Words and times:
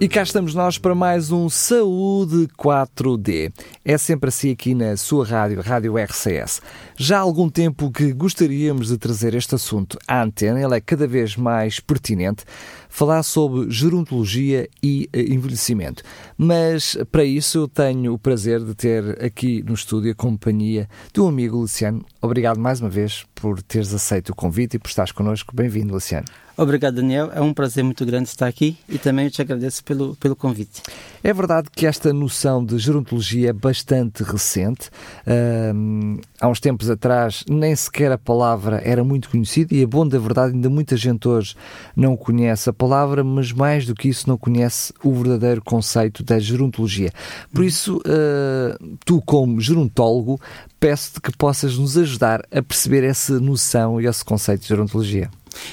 E 0.00 0.08
cá 0.08 0.22
estamos 0.22 0.54
nós 0.54 0.78
para 0.78 0.94
mais 0.94 1.32
um 1.32 1.48
Saúde 1.48 2.46
4D. 2.56 3.52
É 3.84 3.98
sempre 3.98 4.28
assim 4.28 4.52
aqui 4.52 4.72
na 4.72 4.96
sua 4.96 5.26
rádio, 5.26 5.60
Rádio 5.60 5.98
RCS. 5.98 6.62
Já 6.96 7.18
há 7.18 7.20
algum 7.20 7.50
tempo 7.50 7.90
que 7.90 8.12
gostaríamos 8.12 8.86
de 8.86 8.96
trazer 8.96 9.34
este 9.34 9.56
assunto 9.56 9.98
à 10.06 10.22
antena, 10.22 10.62
ele 10.62 10.76
é 10.76 10.80
cada 10.80 11.04
vez 11.04 11.34
mais 11.34 11.80
pertinente, 11.80 12.44
falar 12.88 13.24
sobre 13.24 13.68
gerontologia 13.72 14.68
e 14.80 15.10
eh, 15.12 15.32
envelhecimento. 15.32 16.04
Mas 16.36 16.96
para 17.10 17.24
isso 17.24 17.58
eu 17.58 17.66
tenho 17.66 18.14
o 18.14 18.18
prazer 18.20 18.62
de 18.62 18.76
ter 18.76 19.20
aqui 19.20 19.64
no 19.64 19.74
estúdio 19.74 20.12
a 20.12 20.14
companhia 20.14 20.88
do 21.12 21.26
amigo 21.26 21.56
Luciano. 21.56 22.06
Obrigado 22.22 22.60
mais 22.60 22.80
uma 22.80 22.88
vez 22.88 23.26
por 23.34 23.60
teres 23.60 23.92
aceito 23.92 24.28
o 24.28 24.36
convite 24.36 24.76
e 24.76 24.78
por 24.78 24.90
estares 24.90 25.10
connosco. 25.10 25.56
Bem-vindo, 25.56 25.92
Luciano. 25.92 26.26
Obrigado, 26.58 26.96
Daniel. 26.96 27.30
É 27.32 27.40
um 27.40 27.54
prazer 27.54 27.84
muito 27.84 28.04
grande 28.04 28.28
estar 28.28 28.48
aqui 28.48 28.76
e 28.88 28.98
também 28.98 29.28
te 29.28 29.40
agradeço 29.40 29.84
pelo, 29.84 30.16
pelo 30.16 30.34
convite. 30.34 30.82
É 31.22 31.32
verdade 31.32 31.68
que 31.70 31.86
esta 31.86 32.12
noção 32.12 32.64
de 32.64 32.76
gerontologia 32.78 33.50
é 33.50 33.52
bastante 33.52 34.24
recente. 34.24 34.90
Um, 35.24 36.18
há 36.40 36.48
uns 36.48 36.58
tempos 36.58 36.90
atrás, 36.90 37.44
nem 37.48 37.76
sequer 37.76 38.10
a 38.10 38.18
palavra 38.18 38.82
era 38.84 39.04
muito 39.04 39.30
conhecida 39.30 39.72
e, 39.72 39.82
é 39.82 39.86
bom 39.86 40.04
da 40.04 40.18
verdade, 40.18 40.54
ainda 40.54 40.68
muita 40.68 40.96
gente 40.96 41.28
hoje 41.28 41.54
não 41.94 42.16
conhece 42.16 42.68
a 42.68 42.72
palavra, 42.72 43.22
mas 43.22 43.52
mais 43.52 43.86
do 43.86 43.94
que 43.94 44.08
isso, 44.08 44.28
não 44.28 44.36
conhece 44.36 44.92
o 45.04 45.14
verdadeiro 45.14 45.62
conceito 45.62 46.24
da 46.24 46.40
gerontologia. 46.40 47.12
Por 47.54 47.64
isso, 47.64 47.98
uh, 47.98 48.96
tu, 49.04 49.22
como 49.22 49.60
gerontólogo, 49.60 50.40
peço-te 50.80 51.20
que 51.20 51.36
possas 51.36 51.78
nos 51.78 51.96
ajudar 51.96 52.42
a 52.50 52.60
perceber 52.60 53.04
essa 53.04 53.38
noção 53.38 54.00
e 54.00 54.06
esse 54.06 54.24
conceito 54.24 54.62
de 54.62 54.68
gerontologia. 54.68 55.30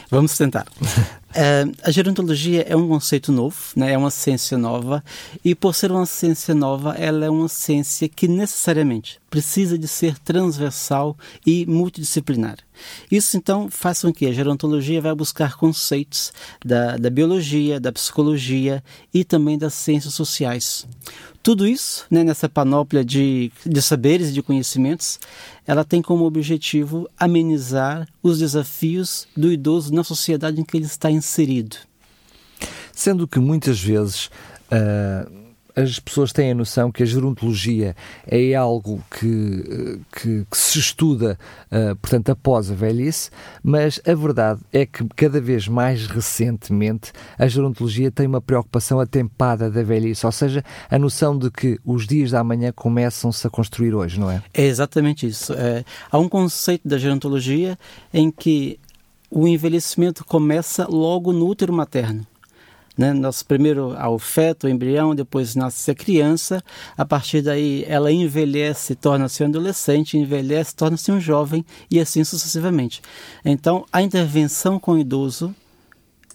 Vamos 0.10 0.38
tentar. 0.38 0.66
Uh, 0.82 1.72
a 1.84 1.92
gerontologia 1.92 2.62
é 2.68 2.76
um 2.76 2.88
conceito 2.88 3.32
novo, 3.32 3.58
né? 3.76 3.94
é 3.94 3.98
uma 3.98 4.12
ciência 4.12 4.58
nova, 4.58 5.04
e 5.44 5.54
por 5.54 5.76
ser 5.76 5.92
uma 5.92 6.06
ciência 6.06 6.56
nova, 6.56 6.94
ela 6.94 7.26
é 7.26 7.30
uma 7.30 7.48
ciência 7.48 8.08
que 8.08 8.28
necessariamente 8.28 9.20
precisa 9.30 9.78
de 9.78 9.88
ser 9.88 10.18
transversal 10.20 11.18
e 11.46 11.66
multidisciplinar. 11.66 12.58
Isso 13.12 13.38
então 13.38 13.70
faz 13.70 14.02
com 14.02 14.14
que 14.14 14.26
a 14.26 14.34
gerontologia 14.34 15.02
vai 15.02 15.14
buscar 15.14 15.56
conceitos 15.56 16.32
da, 16.64 16.98
da 16.98 17.10
biologia, 17.10 17.80
da 17.80 17.92
psicologia 17.92 18.84
e 19.14 19.24
também 19.24 19.58
das 19.58 19.74
ciências 19.74 20.14
sociais. 20.14 20.86
Tudo 21.46 21.68
isso, 21.68 22.08
né, 22.10 22.24
nessa 22.24 22.50
panóplia 22.50 23.06
de, 23.06 23.52
de 23.64 23.80
saberes 23.80 24.30
e 24.30 24.34
de 24.34 24.42
conhecimentos, 24.42 25.20
ela 25.68 25.86
tem 25.86 26.02
como 26.02 26.26
objetivo 26.26 27.08
amenizar 27.20 28.08
os 28.24 28.40
desafios 28.40 29.28
do 29.38 29.52
idoso 29.52 29.94
na 29.94 30.04
sociedade 30.04 30.60
em 30.60 30.64
que 30.64 30.76
ele 30.76 30.88
está 30.88 31.12
inserido. 31.12 31.78
Sendo 32.92 33.28
que 33.28 33.38
muitas 33.38 33.80
vezes. 33.80 34.32
Uh 34.72 35.45
as 35.76 36.00
pessoas 36.00 36.32
têm 36.32 36.52
a 36.52 36.56
noção 36.56 36.92
que 36.92 37.04
a 37.04 37.06
gerontologia 37.06 37.96
é 38.26 38.54
algo 38.56 39.04
que, 39.12 40.00
que, 40.16 40.46
que 40.50 40.58
se 40.58 40.80
estuda, 40.80 41.38
uh, 41.72 41.96
portanto, 41.98 42.30
após 42.30 42.72
a 42.72 42.74
velhice, 42.74 43.30
mas 43.62 44.00
a 44.08 44.14
verdade 44.14 44.62
é 44.72 44.86
que 44.86 45.06
cada 45.16 45.42
vez 45.42 45.68
mais 45.68 46.08
recentemente 46.08 47.12
a 47.38 47.48
gerontologia 47.48 48.10
tem 48.10 48.26
uma 48.26 48.42
preocupação 48.42 49.00
atempada 49.00 49.70
da 49.70 49.84
velhice, 49.84 50.26
ou 50.26 50.32
seja, 50.32 50.64
a 50.90 50.98
noção 50.98 51.38
de 51.38 51.52
que 51.52 51.80
os 51.84 52.08
dias 52.08 52.32
da 52.32 52.44
manhã 52.44 52.72
começam-se 52.72 53.46
a 53.46 53.50
construir 53.50 53.94
hoje, 53.94 54.20
não 54.20 54.32
é? 54.32 54.42
É 54.54 54.64
exatamente 54.64 55.28
isso. 55.28 55.54
É, 55.54 55.84
há 56.10 56.18
um 56.18 56.30
conceito 56.30 56.88
da 56.88 56.98
gerontologia 56.98 57.78
em 58.14 58.32
que 58.32 58.80
o 59.30 59.48
envelhecimento 59.48 60.24
começa 60.24 60.88
logo 60.88 61.34
no 61.34 61.48
útero 61.48 61.74
materno. 61.74 62.26
Né? 62.98 63.14
Nosso 63.14 63.46
primeiro 63.46 63.96
ao 63.98 64.18
feto, 64.18 64.68
o 64.68 64.70
embrião, 64.70 65.14
depois 65.14 65.56
nasce 65.56 65.92
a 65.92 65.96
criança. 65.96 66.64
A 66.98 67.06
partir 67.06 67.42
daí, 67.42 67.84
ela 67.88 68.12
envelhece, 68.12 68.96
torna-se 68.96 69.44
um 69.44 69.48
adolescente, 69.48 70.18
envelhece, 70.18 70.76
torna-se 70.76 71.12
um 71.12 71.20
jovem 71.20 71.66
e 71.90 72.00
assim 72.00 72.24
sucessivamente. 72.24 73.02
Então, 73.44 73.86
a 73.92 74.02
intervenção 74.02 74.80
com 74.80 74.94
o 74.94 75.00
idoso 75.00 75.54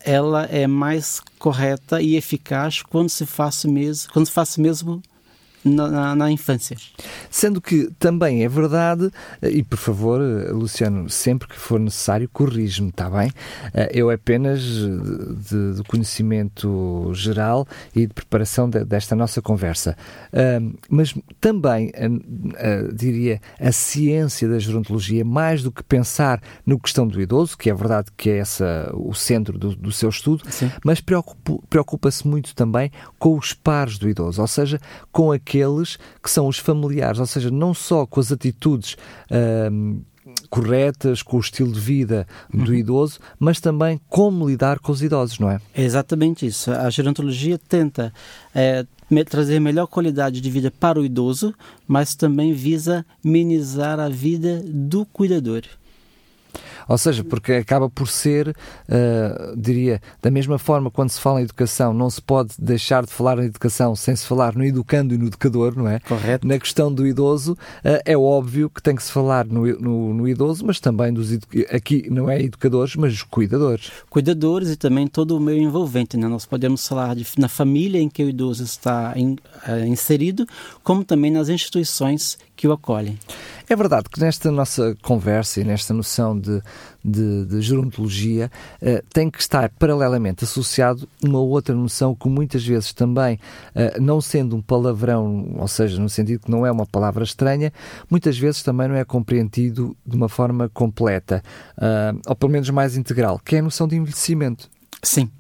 ela 0.03 0.44
é 0.44 0.66
mais 0.66 1.21
correta 1.38 2.00
e 2.00 2.16
eficaz 2.16 2.82
quando 2.82 3.10
se 3.10 3.27
faz 3.27 3.65
mesmo, 3.65 4.10
quando 4.12 4.27
se 4.27 4.32
faz 4.32 4.56
mesmo 4.56 5.03
na, 5.65 5.88
na, 5.88 6.15
na, 6.15 6.31
infância. 6.31 6.76
Sendo 7.31 7.60
que 7.60 7.91
também 7.98 8.44
é 8.44 8.48
verdade, 8.48 9.10
eh, 9.43 9.50
e 9.50 9.62
por 9.62 9.76
favor, 9.76 10.21
eh, 10.21 10.50
Luciano, 10.50 11.09
sempre 11.10 11.48
que 11.48 11.56
for 11.56 11.78
necessário, 11.78 12.28
corrige-me, 12.32 12.88
está 12.88 13.10
bem? 13.10 13.31
Eh, 13.75 13.91
eu 13.94 14.10
apenas 14.10 14.62
de, 14.62 15.75
de, 15.75 15.82
conhecimento 15.87 17.10
geral 17.15 17.66
e 17.94 18.06
de 18.06 18.15
preparação 18.15 18.69
de, 18.69 18.84
desta 18.84 19.15
nossa 19.15 19.43
conversa. 19.43 19.97
Mas 20.88 21.15
também, 21.41 21.92
diria, 22.94 23.41
a 23.59 23.72
ciência 23.72 24.48
da 24.48 24.59
gerontologia, 24.59 25.25
mais 25.25 25.62
do 25.62 25.72
que 25.72 25.82
pensar 25.82 26.41
no 26.65 26.78
questão 26.78 27.06
do 27.06 27.21
idoso, 27.21 27.56
que 27.56 27.69
é 27.69 27.75
verdade 27.75 28.09
que 28.16 28.31
é 28.31 28.38
essa 28.38 28.91
o 28.94 29.15
centro 29.15 29.59
do, 29.59 29.75
do 29.75 29.92
seu 29.92 30.09
estudo, 30.09 30.44
Sim. 30.50 30.71
mas 30.84 31.00
preocupa-se 31.00 32.27
muito 32.27 32.54
também 32.54 32.91
com 33.19 33.37
os 33.37 33.53
pares 33.53 33.98
do 33.98 34.09
idoso, 34.09 34.41
ou 34.41 34.48
seja, 34.48 34.81
com 35.10 35.32
aqueles 35.32 35.50
aqueles 35.50 35.99
que 36.22 36.31
são 36.31 36.47
os 36.47 36.59
familiares, 36.59 37.19
ou 37.19 37.27
seja, 37.27 37.50
não 37.50 37.75
só 37.75 38.06
com 38.06 38.21
as 38.21 38.31
atitudes. 38.31 38.97
corretas, 40.49 41.22
com 41.22 41.38
o 41.38 41.41
estilo 41.41 41.72
de 41.72 41.81
vida 41.81 42.27
do 42.53 42.71
uhum. 42.71 42.75
idoso, 42.75 43.19
mas 43.38 43.59
também 43.59 44.00
como 44.09 44.49
lidar 44.49 44.78
com 44.78 44.93
os 44.93 45.03
idosos, 45.03 45.39
não 45.39 45.50
é? 45.50 45.60
É 45.75 45.83
exatamente 45.83 46.47
isso. 46.47 46.71
A 46.71 46.89
gerontologia 46.91 47.59
tenta 47.59 48.12
é, 48.55 48.84
trazer 49.28 49.59
melhor 49.60 49.87
qualidade 49.87 50.41
de 50.41 50.50
vida 50.50 50.71
para 50.71 51.00
o 51.00 51.05
idoso, 51.05 51.55
mas 51.87 52.15
também 52.15 52.53
visa 52.53 53.05
minimizar 53.25 53.99
a 53.99 54.09
vida 54.09 54.62
do 54.65 55.05
cuidador. 55.06 55.62
Ou 56.88 56.99
seja, 56.99 57.22
porque 57.25 57.53
acaba 57.53 57.88
por 57.88 58.09
ser, 58.09 58.49
uh, 58.49 59.56
diria, 59.56 60.00
da 60.21 60.31
mesma 60.31 60.59
forma 60.59 60.91
quando 60.91 61.11
se 61.11 61.21
fala 61.21 61.41
em 61.41 61.44
educação, 61.44 61.93
não 61.93 62.11
se 62.11 62.21
pode 62.21 62.55
deixar 62.59 63.05
de 63.05 63.12
falar 63.12 63.38
em 63.38 63.47
educação 63.47 63.94
sem 63.94 64.15
se 64.16 64.27
falar 64.27 64.55
no 64.55 64.65
educando 64.65 65.15
e 65.15 65.19
no 65.19 65.27
educador, 65.27 65.77
não 65.77 65.89
é? 65.89 66.00
Correto. 66.00 66.47
Na 66.47 66.59
questão 66.59 66.93
do 66.93 67.06
idoso, 67.06 67.53
uh, 67.53 68.00
é 68.05 68.16
óbvio 68.16 68.69
que 68.71 68.83
tem 68.83 68.94
que 68.94 69.03
se 69.03 69.12
falar 69.12 69.47
no, 69.47 69.66
no, 69.78 70.15
no 70.15 70.28
idoso, 70.28 70.65
mas 70.65 70.81
também 70.81 71.12
dos 71.12 71.31
aqui 71.71 72.09
não 72.10 72.31
é 72.31 72.43
educadores, 72.43 72.97
mas 72.97 73.12
os 73.12 73.22
cuidadores. 73.22 73.91
Cuidadores 74.09 74.71
e 74.71 74.77
também 74.77 75.06
todo 75.06 75.37
o 75.37 75.41
meio 75.41 75.62
envolvente, 75.62 76.16
né? 76.16 76.27
Nós 76.28 76.47
podemos 76.47 76.87
falar 76.87 77.15
de, 77.15 77.27
na 77.39 77.49
família 77.49 78.00
em 78.00 78.09
que 78.09 78.22
o 78.22 78.28
idoso 78.28 78.62
está 78.62 79.12
in, 79.16 79.37
uh, 79.69 79.87
inserido, 79.87 80.47
como 80.83 81.05
também 81.05 81.31
nas 81.31 81.49
instituições 81.49 82.39
que 82.60 82.69
o 82.69 82.72
acolhem. 82.72 83.19
É 83.71 83.75
verdade 83.75 84.10
que 84.10 84.21
nesta 84.21 84.50
nossa 84.50 84.94
conversa 85.00 85.62
e 85.62 85.65
nesta 85.65 85.94
noção 85.94 86.38
de, 86.38 86.60
de, 87.03 87.47
de 87.47 87.62
gerontologia 87.62 88.50
uh, 88.82 89.03
tem 89.15 89.31
que 89.31 89.41
estar 89.41 89.71
paralelamente 89.78 90.44
associado 90.44 91.09
uma 91.25 91.38
outra 91.38 91.75
noção 91.75 92.15
que 92.15 92.28
muitas 92.28 92.62
vezes 92.66 92.93
também, 92.93 93.41
uh, 93.75 93.98
não 93.98 94.21
sendo 94.21 94.56
um 94.56 94.60
palavrão, 94.60 95.54
ou 95.56 95.69
seja, 95.69 95.98
no 95.98 96.10
sentido 96.10 96.41
que 96.41 96.50
não 96.50 96.66
é 96.66 96.71
uma 96.71 96.84
palavra 96.84 97.25
estranha, 97.25 97.72
muitas 98.10 98.38
vezes 98.38 98.62
também 98.62 98.88
não 98.88 98.97
é 98.97 99.06
compreendido 99.06 99.97
de 100.04 100.15
uma 100.15 100.28
forma 100.28 100.69
completa, 100.69 101.42
uh, 101.78 102.21
ou 102.27 102.37
pelo 102.37 102.53
menos 102.53 102.69
mais 102.69 102.94
integral, 102.94 103.41
que 103.42 103.56
é 103.56 103.60
a 103.60 103.62
noção 103.62 103.88
de 103.88 103.97
envelhecimento. 103.97 104.68
Sim, 105.03 105.30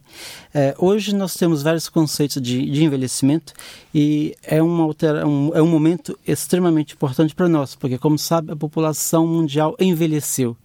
é, 0.54 0.74
hoje 0.78 1.14
nós 1.14 1.34
temos 1.34 1.62
vários 1.62 1.88
conceitos 1.88 2.40
de, 2.42 2.68
de 2.70 2.84
envelhecimento 2.84 3.52
e 3.94 4.34
é, 4.42 4.62
uma 4.62 4.84
altera, 4.84 5.26
um, 5.26 5.50
é 5.54 5.62
um 5.62 5.66
momento 5.66 6.18
extremamente 6.26 6.94
importante 6.94 7.34
para 7.34 7.48
nós, 7.48 7.74
porque, 7.74 7.98
como 7.98 8.18
sabe, 8.18 8.52
a 8.52 8.56
população 8.56 9.26
mundial 9.26 9.76
envelheceu 9.78 10.56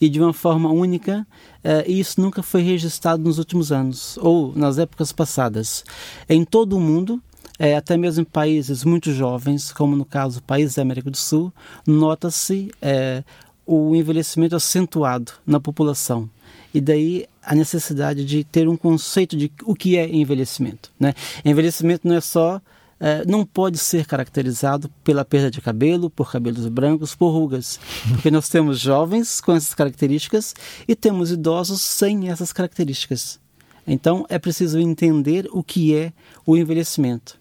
e 0.00 0.08
de 0.08 0.20
uma 0.20 0.32
forma 0.32 0.70
única, 0.70 1.26
é, 1.62 1.84
e 1.86 2.00
isso 2.00 2.20
nunca 2.20 2.42
foi 2.42 2.62
registrado 2.62 3.22
nos 3.22 3.38
últimos 3.38 3.72
anos 3.72 4.18
ou 4.18 4.52
nas 4.54 4.78
épocas 4.78 5.12
passadas. 5.12 5.84
Em 6.28 6.44
todo 6.44 6.76
o 6.76 6.80
mundo, 6.80 7.20
é, 7.58 7.76
até 7.76 7.96
mesmo 7.96 8.22
em 8.22 8.24
países 8.24 8.84
muito 8.84 9.12
jovens, 9.12 9.72
como 9.72 9.94
no 9.94 10.04
caso 10.04 10.42
países 10.42 10.74
da 10.74 10.82
América 10.82 11.10
do 11.10 11.16
Sul, 11.16 11.52
nota-se 11.86 12.70
é, 12.82 13.22
o 13.66 13.94
envelhecimento 13.94 14.56
acentuado 14.56 15.32
na 15.46 15.60
população. 15.60 16.28
E 16.72 16.80
daí 16.80 17.26
a 17.44 17.54
necessidade 17.54 18.24
de 18.24 18.44
ter 18.44 18.68
um 18.68 18.76
conceito 18.76 19.36
de 19.36 19.50
o 19.64 19.74
que 19.74 19.96
é 19.96 20.08
envelhecimento. 20.08 20.90
Né? 20.98 21.14
Envelhecimento 21.44 22.06
não 22.06 22.16
é 22.16 22.20
só 22.20 22.60
Uh, 22.94 23.28
não 23.28 23.44
pode 23.44 23.76
ser 23.76 24.06
caracterizado 24.06 24.88
pela 25.02 25.24
perda 25.24 25.50
de 25.50 25.60
cabelo, 25.60 26.08
por 26.08 26.30
cabelos 26.30 26.66
brancos, 26.68 27.14
por 27.14 27.30
rugas. 27.30 27.78
Porque 28.08 28.30
nós 28.30 28.48
temos 28.48 28.78
jovens 28.78 29.40
com 29.40 29.52
essas 29.52 29.74
características 29.74 30.54
e 30.86 30.94
temos 30.94 31.32
idosos 31.32 31.82
sem 31.82 32.30
essas 32.30 32.52
características. 32.52 33.40
Então 33.86 34.24
é 34.28 34.38
preciso 34.38 34.78
entender 34.78 35.48
o 35.52 35.62
que 35.62 35.94
é 35.94 36.12
o 36.46 36.56
envelhecimento. 36.56 37.36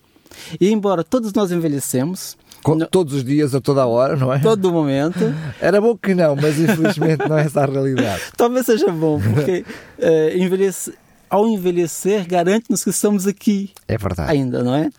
E 0.59 0.69
embora 0.69 1.03
todos 1.03 1.31
nós 1.31 1.51
envelhecemos, 1.51 2.35
no... 2.67 2.87
Todos 2.87 3.13
os 3.13 3.23
dias, 3.23 3.53
a 3.53 3.61
toda 3.61 3.81
a 3.81 3.85
hora, 3.85 4.15
não 4.15 4.33
é? 4.33 4.39
Todo 4.39 4.71
momento. 4.71 5.19
Era 5.59 5.79
bom 5.81 5.97
que 5.97 6.13
não, 6.15 6.35
mas 6.35 6.59
infelizmente 6.59 7.27
não 7.27 7.37
é 7.37 7.43
essa 7.43 7.61
a 7.61 7.65
realidade. 7.65 8.21
Talvez 8.37 8.65
seja 8.65 8.91
bom, 8.91 9.19
porque 9.19 9.65
é, 9.99 10.37
envelhece... 10.37 10.93
ao 11.29 11.47
envelhecer, 11.47 12.25
garante-nos 12.27 12.83
que 12.83 12.89
estamos 12.89 13.27
aqui. 13.27 13.71
É 13.87 13.97
verdade. 13.97 14.31
Ainda, 14.31 14.63
não 14.63 14.75
é? 14.75 14.89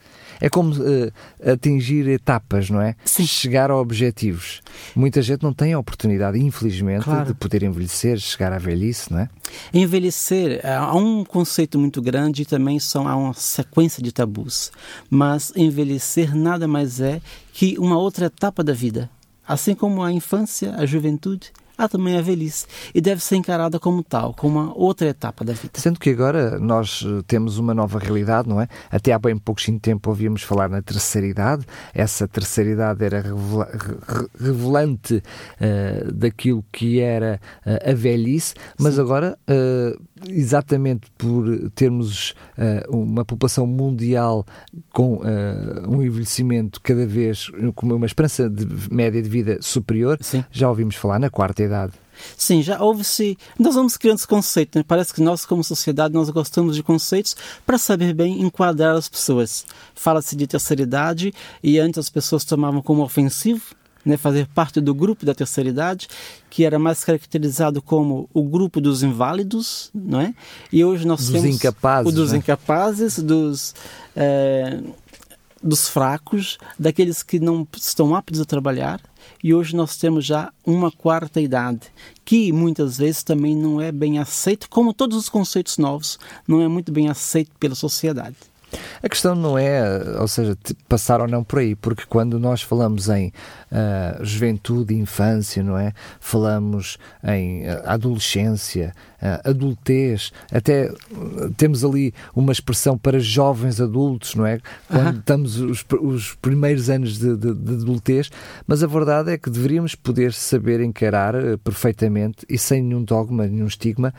É 0.40 0.48
como 0.48 0.74
uh, 0.74 1.12
atingir 1.52 2.08
etapas, 2.08 2.70
não 2.70 2.80
é? 2.80 2.94
Sim. 3.04 3.26
Chegar 3.26 3.70
a 3.70 3.76
objetivos. 3.76 4.60
Muita 4.94 5.22
gente 5.22 5.42
não 5.42 5.52
tem 5.52 5.72
a 5.72 5.78
oportunidade, 5.78 6.38
infelizmente, 6.38 7.04
claro. 7.04 7.26
de 7.26 7.34
poder 7.34 7.62
envelhecer, 7.62 8.18
chegar 8.18 8.52
à 8.52 8.58
velhice, 8.58 9.12
não 9.12 9.20
é? 9.20 9.28
Envelhecer, 9.72 10.60
há 10.64 10.94
um 10.96 11.24
conceito 11.24 11.78
muito 11.78 12.00
grande 12.02 12.42
e 12.42 12.44
também 12.44 12.78
são, 12.78 13.06
há 13.06 13.16
uma 13.16 13.34
sequência 13.34 14.02
de 14.02 14.12
tabus. 14.12 14.70
Mas 15.08 15.52
envelhecer 15.56 16.34
nada 16.34 16.66
mais 16.66 17.00
é 17.00 17.20
que 17.52 17.76
uma 17.78 17.98
outra 17.98 18.26
etapa 18.26 18.62
da 18.62 18.72
vida. 18.72 19.10
Assim 19.46 19.74
como 19.74 20.02
a 20.02 20.10
infância, 20.10 20.74
a 20.76 20.86
juventude, 20.86 21.52
há 21.76 21.88
também 21.88 22.16
a 22.16 22.22
velhice 22.22 22.66
e 22.94 23.00
deve 23.00 23.22
ser 23.22 23.36
encarada 23.36 23.78
como 23.78 24.02
tal, 24.02 24.34
como 24.34 24.58
uma 24.58 24.76
outra 24.76 25.08
etapa 25.08 25.44
da 25.44 25.52
vida. 25.52 25.78
Sendo 25.78 25.98
que 25.98 26.10
agora 26.10 26.58
nós 26.58 27.04
eh, 27.06 27.22
temos 27.26 27.58
uma 27.58 27.74
nova 27.74 27.98
realidade, 27.98 28.48
não 28.48 28.60
é? 28.60 28.68
Até 28.90 29.12
há 29.12 29.18
bem 29.18 29.36
pouquinho 29.36 29.78
tempo 29.80 30.10
ouvíamos 30.10 30.42
falar 30.42 30.68
na 30.68 30.82
terceira 30.82 31.26
idade, 31.26 31.64
essa 31.92 32.26
terceira 32.28 32.70
idade 32.70 33.04
era 33.04 33.20
revela 33.20 33.68
revelante 34.38 35.16
uh, 35.16 36.12
daquilo 36.12 36.64
que 36.72 37.00
era 37.00 37.40
uh, 37.66 37.90
a 37.90 37.94
velhice, 37.94 38.54
mas 38.78 38.94
Sim. 38.94 39.00
agora, 39.00 39.38
uh, 39.48 40.02
exatamente 40.28 41.10
por 41.18 41.70
termos 41.74 42.34
uma 42.88 43.26
população 43.26 43.66
mundial 43.66 44.46
com 44.90 45.20
um 45.86 46.02
envelhecimento 46.02 46.80
cada 46.80 47.06
vez 47.06 47.50
com 47.74 47.86
uma 47.86 48.06
esperança 48.06 48.48
de 48.48 48.66
média 48.90 49.20
de 49.20 49.28
vida 49.28 49.58
superior, 49.60 50.16
Sim. 50.22 50.42
já 50.50 50.66
ouvimos 50.70 50.94
falar 50.94 51.18
na 51.18 51.28
quarta 51.28 51.62
idade. 51.64 51.92
Sim, 52.36 52.62
já 52.62 52.80
houve-se. 52.80 53.36
Nós 53.58 53.74
vamos 53.74 53.96
criando 53.96 54.18
esse 54.18 54.26
conceito, 54.26 54.78
né? 54.78 54.84
Parece 54.86 55.12
que 55.12 55.20
nós, 55.20 55.44
como 55.44 55.62
sociedade, 55.64 56.14
nós 56.14 56.30
gostamos 56.30 56.76
de 56.76 56.82
conceitos 56.82 57.36
para 57.66 57.78
saber 57.78 58.14
bem 58.14 58.40
enquadrar 58.42 58.96
as 58.96 59.08
pessoas. 59.08 59.66
Fala-se 59.94 60.36
de 60.36 60.46
terceira 60.46 60.82
idade 60.82 61.32
e 61.62 61.78
antes 61.78 61.98
as 61.98 62.10
pessoas 62.10 62.44
tomavam 62.44 62.82
como 62.82 63.02
ofensivo. 63.02 63.62
Né, 64.06 64.18
fazer 64.18 64.46
parte 64.48 64.82
do 64.82 64.94
grupo 64.94 65.24
da 65.24 65.34
terceira 65.34 65.70
idade, 65.70 66.08
que 66.50 66.62
era 66.62 66.78
mais 66.78 67.02
caracterizado 67.02 67.80
como 67.80 68.28
o 68.34 68.42
grupo 68.42 68.78
dos 68.78 69.02
inválidos, 69.02 69.90
não 69.94 70.20
é? 70.20 70.34
E 70.70 70.84
hoje 70.84 71.06
nós 71.06 71.20
dos 71.20 71.30
temos 71.30 71.56
incapazes, 71.56 72.12
o 72.12 72.14
dos 72.14 72.32
né? 72.32 72.36
incapazes, 72.36 73.18
dos 73.18 73.74
é, 74.14 74.78
dos 75.62 75.88
fracos, 75.88 76.58
daqueles 76.78 77.22
que 77.22 77.40
não 77.40 77.66
estão 77.74 78.14
aptos 78.14 78.42
a 78.42 78.44
trabalhar, 78.44 79.00
e 79.44 79.52
hoje 79.52 79.76
nós 79.76 79.98
temos 79.98 80.24
já 80.24 80.50
uma 80.64 80.90
quarta 80.90 81.38
idade, 81.38 81.80
que 82.24 82.50
muitas 82.50 82.96
vezes 82.96 83.22
também 83.22 83.54
não 83.54 83.78
é 83.78 83.92
bem 83.92 84.18
aceito, 84.18 84.70
como 84.70 84.94
todos 84.94 85.18
os 85.18 85.28
conceitos 85.28 85.76
novos, 85.76 86.18
não 86.48 86.62
é 86.62 86.66
muito 86.66 86.90
bem 86.90 87.10
aceito 87.10 87.50
pela 87.60 87.74
sociedade. 87.74 88.36
A 89.02 89.08
questão 89.08 89.34
não 89.34 89.58
é, 89.58 89.82
ou 90.18 90.28
seja, 90.28 90.56
passar 90.88 91.20
ou 91.20 91.28
não 91.28 91.44
por 91.44 91.58
aí, 91.58 91.74
porque 91.74 92.04
quando 92.08 92.38
nós 92.38 92.62
falamos 92.62 93.08
em 93.08 93.28
uh, 93.28 94.24
juventude 94.24 94.94
e 94.94 94.98
infância, 94.98 95.62
não 95.62 95.76
é? 95.76 95.92
Falamos 96.20 96.98
em 97.22 97.68
uh, 97.68 97.82
adolescência, 97.84 98.94
uh, 99.20 99.50
adultez, 99.50 100.32
até 100.52 100.90
temos 101.56 101.84
ali 101.84 102.14
uma 102.34 102.52
expressão 102.52 102.96
para 102.96 103.18
jovens 103.18 103.80
adultos, 103.80 104.34
não 104.34 104.46
é? 104.46 104.60
Quando 104.88 105.18
estamos 105.18 105.58
os, 105.58 105.84
os 106.00 106.34
primeiros 106.34 106.88
anos 106.88 107.18
de, 107.18 107.36
de, 107.36 107.54
de, 107.54 107.74
adultez, 107.74 108.30
mas 108.66 108.82
a 108.82 108.86
verdade 108.86 109.32
é 109.32 109.38
que 109.38 109.50
deveríamos 109.50 109.94
poder 109.94 110.32
saber 110.32 110.80
encarar 110.80 111.34
perfeitamente 111.62 112.46
e 112.48 112.56
sem 112.58 112.82
nenhum 112.82 113.02
dogma, 113.02 113.46
nenhum 113.46 113.66
estigma, 113.66 114.14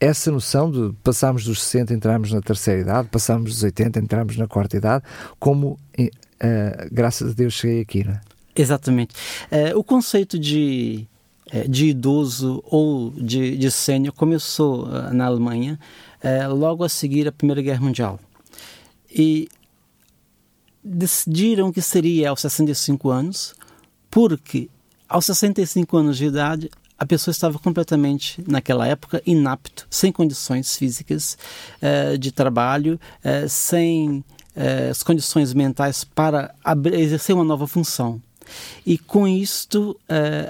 essa 0.00 0.30
noção 0.30 0.70
de 0.70 0.94
passarmos 1.02 1.44
dos 1.44 1.62
60, 1.62 1.92
entrarmos 1.92 2.32
na 2.32 2.40
terceira 2.40 2.80
idade, 2.80 3.08
passarmos 3.08 3.52
dos 3.52 3.62
80, 3.62 3.98
entrarmos 3.98 4.36
na 4.36 4.46
quarta 4.46 4.76
idade, 4.76 5.04
como, 5.38 5.78
uh, 5.98 6.08
graças 6.92 7.32
a 7.32 7.34
Deus, 7.34 7.54
cheguei 7.54 7.80
aqui, 7.80 8.04
não 8.04 8.12
é? 8.12 8.20
Exatamente. 8.54 9.14
Uh, 9.50 9.78
o 9.78 9.82
conceito 9.82 10.38
de, 10.38 11.06
uh, 11.52 11.68
de 11.68 11.86
idoso 11.86 12.62
ou 12.66 13.10
de, 13.10 13.56
de 13.56 13.70
sênior 13.70 14.14
começou 14.14 14.86
na 15.12 15.26
Alemanha 15.26 15.78
logo 16.50 16.82
a 16.82 16.88
seguir 16.88 17.28
a 17.28 17.32
Primeira 17.32 17.62
Guerra 17.62 17.80
Mundial. 17.80 18.18
E 19.08 19.48
decidiram 20.82 21.72
que 21.72 21.80
seria 21.80 22.30
aos 22.30 22.40
65 22.40 23.08
anos, 23.08 23.54
porque 24.10 24.68
aos 25.08 25.26
65 25.26 25.96
anos 25.96 26.16
de 26.16 26.26
idade 26.26 26.70
a 26.98 27.06
pessoa 27.06 27.32
estava 27.32 27.58
completamente, 27.58 28.42
naquela 28.46 28.86
época, 28.86 29.22
inapto, 29.24 29.86
sem 29.88 30.10
condições 30.10 30.76
físicas 30.76 31.38
uh, 31.80 32.18
de 32.18 32.32
trabalho, 32.32 32.98
uh, 33.24 33.48
sem 33.48 34.24
uh, 34.56 34.90
as 34.90 35.02
condições 35.02 35.54
mentais 35.54 36.02
para 36.02 36.52
exercer 36.92 37.34
uma 37.34 37.44
nova 37.44 37.68
função. 37.68 38.20
E 38.86 38.96
com 38.96 39.28
isto, 39.28 39.94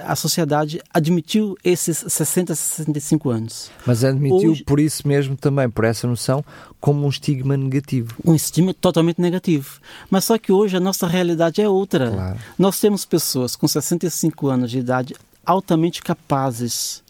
a 0.05 0.15
sociedade 0.15 0.81
admitiu 0.89 1.57
esses 1.65 1.97
60, 2.07 2.55
65 2.55 3.29
anos. 3.29 3.69
Mas 3.85 4.05
admitiu 4.05 4.51
Hoje, 4.51 4.63
por 4.63 4.79
isso 4.79 5.05
mesmo 5.05 5.35
também, 5.35 5.69
por 5.69 5.83
essa 5.83 6.07
noção, 6.07 6.41
como 6.79 7.05
um 7.05 7.09
estigma 7.09 7.57
negativo. 7.57 8.15
Um 8.23 8.33
estigma 8.33 8.73
totalmente 8.73 9.19
negativo. 9.19 9.81
Mas 10.09 10.23
só 10.23 10.37
que 10.37 10.49
hoje 10.49 10.77
a 10.77 10.79
nossa 10.79 11.07
realidade 11.07 11.61
é 11.61 11.67
outra. 11.67 12.09
Claro. 12.09 12.39
Nós 12.57 12.79
temos 12.79 13.03
pessoas 13.03 13.57
com 13.57 13.67
65 13.67 14.47
anos 14.47 14.71
de 14.71 14.79
idade 14.79 15.13
altamente 15.45 16.01
capazes. 16.01 17.03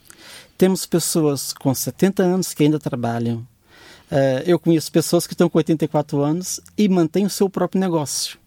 Temos 0.58 0.86
pessoas 0.86 1.54
com 1.54 1.74
70 1.74 2.24
anos 2.24 2.54
que 2.54 2.64
ainda 2.64 2.80
trabalham. 2.80 3.48
Uh, 4.12 4.42
eu 4.46 4.58
conheço 4.58 4.92
pessoas 4.92 5.28
que 5.28 5.34
estão 5.34 5.48
com 5.50 5.58
84 5.58 6.22
anos 6.22 6.60
e 6.78 6.90
mantêm 6.90 7.26
o 7.26 7.30
seu 7.30 7.50
próprio 7.50 7.80
negócio. 7.80 8.38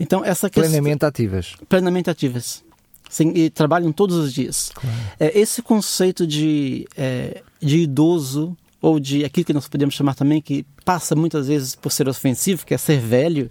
Então, 0.00 0.24
essa 0.24 0.48
questão, 0.50 0.70
Plenamente 0.70 1.04
ativas. 1.04 1.54
Plenamente 1.68 2.10
ativas. 2.10 2.64
Sim, 3.08 3.32
e 3.34 3.48
trabalham 3.48 3.92
todos 3.92 4.16
os 4.16 4.32
dias. 4.32 4.70
Claro. 4.74 4.96
É, 5.20 5.38
esse 5.38 5.62
conceito 5.62 6.26
de, 6.26 6.88
é, 6.96 7.42
de 7.60 7.78
idoso, 7.78 8.56
ou 8.80 8.98
de 8.98 9.24
aquilo 9.24 9.46
que 9.46 9.52
nós 9.52 9.68
podemos 9.68 9.94
chamar 9.94 10.14
também, 10.14 10.40
que 10.40 10.66
passa 10.84 11.14
muitas 11.14 11.46
vezes 11.46 11.76
por 11.76 11.92
ser 11.92 12.08
ofensivo, 12.08 12.66
que 12.66 12.74
é 12.74 12.78
ser 12.78 12.98
velho, 12.98 13.50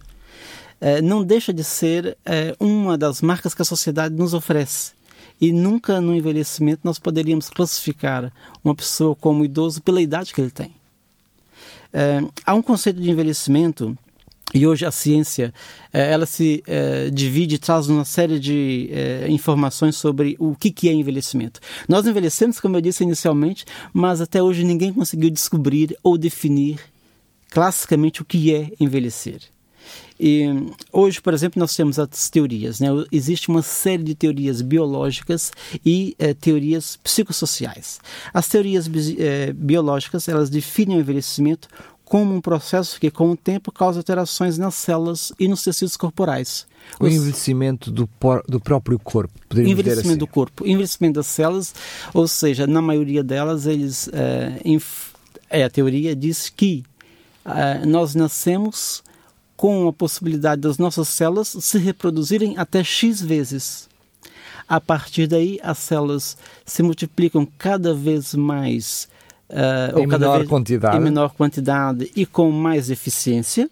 é, 0.81 1.01
não 1.01 1.23
deixa 1.23 1.53
de 1.53 1.63
ser 1.63 2.17
uma 2.59 2.97
das 2.97 3.21
marcas 3.21 3.53
que 3.53 3.61
a 3.61 3.65
sociedade 3.65 4.13
nos 4.15 4.33
oferece. 4.33 4.91
E 5.43 5.51
nunca 5.51 5.99
no 5.99 6.15
envelhecimento 6.15 6.79
nós 6.85 6.97
poderíamos 6.97 7.49
classificar 7.49 8.31
uma 8.63 8.73
pessoa 8.73 9.13
como 9.13 9.43
idoso 9.43 9.81
pela 9.81 10.01
idade 10.01 10.33
que 10.33 10.39
ele 10.39 10.49
tem. 10.49 10.73
É, 11.91 12.21
há 12.45 12.53
um 12.53 12.61
conceito 12.61 13.01
de 13.01 13.11
envelhecimento 13.11 13.93
e 14.53 14.65
hoje 14.65 14.85
a 14.85 14.91
ciência 14.91 15.53
é, 15.91 16.13
ela 16.13 16.25
se 16.25 16.63
é, 16.65 17.09
divide, 17.09 17.59
traz 17.59 17.89
uma 17.89 18.05
série 18.05 18.39
de 18.39 18.89
é, 18.93 19.27
informações 19.27 19.97
sobre 19.97 20.37
o 20.39 20.55
que, 20.55 20.71
que 20.71 20.87
é 20.87 20.93
envelhecimento. 20.93 21.59
Nós 21.89 22.07
envelhecemos, 22.07 22.61
como 22.61 22.77
eu 22.77 22.81
disse 22.81 23.03
inicialmente, 23.03 23.65
mas 23.91 24.21
até 24.21 24.41
hoje 24.41 24.63
ninguém 24.63 24.93
conseguiu 24.93 25.29
descobrir 25.29 25.93
ou 26.01 26.17
definir 26.17 26.79
classicamente 27.49 28.21
o 28.21 28.25
que 28.25 28.55
é 28.55 28.71
envelhecer. 28.79 29.41
E 30.25 30.45
hoje, 30.89 31.21
por 31.21 31.33
exemplo, 31.33 31.59
nós 31.59 31.75
temos 31.75 31.99
as 31.99 32.29
teorias. 32.29 32.79
Né? 32.79 32.87
Existe 33.11 33.49
uma 33.49 33.61
série 33.61 34.03
de 34.03 34.15
teorias 34.15 34.61
biológicas 34.61 35.51
e 35.85 36.15
eh, 36.17 36.33
teorias 36.33 36.95
psicossociais. 36.95 37.99
As 38.33 38.47
teorias 38.47 38.89
eh, 39.19 39.51
biológicas 39.51 40.29
elas 40.29 40.49
definem 40.49 40.95
o 40.95 40.99
envelhecimento 41.01 41.67
como 42.05 42.33
um 42.33 42.39
processo 42.39 43.01
que, 43.01 43.11
com 43.11 43.31
o 43.31 43.35
tempo, 43.35 43.69
causa 43.69 43.99
alterações 43.99 44.57
nas 44.57 44.75
células 44.75 45.33
e 45.37 45.45
nos 45.49 45.61
tecidos 45.61 45.97
corporais. 45.97 46.65
O 47.01 47.05
envelhecimento 47.05 47.91
do, 47.91 48.09
do 48.47 48.61
próprio 48.61 48.97
corpo, 48.99 49.33
podemos 49.49 49.71
envelhecimento 49.71 50.07
assim. 50.07 50.17
do 50.17 50.27
corpo, 50.27 50.65
envelhecimento 50.65 51.15
das 51.15 51.27
células, 51.27 51.75
ou 52.13 52.29
seja, 52.29 52.65
na 52.65 52.81
maioria 52.81 53.23
delas, 53.25 53.65
eles 53.65 54.09
é, 54.13 54.57
é 55.49 55.63
a 55.65 55.69
teoria 55.69 56.15
diz 56.15 56.49
que 56.49 56.85
nós 57.85 58.15
nascemos 58.15 59.03
com 59.55 59.87
a 59.87 59.93
possibilidade 59.93 60.61
das 60.61 60.77
nossas 60.77 61.07
células 61.07 61.47
se 61.47 61.77
reproduzirem 61.77 62.57
até 62.57 62.83
X 62.83 63.21
vezes. 63.21 63.89
A 64.67 64.79
partir 64.79 65.27
daí, 65.27 65.59
as 65.61 65.77
células 65.77 66.37
se 66.65 66.81
multiplicam 66.81 67.47
cada 67.57 67.93
vez 67.93 68.33
mais. 68.33 69.07
Uh, 69.49 69.99
em 69.99 70.07
menor 70.07 70.37
vez, 70.37 70.49
quantidade. 70.49 70.97
Em 70.97 70.99
menor 70.99 71.33
quantidade 71.33 72.11
e 72.15 72.25
com 72.25 72.49
mais 72.49 72.89
eficiência. 72.89 73.69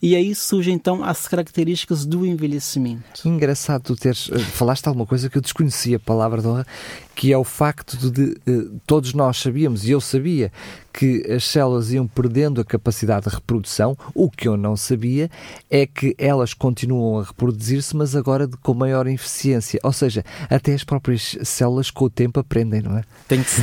E 0.00 0.16
aí 0.16 0.34
surgem 0.34 0.74
então 0.74 1.04
as 1.04 1.28
características 1.28 2.04
do 2.04 2.26
envelhecimento. 2.26 3.26
Engraçado 3.26 3.82
tu 3.82 3.96
teres. 3.96 4.28
Uh, 4.28 4.38
falaste 4.38 4.86
alguma 4.86 5.06
coisa 5.06 5.28
que 5.28 5.38
eu 5.38 5.42
desconhecia, 5.42 5.96
a 5.96 6.00
palavra 6.00 6.40
de 6.40 6.48
honra, 6.48 6.66
que 7.14 7.32
é 7.32 7.38
o 7.38 7.44
facto 7.44 7.96
de, 7.96 8.10
de 8.10 8.50
uh, 8.50 8.80
todos 8.86 9.14
nós 9.14 9.38
sabíamos, 9.38 9.84
e 9.84 9.90
eu 9.90 10.00
sabia, 10.00 10.50
que 10.92 11.24
as 11.32 11.44
células 11.44 11.90
iam 11.92 12.06
perdendo 12.06 12.60
a 12.60 12.64
capacidade 12.64 13.28
de 13.28 13.34
reprodução. 13.34 13.96
O 14.14 14.30
que 14.30 14.46
eu 14.46 14.56
não 14.56 14.76
sabia 14.76 15.30
é 15.70 15.86
que 15.86 16.14
elas 16.18 16.52
continuam 16.52 17.20
a 17.20 17.24
reproduzir-se, 17.24 17.96
mas 17.96 18.14
agora 18.14 18.46
de, 18.46 18.56
com 18.58 18.74
maior 18.74 19.06
eficiência. 19.06 19.80
Ou 19.82 19.92
seja, 19.92 20.24
até 20.50 20.74
as 20.74 20.84
próprias 20.84 21.36
células 21.42 21.90
com 21.90 22.04
o 22.04 22.10
tempo 22.10 22.38
aprendem, 22.38 22.82
não 22.82 22.98
é? 22.98 23.04
Tem 23.26 23.42
que 23.42 23.50
ser. 23.50 23.62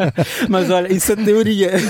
mas 0.48 0.70
olha, 0.70 0.92
isso 0.92 1.12
é 1.12 1.16
teoria. 1.16 1.72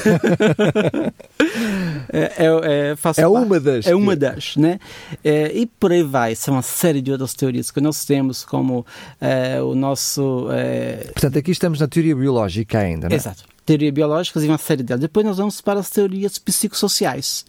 é, 2.08 2.32
é, 2.38 3.22
é 3.22 3.26
uma 3.26 3.60
das. 3.60 3.86
É 3.86 3.94
uma 3.94 4.16
das, 4.16 4.56
né? 4.56 4.78
É, 5.22 5.52
e 5.52 5.66
por 5.66 5.92
aí 5.92 6.02
vai. 6.02 6.34
São 6.34 6.54
uma 6.54 6.62
série 6.62 7.00
de 7.00 7.12
outras 7.12 7.34
teorias 7.34 7.70
que 7.70 7.80
nós 7.80 8.04
temos, 8.04 8.44
como 8.44 8.84
é, 9.20 9.60
o 9.60 9.74
nosso. 9.74 10.48
É, 10.50 11.10
Portanto, 11.12 11.38
aqui 11.38 11.50
estamos 11.50 11.80
na 11.80 11.88
teoria 11.88 12.14
biológica 12.14 12.78
ainda, 12.78 13.08
não 13.08 13.14
é? 13.14 13.16
Exato 13.16 13.44
teoria 13.70 13.92
biológica 13.92 14.40
e 14.40 14.48
uma 14.48 14.58
série 14.58 14.82
delas. 14.82 15.00
Depois 15.00 15.24
nós 15.24 15.36
vamos 15.36 15.60
para 15.60 15.78
as 15.78 15.88
teorias 15.90 16.38
psicossociais. 16.38 17.44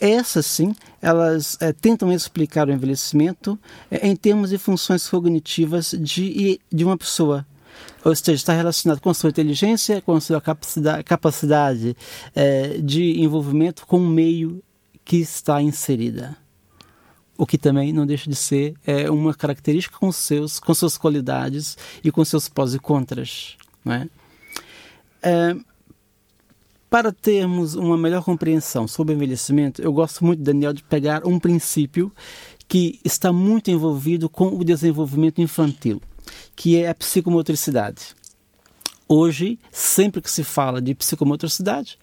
Essas, 0.00 0.46
sim, 0.46 0.74
elas 1.00 1.56
é, 1.60 1.72
tentam 1.72 2.12
explicar 2.12 2.68
o 2.68 2.72
envelhecimento 2.72 3.58
é, 3.88 4.08
em 4.08 4.16
termos 4.16 4.50
de 4.50 4.58
funções 4.58 5.08
cognitivas 5.08 5.94
de, 5.96 6.60
de 6.72 6.84
uma 6.84 6.96
pessoa. 6.96 7.46
Ou 8.04 8.14
seja, 8.14 8.32
está 8.32 8.52
relacionado 8.52 9.00
com 9.00 9.10
a 9.10 9.14
sua 9.14 9.30
inteligência, 9.30 10.00
com 10.00 10.14
a 10.14 10.20
sua 10.20 10.40
capacidade, 10.40 11.04
capacidade 11.04 11.96
é, 12.34 12.78
de 12.78 13.20
envolvimento 13.20 13.86
com 13.86 13.98
o 13.98 14.06
meio 14.06 14.62
que 15.04 15.16
está 15.16 15.60
inserida. 15.60 16.36
O 17.36 17.46
que 17.46 17.58
também 17.58 17.92
não 17.92 18.06
deixa 18.06 18.28
de 18.28 18.36
ser 18.36 18.74
é, 18.86 19.10
uma 19.10 19.34
característica 19.34 19.96
com, 19.98 20.12
seus, 20.12 20.58
com 20.58 20.74
suas 20.74 20.96
qualidades 20.96 21.76
e 22.04 22.10
com 22.10 22.24
seus 22.24 22.48
pós 22.48 22.74
e 22.74 22.78
contras. 22.78 23.56
Não 23.84 23.94
é? 23.94 24.08
É, 25.22 25.56
para 26.90 27.12
termos 27.12 27.74
uma 27.76 27.96
melhor 27.96 28.24
compreensão 28.24 28.88
sobre 28.88 29.14
o 29.14 29.16
envelhecimento, 29.16 29.80
eu 29.80 29.92
gosto 29.92 30.24
muito, 30.24 30.42
Daniel, 30.42 30.72
de 30.72 30.82
pegar 30.82 31.26
um 31.26 31.38
princípio 31.38 32.12
que 32.66 33.00
está 33.04 33.32
muito 33.32 33.70
envolvido 33.70 34.28
com 34.28 34.48
o 34.48 34.64
desenvolvimento 34.64 35.40
infantil, 35.40 36.00
que 36.54 36.76
é 36.76 36.88
a 36.88 36.94
psicomotricidade. 36.94 38.14
Hoje, 39.08 39.58
sempre 39.72 40.20
que 40.20 40.30
se 40.30 40.44
fala 40.44 40.80
de 40.80 40.94
psicomotricidade, 40.94 41.98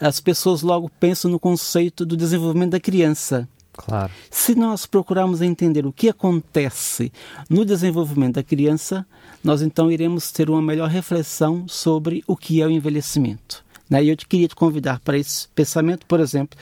as 0.00 0.18
pessoas 0.18 0.62
logo 0.62 0.90
pensam 0.98 1.30
no 1.30 1.38
conceito 1.38 2.04
do 2.04 2.16
desenvolvimento 2.16 2.72
da 2.72 2.80
criança. 2.80 3.48
Claro. 3.72 4.10
Se 4.30 4.54
nós 4.54 4.84
procurarmos 4.84 5.42
entender 5.42 5.86
o 5.86 5.92
que 5.92 6.08
acontece 6.08 7.12
no 7.48 7.64
desenvolvimento 7.64 8.34
da 8.34 8.42
criança, 8.42 9.06
nós 9.44 9.62
então 9.62 9.90
iremos 9.90 10.32
ter 10.32 10.50
uma 10.50 10.60
melhor 10.60 10.88
reflexão 10.88 11.68
sobre 11.68 12.24
o 12.26 12.36
que 12.36 12.60
é 12.60 12.66
o 12.66 12.70
envelhecimento. 12.70 13.64
Né? 13.88 14.04
E 14.04 14.08
eu 14.08 14.16
te 14.16 14.26
queria 14.26 14.48
te 14.48 14.54
convidar 14.54 15.00
para 15.00 15.16
esse 15.16 15.48
pensamento, 15.48 16.04
por 16.06 16.20
exemplo, 16.20 16.58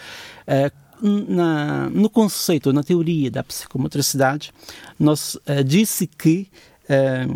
é, 0.47 0.71
na, 1.01 1.89
no 1.91 2.11
conceito, 2.11 2.73
na 2.73 2.83
teoria 2.83 3.31
da 3.31 3.43
psicomotricidade, 3.43 4.53
nós 4.99 5.39
é, 5.47 5.63
disse 5.63 6.07
que 6.07 6.49
é, 6.89 7.27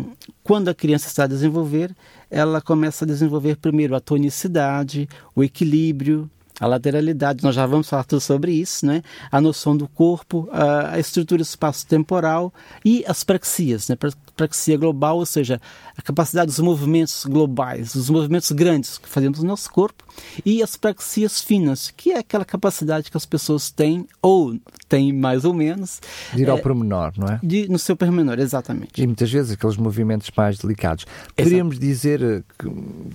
quando 0.43 0.69
a 0.69 0.73
criança 0.73 1.07
está 1.07 1.23
a 1.25 1.27
desenvolver, 1.27 1.95
ela 2.29 2.61
começa 2.61 3.05
a 3.05 3.07
desenvolver 3.07 3.57
primeiro 3.57 3.95
a 3.95 3.99
tonicidade, 3.99 5.07
o 5.35 5.43
equilíbrio, 5.43 6.29
a 6.59 6.67
lateralidade, 6.67 7.43
nós 7.43 7.55
já 7.55 7.65
vamos 7.65 7.89
falar 7.89 8.03
tudo 8.03 8.21
sobre 8.21 8.51
isso, 8.51 8.85
né? 8.85 9.01
a 9.31 9.41
noção 9.41 9.75
do 9.75 9.87
corpo, 9.87 10.47
a 10.51 10.99
estrutura 10.99 11.41
espaço-temporal 11.41 12.53
e 12.85 13.03
as 13.07 13.23
praxias, 13.23 13.89
né? 13.89 13.97
praxia 14.35 14.77
global, 14.77 15.17
ou 15.17 15.25
seja, 15.25 15.59
a 15.97 16.01
capacidade 16.01 16.47
dos 16.47 16.59
movimentos 16.59 17.25
globais, 17.25 17.95
os 17.95 18.09
movimentos 18.09 18.51
grandes 18.51 18.97
que 18.97 19.09
fazemos 19.09 19.39
no 19.39 19.47
nosso 19.47 19.71
corpo, 19.71 20.03
e 20.45 20.61
as 20.61 20.75
praxias 20.75 21.41
finas, 21.41 21.91
que 21.95 22.11
é 22.11 22.19
aquela 22.19 22.45
capacidade 22.45 23.09
que 23.09 23.17
as 23.17 23.25
pessoas 23.25 23.71
têm, 23.71 24.07
ou 24.21 24.55
têm 24.93 25.11
mais 25.11 25.43
ou 25.43 25.53
menos. 25.55 25.99
De 26.33 26.43
ir 26.43 26.49
ao 26.49 26.59
é, 26.59 26.61
pormenor, 26.61 27.13
não 27.17 27.27
é? 27.27 27.39
De, 27.41 27.67
no 27.67 27.79
seu 27.79 27.95
pormenor, 27.95 28.39
exatamente. 28.39 29.01
E 29.01 29.07
muitas 29.07 29.31
vezes 29.31 29.53
aqueles 29.53 29.75
movimentos 29.75 30.29
mais 30.37 30.59
delicados. 30.59 31.05
Poderíamos 31.35 31.79
dizer 31.79 32.21
eh, 32.21 32.43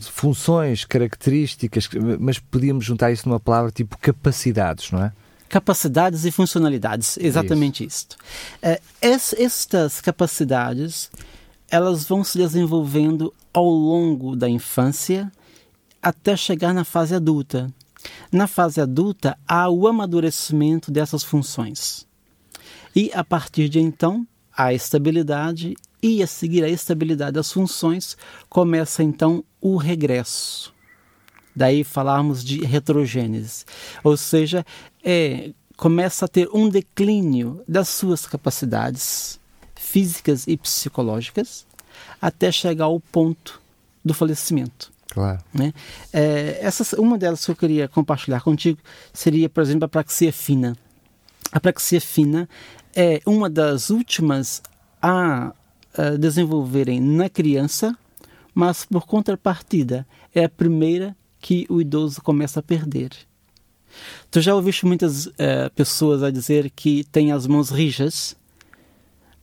funções, 0.01 0.85
características, 0.85 1.89
mas 2.19 2.41
podíamos 2.41 2.85
juntar 2.85 3.13
isso 3.13 3.29
numa 3.29 3.39
palavra 3.39 3.71
tipo 3.71 3.97
capacidades, 3.99 4.91
não 4.91 5.05
é? 5.05 5.13
capacidades 5.49 6.27
e 6.27 6.31
funcionalidades, 6.31 7.17
exatamente 7.19 7.83
isso. 7.83 8.09
isto. 8.11 8.17
É, 8.61 8.79
estas 9.01 9.99
capacidades 9.99 11.11
elas 11.71 12.05
vão 12.05 12.23
se 12.23 12.37
desenvolvendo 12.37 13.33
ao 13.51 13.65
longo 13.65 14.37
da 14.37 14.47
infância 14.47 15.33
até 16.03 16.37
chegar 16.37 16.75
na 16.75 16.85
fase 16.85 17.15
adulta. 17.15 17.73
Na 18.31 18.47
fase 18.47 18.81
adulta 18.81 19.39
há 19.47 19.69
o 19.69 19.87
amadurecimento 19.87 20.91
dessas 20.91 21.23
funções. 21.23 22.07
E 22.95 23.11
a 23.15 23.25
partir 23.25 23.69
de 23.69 23.81
então, 23.81 24.27
a 24.57 24.73
estabilidade 24.73 25.77
e 26.03 26.23
a 26.23 26.27
seguir 26.27 26.65
a 26.65 26.69
estabilidade 26.69 27.33
das 27.33 27.53
funções 27.53 28.17
começa 28.49 29.03
então 29.03 29.45
o 29.61 29.77
regresso. 29.77 30.73
Daí 31.55 31.83
falarmos 31.83 32.45
de 32.45 32.65
retrogênese, 32.65 33.65
ou 34.05 34.17
seja, 34.17 34.65
é, 35.03 35.53
começa 35.77 36.25
a 36.25 36.29
ter 36.29 36.49
um 36.53 36.69
declínio 36.69 37.63
das 37.67 37.89
suas 37.89 38.27
capacidades 38.27 39.41
físicas 39.75 40.47
e 40.47 40.57
psicológicas 40.57 41.67
até 42.21 42.53
chegar 42.53 42.87
ao 42.87 43.01
ponto 43.01 43.61
do 44.05 44.15
falecimento. 44.15 44.93
Claro. 45.09 45.41
Né? 45.53 45.73
É, 46.13 46.59
essa, 46.61 47.01
uma 47.01 47.17
delas 47.19 47.45
que 47.45 47.51
eu 47.51 47.57
queria 47.57 47.89
compartilhar 47.89 48.41
contigo 48.41 48.79
seria, 49.13 49.49
por 49.49 49.63
exemplo, 49.63 49.85
a 49.85 49.89
praxia 49.89 50.33
fina. 50.33 50.77
A 51.51 51.59
praxia 51.59 52.01
fina 52.01 52.49
é 52.95 53.21
uma 53.25 53.49
das 53.49 53.91
últimas 53.91 54.63
a, 55.01 55.53
a 55.97 56.11
desenvolverem 56.19 57.01
na 57.01 57.29
criança, 57.29 57.97
mas 58.55 58.85
por 58.85 59.07
contrapartida 59.07 60.07
é 60.35 60.45
a 60.45 60.49
primeira 60.49 61.17
que 61.41 61.67
o 61.69 61.81
idoso 61.81 62.21
começa 62.21 62.61
a 62.61 62.63
perder. 62.63 63.11
Tu 64.31 64.41
já 64.41 64.55
ouviste 64.55 64.85
muitas 64.85 65.27
uh, 65.27 65.33
pessoas 65.75 66.23
a 66.23 66.31
dizer 66.31 66.71
que 66.71 67.05
têm 67.05 67.33
as 67.33 67.47
mãos 67.47 67.71
rijas, 67.71 68.37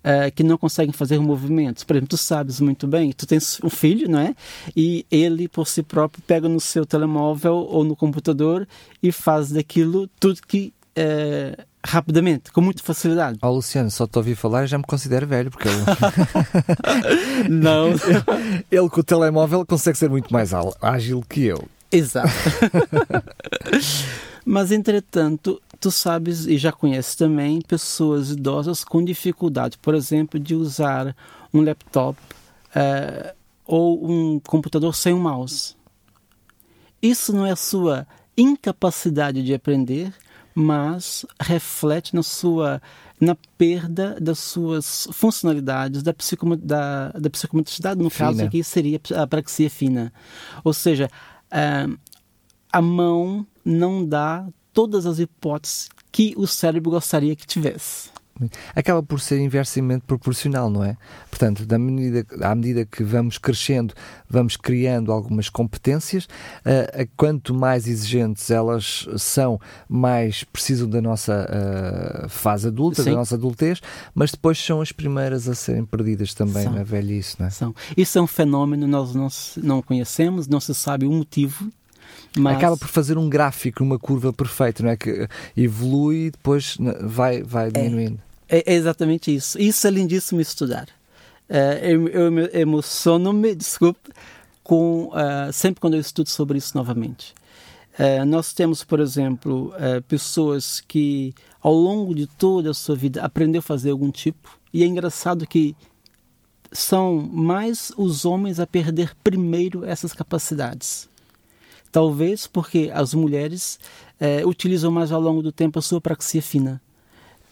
uh, 0.05 0.31
que 0.33 0.43
não 0.43 0.57
conseguem 0.57 0.93
fazer 0.93 1.19
movimentos. 1.19 1.83
Por 1.83 1.95
exemplo, 1.95 2.09
tu 2.09 2.17
sabes 2.17 2.59
muito 2.59 2.87
bem, 2.87 3.11
tu 3.11 3.25
tens 3.25 3.59
um 3.63 3.69
filho, 3.69 4.07
não 4.07 4.19
é? 4.19 4.35
E 4.75 5.05
ele, 5.09 5.47
por 5.47 5.67
si 5.67 5.81
próprio, 5.81 6.23
pega 6.25 6.47
no 6.47 6.59
seu 6.59 6.85
telemóvel 6.85 7.55
ou 7.55 7.83
no 7.83 7.95
computador 7.95 8.67
e 9.01 9.11
faz 9.11 9.51
daquilo 9.51 10.07
tudo 10.19 10.41
que. 10.47 10.71
Uh, 10.97 11.61
rapidamente, 11.85 12.51
com 12.51 12.61
muita 12.61 12.81
facilidade. 12.81 13.37
Ó 13.41 13.49
oh, 13.49 13.55
Luciano, 13.55 13.91
só 13.91 14.07
te 14.07 14.17
ouvi 14.17 14.33
falar 14.33 14.63
e 14.63 14.67
já 14.67 14.77
me 14.77 14.83
considero 14.83 15.27
velho, 15.27 15.51
porque 15.51 15.67
ele... 15.67 15.77
não. 17.49 17.89
ele 18.71 18.89
com 18.89 19.01
o 19.01 19.03
telemóvel 19.03 19.65
consegue 19.65 19.97
ser 19.97 20.09
muito 20.09 20.33
mais 20.33 20.51
ágil 20.81 21.23
que 21.29 21.45
eu. 21.45 21.67
Exato. 21.91 22.29
Mas, 24.45 24.71
entretanto, 24.71 25.61
tu 25.79 25.91
sabes 25.91 26.45
e 26.45 26.57
já 26.57 26.71
conheces 26.71 27.15
também 27.15 27.61
pessoas 27.61 28.31
idosas 28.31 28.83
com 28.83 29.03
dificuldade, 29.03 29.77
por 29.77 29.95
exemplo, 29.95 30.39
de 30.39 30.55
usar 30.55 31.15
um 31.53 31.61
laptop 31.61 32.19
uh, 32.75 33.35
ou 33.65 34.09
um 34.09 34.39
computador 34.39 34.95
sem 34.95 35.13
um 35.13 35.19
mouse. 35.19 35.75
Isso 37.01 37.33
não 37.33 37.45
é 37.45 37.51
a 37.51 37.55
sua 37.55 38.07
incapacidade 38.37 39.43
de 39.43 39.53
aprender, 39.53 40.13
mas 40.53 41.25
reflete 41.39 42.15
na 42.15 42.23
sua 42.23 42.81
na 43.19 43.35
perda 43.57 44.17
das 44.19 44.39
suas 44.39 45.07
funcionalidades 45.13 46.03
da, 46.03 46.13
psico, 46.13 46.55
da, 46.57 47.11
da 47.11 47.29
psicomotricidade, 47.29 48.01
no 48.01 48.09
fina. 48.09 48.27
caso 48.27 48.43
aqui 48.43 48.61
seria 48.63 48.99
a 49.15 49.25
praxia 49.25 49.69
fina. 49.69 50.11
Ou 50.63 50.73
seja, 50.73 51.09
uh, 51.45 51.97
a 52.71 52.81
mão 52.81 53.47
não 53.63 54.05
dá 54.05 54.45
todas 54.75 55.05
as 55.05 55.19
hipóteses 55.19 55.89
que 56.11 56.35
o 56.37 56.45
cérebro 56.45 56.91
gostaria 56.91 57.35
que 57.35 57.47
tivesse. 57.47 58.13
Acaba 58.75 59.01
por 59.01 59.21
ser 59.21 59.39
inversamente 59.39 60.03
proporcional, 60.05 60.69
não 60.69 60.83
é? 60.83 60.97
Portanto, 61.29 61.65
da 61.65 61.79
medida, 61.79 62.25
à 62.41 62.53
medida 62.53 62.85
que 62.85 63.01
vamos 63.01 63.37
crescendo, 63.37 63.93
vamos 64.29 64.57
criando 64.57 65.13
algumas 65.13 65.47
competências, 65.47 66.25
uh, 66.25 67.07
quanto 67.15 67.53
mais 67.53 67.87
exigentes 67.87 68.51
elas 68.51 69.07
são, 69.17 69.57
mais 69.87 70.43
precisam 70.43 70.89
da 70.89 71.01
nossa 71.01 72.25
uh, 72.25 72.27
fase 72.27 72.67
adulta, 72.67 73.03
Sim. 73.03 73.11
da 73.11 73.15
nossa 73.15 73.35
adultez, 73.35 73.79
mas 74.13 74.31
depois 74.31 74.57
são 74.61 74.81
as 74.81 74.91
primeiras 74.91 75.47
a 75.47 75.55
serem 75.55 75.85
perdidas 75.85 76.33
também 76.33 76.63
são. 76.63 76.73
na 76.73 76.83
velhice, 76.83 77.37
não 77.39 77.47
é? 77.47 77.49
São. 77.49 77.73
Isso 77.95 78.17
é 78.19 78.21
um 78.21 78.27
fenómeno, 78.27 78.85
nós 78.85 79.15
não, 79.15 79.29
não 79.63 79.81
conhecemos, 79.81 80.45
não 80.45 80.59
se 80.59 80.75
sabe 80.75 81.05
o 81.05 81.11
motivo, 81.11 81.71
Mas... 82.37 82.57
Acaba 82.57 82.77
por 82.77 82.87
fazer 82.87 83.17
um 83.17 83.29
gráfico, 83.29 83.83
uma 83.83 83.99
curva 83.99 84.33
perfeita, 84.33 84.83
não 84.83 84.89
é? 84.89 84.97
Que 84.97 85.27
evolui 85.55 86.27
e 86.27 86.31
depois 86.31 86.77
vai, 87.01 87.43
vai 87.43 87.67
é. 87.67 87.71
diminuindo. 87.71 88.19
É, 88.49 88.73
é 88.73 88.75
exatamente 88.75 89.33
isso. 89.33 89.59
Isso 89.59 89.87
é 89.87 89.89
lindíssimo 89.89 90.39
estudar. 90.41 90.87
É, 91.47 91.79
eu, 91.83 92.07
eu 92.07 92.59
emociono-me, 92.59 93.55
desculpe, 93.55 94.09
com, 94.63 95.09
uh, 95.09 95.53
sempre 95.53 95.79
quando 95.79 95.93
eu 95.93 95.99
estudo 95.99 96.29
sobre 96.29 96.57
isso 96.57 96.75
novamente. 96.75 97.33
Uh, 97.99 98.25
nós 98.25 98.51
temos, 98.51 98.83
por 98.83 98.99
exemplo, 98.99 99.73
uh, 99.75 100.01
pessoas 100.03 100.81
que 100.81 101.33
ao 101.61 101.73
longo 101.73 102.13
de 102.13 102.27
toda 102.27 102.71
a 102.71 102.73
sua 102.73 102.95
vida 102.95 103.21
aprendeu 103.21 103.59
a 103.59 103.61
fazer 103.61 103.91
algum 103.91 104.11
tipo, 104.11 104.59
e 104.73 104.83
é 104.83 104.85
engraçado 104.85 105.47
que 105.47 105.75
são 106.71 107.15
mais 107.31 107.91
os 107.95 108.25
homens 108.25 108.59
a 108.59 108.67
perder 108.67 109.15
primeiro 109.23 109.85
essas 109.85 110.13
capacidades. 110.13 111.07
Talvez 111.95 112.45
porque 112.45 112.91
as 112.93 113.13
mulheres 113.13 113.79
utilizam 114.45 114.91
mais 114.91 115.13
ao 115.13 115.21
longo 115.21 115.41
do 115.41 115.49
tempo 115.49 115.79
a 115.79 115.81
sua 115.81 116.01
praxia 116.01 116.41
fina 116.41 116.81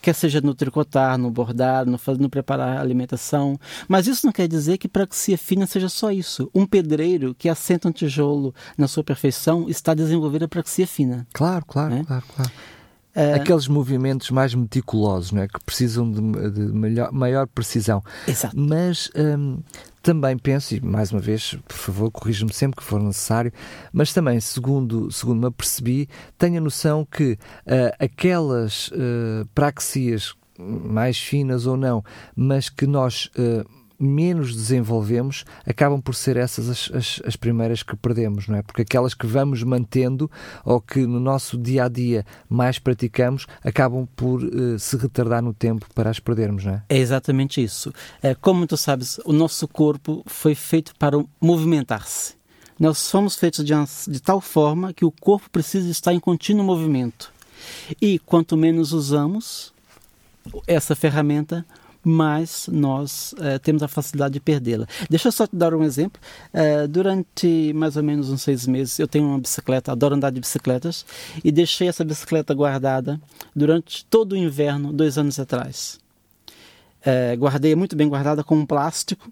quer 0.01 0.13
seja 0.13 0.41
no 0.41 0.53
tricotar, 0.53 1.17
no 1.17 1.31
bordar, 1.31 1.85
no, 1.85 1.97
no 2.19 2.29
preparar 2.29 2.77
a 2.77 2.81
alimentação. 2.81 3.57
Mas 3.87 4.05
isso 4.05 4.25
não 4.25 4.33
quer 4.33 4.49
dizer 4.49 4.77
que 4.77 4.89
praxia 4.89 5.37
fina 5.37 5.65
seja 5.65 5.87
só 5.87 6.11
isso. 6.11 6.51
Um 6.53 6.65
pedreiro 6.65 7.33
que 7.33 7.47
assenta 7.47 7.87
um 7.87 7.91
tijolo 7.91 8.53
na 8.77 8.85
sua 8.85 9.01
perfeição 9.01 9.69
está 9.69 9.93
desenvolvendo 9.93 10.43
a 10.43 10.47
praxia 10.49 10.85
fina. 10.85 11.25
Claro, 11.31 11.63
claro, 11.65 11.95
né? 11.95 12.03
claro, 12.05 12.25
claro. 12.35 12.51
É... 13.15 13.35
Aqueles 13.35 13.67
movimentos 13.67 14.31
mais 14.31 14.55
meticulosos, 14.55 15.31
não 15.31 15.43
é? 15.43 15.47
que 15.47 15.59
precisam 15.63 16.11
de, 16.11 16.51
de 16.51 16.73
maior, 16.73 17.11
maior, 17.11 17.47
precisão. 17.47 18.03
Exato. 18.27 18.57
Mas 18.57 19.11
hum, 19.15 19.59
também 20.01 20.37
penso, 20.37 20.75
e 20.75 20.81
mais 20.81 21.11
uma 21.11 21.21
vez, 21.21 21.55
por 21.67 21.77
favor, 21.77 22.11
corrija-me 22.11 22.51
sempre 22.51 22.77
que 22.77 22.83
for 22.83 23.01
necessário, 23.01 23.53
mas 23.91 24.11
também, 24.13 24.39
segundo, 24.39 25.11
segundo 25.11 25.39
me 25.39 25.47
apercebi, 25.47 26.09
tenho 26.37 26.57
a 26.57 26.61
noção 26.61 27.05
que 27.05 27.33
uh, 27.33 27.95
aquelas 27.99 28.89
uh, 28.89 29.47
praxias 29.53 30.35
mais 30.59 31.17
finas 31.17 31.65
ou 31.65 31.77
não, 31.77 32.03
mas 32.35 32.67
que 32.67 32.85
nós 32.85 33.29
uh, 33.37 33.65
menos 33.99 34.55
desenvolvemos, 34.55 35.45
acabam 35.65 36.01
por 36.01 36.15
ser 36.15 36.37
essas 36.37 36.69
as, 36.69 36.91
as, 36.93 37.21
as, 37.25 37.35
primeiras 37.35 37.83
que 37.83 37.95
perdemos, 37.95 38.47
não 38.47 38.57
é? 38.57 38.61
Porque 38.61 38.81
aquelas 38.81 39.13
que 39.13 39.25
vamos 39.25 39.63
mantendo 39.63 40.29
ou 40.65 40.81
que 40.81 41.05
no 41.05 41.19
nosso 41.19 41.57
dia 41.57 41.85
a 41.85 41.89
dia 41.89 42.25
mais 42.49 42.79
praticamos 42.79 43.45
acabam 43.63 44.07
por 44.15 44.43
uh, 44.43 44.77
se 44.79 44.97
retardar 44.97 45.41
no 45.41 45.53
tempo 45.53 45.87
para 45.93 46.09
as 46.09 46.19
perdermos, 46.19 46.65
não 46.65 46.73
é? 46.73 46.83
É 46.89 46.97
exatamente 46.97 47.63
isso. 47.63 47.93
É, 48.21 48.35
como 48.35 48.67
tu 48.67 48.77
sabes, 48.77 49.19
o 49.25 49.33
nosso 49.33 49.67
corpo 49.67 50.23
foi 50.25 50.55
feito 50.55 50.93
para 50.97 51.17
movimentar-se. 51.39 52.35
Nós 52.79 52.97
somos 52.97 53.35
feitos 53.35 53.63
de, 53.63 53.73
de 54.07 54.19
tal 54.19 54.41
forma 54.41 54.93
que 54.93 55.05
o 55.05 55.11
corpo 55.11 55.49
precisa 55.49 55.89
estar 55.89 56.13
em 56.13 56.19
contínuo 56.19 56.65
movimento. 56.65 57.31
E 58.01 58.19
quanto 58.19 58.57
menos 58.57 58.91
usamos 58.91 59.73
essa 60.67 60.95
ferramenta, 60.95 61.65
mas 62.03 62.67
nós 62.71 63.33
uh, 63.33 63.57
temos 63.61 63.81
a 63.81 63.87
facilidade 63.87 64.33
de 64.33 64.39
perdê-la. 64.39 64.85
Deixa 65.09 65.29
eu 65.29 65.31
só 65.31 65.47
te 65.47 65.55
dar 65.55 65.73
um 65.73 65.83
exemplo. 65.83 66.21
Uh, 66.53 66.87
durante 66.87 67.71
mais 67.73 67.95
ou 67.95 68.03
menos 68.03 68.29
uns 68.29 68.41
seis 68.41 68.67
meses, 68.67 68.99
eu 68.99 69.07
tenho 69.07 69.25
uma 69.25 69.39
bicicleta, 69.39 69.91
adoro 69.91 70.15
andar 70.15 70.31
de 70.31 70.39
bicicletas, 70.39 71.05
e 71.43 71.51
deixei 71.51 71.87
essa 71.87 72.03
bicicleta 72.03 72.53
guardada 72.53 73.19
durante 73.55 74.05
todo 74.05 74.33
o 74.33 74.37
inverno, 74.37 74.91
dois 74.91 75.17
anos 75.17 75.39
atrás. 75.39 75.99
Uh, 77.01 77.37
guardei 77.37 77.75
muito 77.75 77.95
bem 77.95 78.07
guardada 78.07 78.43
com 78.43 78.55
um 78.55 78.65
plástico, 78.65 79.31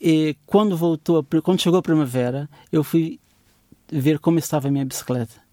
e 0.00 0.36
quando 0.46 0.76
voltou, 0.76 1.26
quando 1.42 1.60
chegou 1.60 1.78
a 1.78 1.82
primavera, 1.82 2.48
eu 2.70 2.84
fui 2.84 3.18
ver 3.90 4.18
como 4.18 4.38
estava 4.38 4.68
a 4.68 4.70
minha 4.70 4.84
bicicleta. 4.84 5.47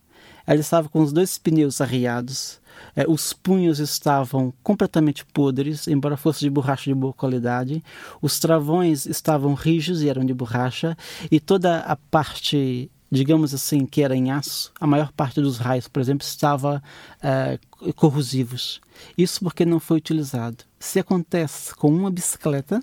Ela 0.45 0.59
estava 0.59 0.89
com 0.89 1.01
os 1.01 1.11
dois 1.11 1.37
pneus 1.37 1.81
arriados, 1.81 2.59
é, 2.95 3.05
os 3.07 3.33
punhos 3.33 3.79
estavam 3.79 4.53
completamente 4.63 5.25
podres, 5.25 5.87
embora 5.87 6.17
fosse 6.17 6.41
de 6.41 6.49
borracha 6.49 6.89
de 6.89 6.93
boa 6.93 7.13
qualidade. 7.13 7.83
Os 8.21 8.39
travões 8.39 9.05
estavam 9.05 9.53
rijos 9.53 10.01
e 10.01 10.09
eram 10.09 10.25
de 10.25 10.33
borracha. 10.33 10.97
E 11.29 11.39
toda 11.39 11.79
a 11.79 11.95
parte, 11.95 12.89
digamos 13.11 13.53
assim, 13.53 13.85
que 13.85 14.01
era 14.01 14.15
em 14.15 14.31
aço, 14.31 14.71
a 14.79 14.87
maior 14.87 15.11
parte 15.11 15.41
dos 15.41 15.57
raios, 15.57 15.87
por 15.87 15.99
exemplo, 15.99 16.25
estava 16.25 16.81
é, 17.21 17.59
corrosivos. 17.95 18.81
Isso 19.17 19.41
porque 19.41 19.65
não 19.65 19.79
foi 19.79 19.97
utilizado. 19.97 20.63
Se 20.79 20.99
acontece 20.99 21.75
com 21.75 21.89
uma 21.89 22.09
bicicleta, 22.09 22.81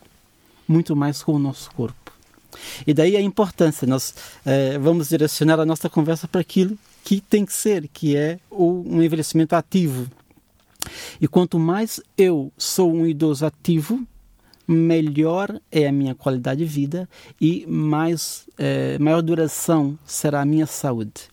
muito 0.69 0.95
mais 0.95 1.23
com 1.23 1.33
o 1.33 1.39
nosso 1.39 1.71
corpo. 1.73 2.02
E 2.87 2.93
daí 2.93 3.17
a 3.17 3.21
importância, 3.21 3.87
nós 3.87 4.15
é, 4.45 4.79
vamos 4.79 5.09
direcionar 5.09 5.59
a 5.61 5.67
nossa 5.67 5.89
conversa 5.89 6.29
para 6.29 6.41
aquilo 6.41 6.77
que 7.05 7.21
tem 7.21 7.45
que 7.45 7.53
ser, 7.53 7.89
que 7.89 8.17
é 8.17 8.39
o, 8.51 8.85
um 8.87 9.03
envelhecimento 9.03 9.55
ativo. 9.55 10.07
E 11.21 11.29
quanto 11.29 11.59
mais 11.59 12.01
eu 12.17 12.53
sou 12.57 12.93
um 12.93 13.07
idoso 13.07 13.47
ativo, 13.47 14.05
melhor 14.67 15.61
é 15.71 15.87
a 15.87 15.93
minha 15.93 16.15
qualidade 16.15 16.65
de 16.65 16.71
vida 16.71 17.09
e 17.41 17.67
mais 17.67 18.47
é, 18.59 18.99
maior 18.99 19.23
duração 19.23 19.99
será 20.07 20.41
a 20.41 20.45
minha 20.45 20.67
saúde. 20.67 21.33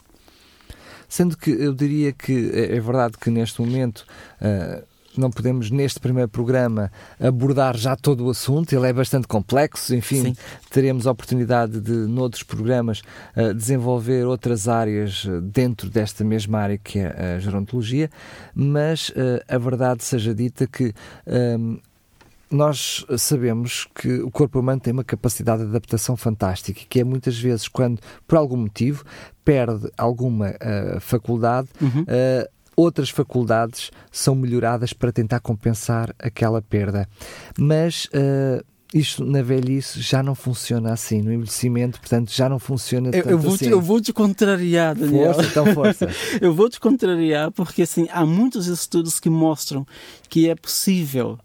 Sendo 1.07 1.35
que 1.35 1.49
eu 1.49 1.73
diria 1.73 2.11
que 2.11 2.51
é, 2.53 2.75
é 2.75 2.79
verdade 2.79 3.17
que 3.17 3.31
neste 3.31 3.61
momento 3.61 4.05
uh, 4.39 4.85
não 5.19 5.29
podemos, 5.29 5.69
neste 5.69 5.99
primeiro 5.99 6.29
programa, 6.29 6.91
abordar 7.19 7.77
já 7.77 7.95
todo 7.95 8.25
o 8.25 8.29
assunto, 8.29 8.73
ele 8.73 8.87
é 8.87 8.93
bastante 8.93 9.27
complexo, 9.27 9.95
enfim, 9.95 10.23
Sim. 10.23 10.35
teremos 10.69 11.05
a 11.05 11.11
oportunidade 11.11 11.79
de, 11.79 11.91
noutros 11.91 12.43
programas, 12.43 13.01
uh, 13.35 13.53
desenvolver 13.53 14.25
outras 14.25 14.67
áreas 14.67 15.25
eh, 15.27 15.41
dentro 15.41 15.89
desta 15.89 16.23
mesma 16.23 16.59
área 16.59 16.77
que 16.77 16.99
é 16.99 17.35
a 17.35 17.39
gerontologia, 17.39 18.09
mas 18.53 19.09
uh, 19.09 19.13
a 19.47 19.57
verdade 19.57 20.03
seja 20.03 20.33
dita 20.33 20.67
que. 20.67 20.93
Um, 21.27 21.79
nós 22.51 23.05
sabemos 23.17 23.87
que 23.93 24.21
o 24.21 24.31
corpo 24.31 24.59
humano 24.59 24.81
tem 24.81 24.91
uma 24.91 25.03
capacidade 25.03 25.61
de 25.61 25.69
adaptação 25.69 26.17
fantástica, 26.17 26.81
que 26.89 26.99
é 26.99 27.03
muitas 27.03 27.37
vezes 27.37 27.67
quando, 27.67 27.99
por 28.27 28.37
algum 28.37 28.57
motivo, 28.57 29.05
perde 29.45 29.89
alguma 29.97 30.49
uh, 30.49 30.99
faculdade, 30.99 31.69
uhum. 31.79 32.01
uh, 32.01 32.49
outras 32.79 33.09
faculdades 33.09 33.91
são 34.09 34.33
melhoradas 34.33 34.93
para 34.93 35.11
tentar 35.11 35.41
compensar 35.41 36.15
aquela 36.17 36.61
perda. 36.61 37.09
Mas 37.57 38.05
uh, 38.05 38.63
isto 38.93 39.23
na 39.25 39.41
velhice 39.41 40.01
já 40.01 40.23
não 40.23 40.33
funciona 40.33 40.93
assim, 40.93 41.21
no 41.21 41.33
envelhecimento, 41.33 41.99
portanto, 41.99 42.31
já 42.31 42.47
não 42.47 42.57
funciona 42.57 43.09
eu, 43.13 43.23
eu 43.23 43.37
vou 43.37 43.53
assim. 43.53 43.65
Te, 43.65 43.71
eu 43.71 43.81
vou 43.81 43.99
te 43.99 44.13
contrariar, 44.13 44.95
Daniel. 44.95 45.33
Força, 45.33 45.49
então 45.49 45.73
força. 45.73 46.09
eu 46.39 46.53
vou 46.53 46.69
te 46.69 46.79
contrariar 46.79 47.51
porque, 47.51 47.81
assim, 47.81 48.07
há 48.11 48.25
muitos 48.25 48.67
estudos 48.67 49.19
que 49.19 49.29
mostram 49.29 49.85
que 50.29 50.49
é 50.49 50.55
possível 50.55 51.37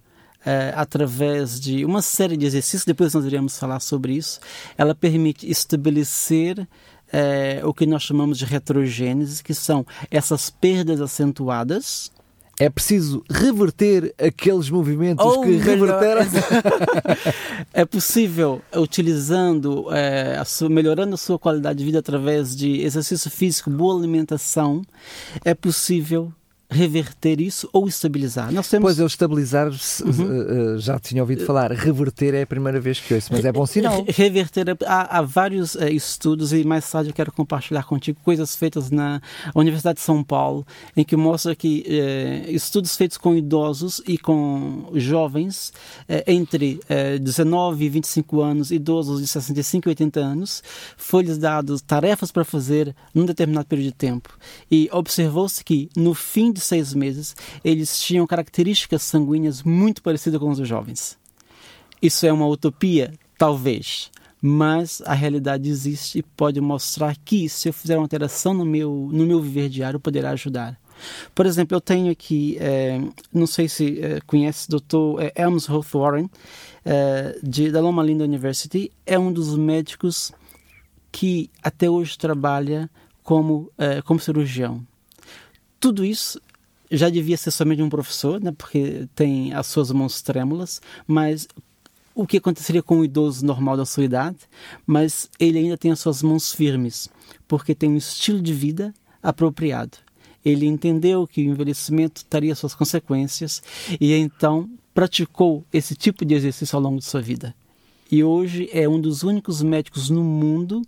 Uh, 0.44 0.76
através 0.76 1.58
de 1.58 1.86
uma 1.86 2.02
série 2.02 2.36
de 2.36 2.44
exercícios, 2.44 2.84
depois 2.84 3.14
nós 3.14 3.24
iremos 3.24 3.58
falar 3.58 3.80
sobre 3.80 4.12
isso, 4.12 4.38
ela 4.76 4.94
permite 4.94 5.50
estabelecer 5.50 6.68
é, 7.14 7.60
o 7.64 7.72
que 7.72 7.86
nós 7.86 8.02
chamamos 8.02 8.38
de 8.38 8.44
retrogênese, 8.44 9.40
que 9.40 9.54
são 9.54 9.86
essas 10.10 10.50
perdas 10.50 11.00
acentuadas. 11.00 12.10
É 12.58 12.68
preciso 12.68 13.22
reverter 13.30 14.12
aqueles 14.18 14.68
movimentos 14.68 15.24
oh, 15.24 15.40
que 15.42 15.56
reverteram. 15.56 16.22
é 17.72 17.84
possível, 17.84 18.60
utilizando, 18.74 19.92
é, 19.92 20.36
a 20.36 20.44
sua, 20.44 20.68
melhorando 20.68 21.14
a 21.14 21.16
sua 21.16 21.38
qualidade 21.38 21.78
de 21.78 21.84
vida 21.84 22.00
através 22.00 22.54
de 22.56 22.80
exercício 22.80 23.30
físico, 23.30 23.70
boa 23.70 23.96
alimentação, 23.96 24.82
é 25.44 25.54
possível 25.54 26.32
reverter 26.74 27.40
isso 27.40 27.68
ou 27.72 27.86
estabilizar. 27.86 28.52
Nós 28.52 28.68
temos... 28.68 28.84
Pois, 28.84 28.98
eu 28.98 29.06
estabilizar, 29.06 29.68
uhum. 29.68 30.78
já 30.78 30.98
tinha 30.98 31.22
ouvido 31.22 31.44
falar, 31.44 31.70
reverter 31.72 32.34
é 32.34 32.42
a 32.42 32.46
primeira 32.46 32.80
vez 32.80 32.98
que 32.98 33.14
ouço, 33.14 33.28
mas 33.30 33.44
é 33.44 33.52
bom 33.52 33.64
sinal. 33.64 34.04
Reverter, 34.08 34.76
há, 34.86 35.18
há 35.18 35.22
vários 35.22 35.74
uh, 35.76 35.84
estudos 35.84 36.52
e 36.52 36.64
mais 36.64 36.90
tarde 36.90 37.10
eu 37.10 37.14
quero 37.14 37.32
compartilhar 37.32 37.84
contigo 37.84 38.18
coisas 38.24 38.56
feitas 38.56 38.90
na 38.90 39.20
Universidade 39.54 39.98
de 39.98 40.04
São 40.04 40.22
Paulo, 40.22 40.66
em 40.96 41.04
que 41.04 41.16
mostra 41.16 41.54
que 41.54 41.84
estudos 42.48 42.96
feitos 42.96 43.16
com 43.16 43.34
idosos 43.34 44.02
e 44.06 44.18
com 44.18 44.90
jovens 44.94 45.72
entre 46.26 46.80
19 47.20 47.84
e 47.84 47.88
25 47.88 48.40
anos, 48.40 48.70
idosos 48.70 49.20
de 49.20 49.26
65 49.26 49.88
e 49.88 49.90
80 49.90 50.20
anos, 50.20 50.62
foi-lhes 50.96 51.38
dado 51.38 51.78
tarefas 51.80 52.32
para 52.32 52.44
fazer 52.44 52.94
num 53.14 53.24
determinado 53.24 53.66
período 53.66 53.86
de 53.86 53.94
tempo. 53.94 54.36
E 54.70 54.88
observou-se 54.92 55.62
que 55.62 55.88
no 55.96 56.14
fim 56.14 56.52
de 56.52 56.60
seis 56.64 56.94
meses, 56.94 57.34
eles 57.64 58.00
tinham 58.00 58.26
características 58.26 59.02
sanguíneas 59.02 59.62
muito 59.62 60.02
parecidas 60.02 60.40
com 60.40 60.50
os 60.50 60.66
jovens. 60.66 61.18
Isso 62.00 62.26
é 62.26 62.32
uma 62.32 62.46
utopia? 62.46 63.12
Talvez. 63.38 64.10
Mas 64.40 65.02
a 65.06 65.14
realidade 65.14 65.70
existe 65.70 66.18
e 66.18 66.22
pode 66.22 66.60
mostrar 66.60 67.16
que, 67.16 67.48
se 67.48 67.68
eu 67.68 67.72
fizer 67.72 67.96
uma 67.96 68.04
alteração 68.04 68.52
no 68.52 68.64
meu, 68.64 69.08
no 69.10 69.24
meu 69.24 69.40
viver 69.40 69.68
diário, 69.68 69.98
poderá 69.98 70.30
ajudar. 70.30 70.78
Por 71.34 71.46
exemplo, 71.46 71.76
eu 71.76 71.80
tenho 71.80 72.12
aqui, 72.12 72.56
é, 72.60 73.00
não 73.32 73.46
sei 73.46 73.68
se 73.68 74.00
é, 74.00 74.20
conhece 74.26 74.68
Dr. 74.68 75.20
É, 75.20 75.44
Warren, 75.92 76.28
é, 76.84 77.38
de, 77.42 77.70
da 77.70 77.80
Loma 77.80 78.02
Linda 78.02 78.24
University, 78.24 78.92
é 79.06 79.18
um 79.18 79.32
dos 79.32 79.56
médicos 79.56 80.32
que 81.10 81.50
até 81.62 81.88
hoje 81.88 82.18
trabalha 82.18 82.90
como, 83.22 83.70
uh, 83.78 84.02
como 84.04 84.20
cirurgião. 84.20 84.84
Tudo 85.78 86.04
isso 86.04 86.40
já 86.90 87.08
devia 87.08 87.36
ser 87.36 87.50
somente 87.50 87.82
um 87.82 87.88
professor, 87.88 88.40
né, 88.40 88.52
porque 88.52 89.08
tem 89.14 89.52
as 89.52 89.66
suas 89.66 89.90
mãos 89.90 90.22
trêmulas, 90.22 90.80
mas 91.06 91.48
o 92.14 92.26
que 92.26 92.36
aconteceria 92.36 92.82
com 92.82 93.00
o 93.00 93.04
idoso 93.04 93.44
normal 93.44 93.76
da 93.76 93.84
sua 93.84 94.04
idade, 94.04 94.38
mas 94.86 95.28
ele 95.38 95.58
ainda 95.58 95.76
tem 95.76 95.90
as 95.90 95.98
suas 95.98 96.22
mãos 96.22 96.52
firmes, 96.52 97.08
porque 97.48 97.74
tem 97.74 97.90
um 97.90 97.96
estilo 97.96 98.40
de 98.40 98.52
vida 98.52 98.94
apropriado. 99.22 99.98
Ele 100.44 100.66
entendeu 100.66 101.26
que 101.26 101.40
o 101.40 101.50
envelhecimento 101.50 102.24
teria 102.26 102.54
suas 102.54 102.74
consequências 102.74 103.62
e 104.00 104.12
então 104.12 104.68
praticou 104.92 105.64
esse 105.72 105.96
tipo 105.96 106.24
de 106.24 106.34
exercício 106.34 106.76
ao 106.76 106.82
longo 106.82 106.98
de 106.98 107.04
sua 107.04 107.20
vida 107.20 107.54
e 108.14 108.22
hoje 108.22 108.70
é 108.72 108.88
um 108.88 109.00
dos 109.00 109.24
únicos 109.24 109.60
médicos 109.60 110.08
no 110.08 110.22
mundo 110.22 110.82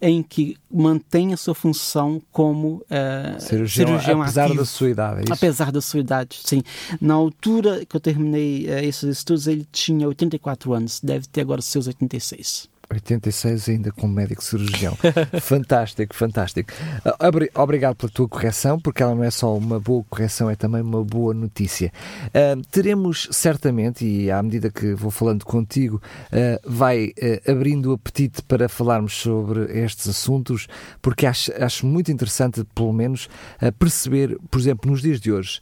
em 0.00 0.20
que 0.20 0.56
mantém 0.68 1.32
a 1.32 1.36
sua 1.36 1.54
função 1.54 2.20
como 2.32 2.82
uh, 2.90 3.40
cirurgião, 3.40 3.86
cirurgião 3.86 4.20
apesar 4.20 4.46
ativo. 4.46 4.58
da 4.58 4.64
sua 4.64 4.90
idade. 4.90 5.30
É 5.30 5.32
apesar 5.32 5.70
da 5.70 5.80
sua 5.80 6.00
idade, 6.00 6.40
sim. 6.42 6.60
Na 7.00 7.14
altura 7.14 7.86
que 7.86 7.94
eu 7.94 8.00
terminei 8.00 8.66
uh, 8.66 8.84
esses 8.84 9.18
estudos, 9.18 9.46
ele 9.46 9.64
tinha 9.70 10.08
84 10.08 10.72
anos, 10.72 11.00
deve 11.00 11.28
ter 11.28 11.42
agora 11.42 11.62
seus 11.62 11.86
86. 11.86 12.71
86 12.92 13.68
ainda 13.68 13.92
como 13.92 14.12
médico 14.12 14.42
cirurgião. 14.42 14.96
fantástico, 15.40 16.14
fantástico. 16.14 16.72
Ah, 17.04 17.62
obrigado 17.62 17.96
pela 17.96 18.12
tua 18.12 18.28
correção, 18.28 18.78
porque 18.78 19.02
ela 19.02 19.14
não 19.14 19.24
é 19.24 19.30
só 19.30 19.56
uma 19.56 19.80
boa 19.80 20.04
correção, 20.08 20.50
é 20.50 20.56
também 20.56 20.82
uma 20.82 21.02
boa 21.04 21.34
notícia. 21.34 21.92
Uh, 22.28 22.60
teremos 22.70 23.28
certamente, 23.30 24.04
e 24.04 24.30
à 24.30 24.42
medida 24.42 24.70
que 24.70 24.94
vou 24.94 25.10
falando 25.10 25.44
contigo, 25.44 26.00
uh, 26.32 26.70
vai 26.70 27.06
uh, 27.06 27.50
abrindo 27.50 27.90
o 27.90 27.94
apetite 27.94 28.42
para 28.42 28.68
falarmos 28.68 29.14
sobre 29.14 29.64
estes 29.78 30.08
assuntos, 30.08 30.66
porque 31.00 31.26
acho, 31.26 31.52
acho 31.62 31.86
muito 31.86 32.10
interessante, 32.10 32.64
pelo 32.74 32.92
menos, 32.92 33.28
perceber, 33.78 34.38
por 34.50 34.60
exemplo, 34.60 34.90
nos 34.90 35.02
dias 35.02 35.20
de 35.20 35.32
hoje, 35.32 35.60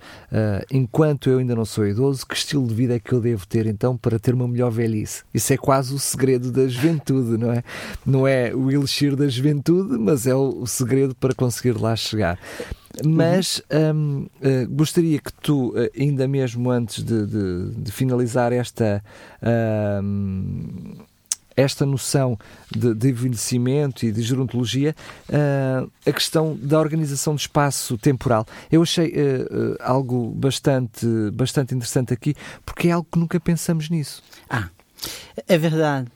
enquanto 0.70 1.28
eu 1.28 1.38
ainda 1.38 1.54
não 1.54 1.64
sou 1.64 1.86
idoso, 1.86 2.26
que 2.26 2.34
estilo 2.34 2.66
de 2.66 2.74
vida 2.74 2.94
é 2.94 3.00
que 3.00 3.12
eu 3.12 3.20
devo 3.20 3.46
ter 3.46 3.66
então 3.66 3.96
para 3.96 4.18
ter 4.18 4.34
uma 4.34 4.48
melhor 4.48 4.70
velhice. 4.70 5.22
Isso 5.32 5.52
é 5.52 5.56
quase 5.56 5.94
o 5.94 5.98
segredo 5.98 6.50
da 6.50 6.66
juventude 6.66 7.19
juventude, 7.20 7.38
não 7.38 7.52
é? 7.52 7.64
Não 8.04 8.26
é 8.26 8.54
o 8.54 8.70
elixir 8.70 9.16
da 9.16 9.28
juventude, 9.28 9.98
mas 9.98 10.26
é 10.26 10.34
o, 10.34 10.66
segredo 10.66 11.14
para 11.14 11.34
conseguir 11.34 11.78
lá 11.78 11.94
chegar. 11.94 12.38
Mas 13.04 13.62
um, 13.94 14.22
uh, 14.22 14.30
eh, 14.42 14.66
gostaria 14.66 15.18
que 15.20 15.32
tu, 15.32 15.70
uh, 15.70 15.90
ainda 15.98 16.26
mesmo 16.26 16.70
antes 16.70 17.04
de, 17.04 17.26
de, 17.26 17.70
de 17.76 17.92
finalizar 17.92 18.52
esta. 18.52 19.02
Uh, 19.42 21.00
esta 21.56 21.84
noção 21.84 22.38
de, 22.70 22.94
de, 22.94 23.10
envelhecimento 23.10 24.06
e 24.06 24.12
de 24.12 24.22
gerontologia, 24.22 24.94
uh, 25.28 25.90
a 26.06 26.12
questão 26.12 26.56
da 26.56 26.78
organização 26.78 27.34
do 27.34 27.38
espaço 27.38 27.98
temporal. 27.98 28.46
Eu 28.72 28.82
achei 28.82 29.08
uh, 29.08 29.72
uh, 29.72 29.76
algo 29.80 30.30
bastante, 30.30 31.06
bastante 31.34 31.74
interessante 31.74 32.14
aqui, 32.14 32.34
porque 32.64 32.88
é 32.88 32.92
algo 32.92 33.06
que 33.10 33.18
nunca 33.18 33.38
pensamos 33.38 33.90
nisso. 33.90 34.22
Ah, 34.48 34.70
é 35.46 35.58
verdade. 35.58 36.08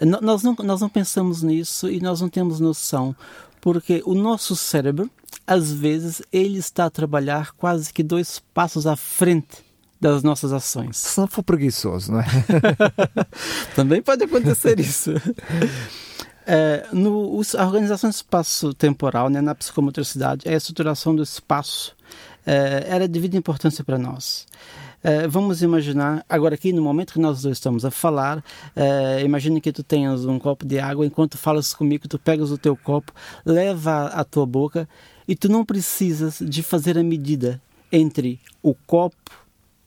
Nós 0.00 0.42
não, 0.42 0.54
nós 0.62 0.80
não 0.80 0.88
pensamos 0.88 1.42
nisso 1.42 1.90
e 1.90 2.00
nós 2.00 2.20
não 2.20 2.28
temos 2.28 2.58
noção, 2.58 3.14
porque 3.60 4.02
o 4.06 4.14
nosso 4.14 4.56
cérebro, 4.56 5.10
às 5.46 5.70
vezes, 5.70 6.22
ele 6.32 6.58
está 6.58 6.86
a 6.86 6.90
trabalhar 6.90 7.52
quase 7.52 7.92
que 7.92 8.02
dois 8.02 8.42
passos 8.54 8.86
à 8.86 8.96
frente 8.96 9.64
das 10.00 10.22
nossas 10.22 10.52
ações. 10.52 10.96
Se 10.96 11.20
não 11.20 11.26
for 11.26 11.42
preguiçoso, 11.42 12.12
não 12.12 12.20
é? 12.20 12.26
Também 13.76 14.00
pode 14.00 14.24
acontecer 14.24 14.80
isso. 14.80 15.12
É, 16.46 16.86
no, 16.90 17.42
a 17.58 17.66
organização 17.66 18.08
do 18.08 18.14
espaço 18.14 18.72
temporal 18.72 19.28
né, 19.28 19.42
na 19.42 19.54
psicomotricidade 19.54 20.48
é 20.48 20.54
a 20.54 20.56
estruturação 20.56 21.14
do 21.14 21.22
espaço. 21.22 21.94
É, 22.46 22.86
era 22.88 23.06
de 23.06 23.20
vida 23.20 23.36
importância 23.36 23.84
para 23.84 23.98
nós. 23.98 24.46
Uh, 25.02 25.28
vamos 25.28 25.62
imaginar, 25.62 26.24
agora 26.28 26.54
aqui 26.54 26.72
no 26.72 26.82
momento 26.82 27.14
que 27.14 27.18
nós 27.18 27.40
dois 27.42 27.56
estamos 27.56 27.84
a 27.86 27.90
falar, 27.90 28.38
uh, 28.38 29.24
imagine 29.24 29.60
que 29.60 29.72
tu 29.72 29.82
tenhas 29.82 30.26
um 30.26 30.38
copo 30.38 30.66
de 30.66 30.78
água, 30.78 31.06
enquanto 31.06 31.38
falas 31.38 31.72
comigo, 31.72 32.06
tu 32.06 32.18
pegas 32.18 32.50
o 32.50 32.58
teu 32.58 32.76
copo, 32.76 33.12
leva 33.44 34.08
à 34.08 34.22
tua 34.24 34.44
boca 34.44 34.86
e 35.26 35.34
tu 35.34 35.48
não 35.48 35.64
precisas 35.64 36.38
de 36.40 36.62
fazer 36.62 36.98
a 36.98 37.02
medida 37.02 37.60
entre 37.90 38.38
o 38.62 38.74
copo, 38.74 39.30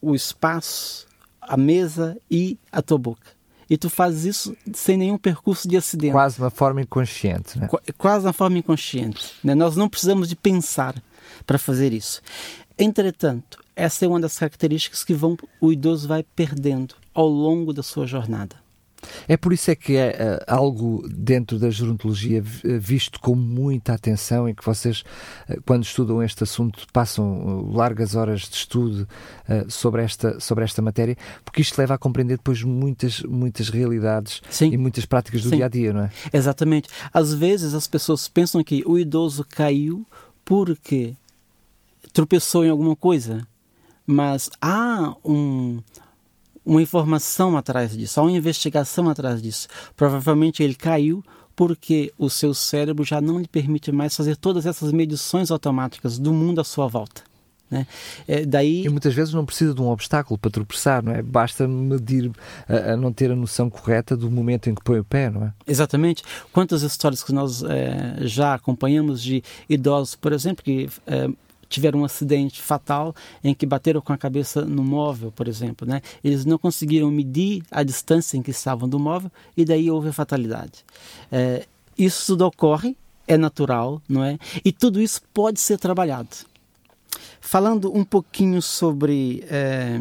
o 0.02 0.16
espaço, 0.16 1.06
a 1.40 1.56
mesa 1.56 2.18
e 2.30 2.58
a 2.72 2.82
tua 2.82 2.98
boca. 2.98 3.44
E 3.70 3.78
tu 3.78 3.90
fazes 3.90 4.26
isso 4.26 4.58
sem 4.74 4.98
nenhum 4.98 5.18
percurso 5.18 5.68
de 5.68 5.78
acidente. 5.78 6.12
Quase 6.12 6.40
uma 6.40 6.50
forma 6.50 6.82
inconsciente. 6.82 7.58
Né? 7.58 7.68
Qu 7.68 7.80
quase 7.98 8.26
uma 8.26 8.34
forma 8.34 8.58
inconsciente. 8.58 9.34
Né? 9.44 9.56
Nós 9.56 9.76
não 9.76 9.88
precisamos 9.88 10.28
de 10.28 10.36
pensar 10.36 10.96
para 11.46 11.58
fazer 11.58 11.94
isso. 11.94 12.22
Entretanto, 12.78 13.60
essa 13.76 14.06
é 14.06 14.08
uma 14.08 14.20
das 14.20 14.38
características 14.38 15.04
que 15.04 15.14
vão, 15.14 15.38
o 15.62 15.72
idoso 15.72 16.08
vai 16.08 16.24
perdendo 16.24 16.96
ao 17.14 17.28
longo 17.28 17.74
da 17.74 17.84
sua 17.84 18.06
jornada. 18.06 18.64
É 19.28 19.38
por 19.38 19.54
isso 19.54 19.70
é 19.72 19.76
que 19.76 19.96
é 19.96 20.40
uh, 20.48 20.54
algo 20.54 21.08
dentro 21.10 21.60
da 21.60 21.70
gerontologia 21.70 22.42
uh, 22.42 22.80
visto 22.80 23.20
com 23.20 23.36
muita 23.36 23.94
atenção 23.94 24.48
e 24.48 24.54
que 24.54 24.66
vocês, 24.66 25.04
uh, 25.50 25.62
quando 25.66 25.84
estudam 25.84 26.22
este 26.24 26.44
assunto, 26.44 26.86
passam 26.92 27.70
largas 27.72 28.16
horas 28.16 28.42
de 28.42 28.56
estudo 28.56 29.08
sobre, 29.68 30.04
esta, 30.04 30.40
sobre 30.40 30.64
esta 30.64 30.82
matéria, 30.82 31.18
porque 31.44 31.62
isto 31.62 31.78
leva 31.78 31.96
a 31.96 31.98
compreender 31.98 32.38
depois 32.38 32.64
muitas, 32.64 33.22
muitas 33.22 33.70
realidades 33.70 34.42
Sim. 34.50 34.72
e 34.72 34.78
muitas 34.78 35.06
práticas 35.06 35.44
do 35.44 35.50
Sim. 35.50 35.58
dia 35.58 35.66
a 35.66 35.70
dia, 35.70 35.94
não 35.94 36.02
é? 36.04 36.12
Exatamente. 36.32 36.90
Às 37.14 37.34
vezes 37.34 37.74
as 37.74 37.88
pessoas 37.88 38.28
pensam 38.28 38.64
que 38.64 38.84
o 38.86 38.98
idoso 38.98 39.46
caiu 39.48 40.06
porque 40.46 41.16
tropeçou 42.14 42.64
em 42.64 42.70
alguma 42.70 42.96
coisa 42.96 43.46
mas 44.06 44.50
há 44.62 45.16
um, 45.24 45.80
uma 46.66 46.82
informação 46.82 47.58
atrás 47.58 47.96
disso, 47.96 48.20
há 48.20 48.24
uma 48.24 48.32
investigação 48.32 49.10
atrás 49.10 49.42
disso. 49.42 49.68
Provavelmente 49.96 50.62
ele 50.62 50.76
caiu 50.76 51.24
porque 51.56 52.12
o 52.18 52.30
seu 52.30 52.54
cérebro 52.54 53.04
já 53.04 53.22
não 53.22 53.40
lhe 53.40 53.48
permite 53.48 53.92
mais 53.92 54.16
fazer 54.16 54.36
todas 54.36 54.66
essas 54.66 54.92
medições 54.92 55.52
automáticas 55.52 56.18
do 56.18 56.34
mundo 56.34 56.60
à 56.60 56.64
sua 56.64 56.88
volta. 56.88 57.22
Né? 57.70 57.88
É, 58.28 58.46
daí... 58.46 58.86
E 58.86 58.90
muitas 58.90 59.14
vezes 59.14 59.34
não 59.34 59.46
precisa 59.46 59.74
de 59.74 59.82
um 59.82 59.88
obstáculo 59.90 60.38
para 60.38 60.52
tropeçar, 60.52 61.04
não 61.04 61.12
é? 61.12 61.22
Basta 61.22 61.68
medir, 61.68 62.32
a, 62.68 62.94
a, 62.94 62.98
não 62.98 63.12
ter 63.12 63.32
a 63.32 63.36
noção 63.36 63.70
correta 63.70 64.18
do 64.18 64.30
momento 64.30 64.70
em 64.70 64.76
que 64.76 64.84
põe 64.84 65.00
o 65.00 65.04
pé, 65.04 65.30
não 65.30 65.46
é? 65.46 65.54
Exatamente. 65.66 66.24
Quantas 66.52 66.82
histórias 66.82 67.24
que 67.24 67.32
nós 67.32 67.64
é, 67.64 68.18
já 68.22 68.56
acompanhamos 68.56 69.22
de 69.22 69.44
idosos, 69.70 70.16
por 70.16 70.34
exemplo, 70.34 70.64
que 70.64 70.90
é, 71.08 71.30
tiveram 71.74 72.02
um 72.02 72.06
acidente 72.06 72.62
fatal 72.62 73.16
em 73.44 73.54
que 73.54 73.66
bateram 73.66 74.00
com 74.00 74.14
a 74.14 74.18
cabeça 74.18 74.64
no 74.64 74.84
móvel, 74.84 75.32
por 75.32 75.48
exemplo. 75.48 75.88
Né? 75.88 76.02
Eles 76.24 76.46
não 76.46 76.58
conseguiram 76.58 77.10
medir 77.10 77.64
a 77.72 77.84
distância 77.84 78.38
em 78.38 78.42
que 78.42 78.52
estavam 78.52 78.88
do 78.88 79.00
móvel 79.00 79.32
e 79.58 79.66
daí 79.66 79.90
houve 79.90 80.10
a 80.10 80.14
fatalidade. 80.14 80.86
É, 81.32 81.66
isso 81.98 82.28
tudo 82.28 82.46
ocorre, 82.46 82.96
é 83.28 83.38
natural, 83.38 84.02
não 84.08 84.24
é? 84.24 84.38
E 84.64 84.72
tudo 84.72 85.02
isso 85.02 85.22
pode 85.34 85.60
ser 85.60 85.78
trabalhado. 85.78 86.30
Falando 87.40 87.96
um 87.96 88.04
pouquinho 88.04 88.62
sobre 88.62 89.44
é, 89.50 90.00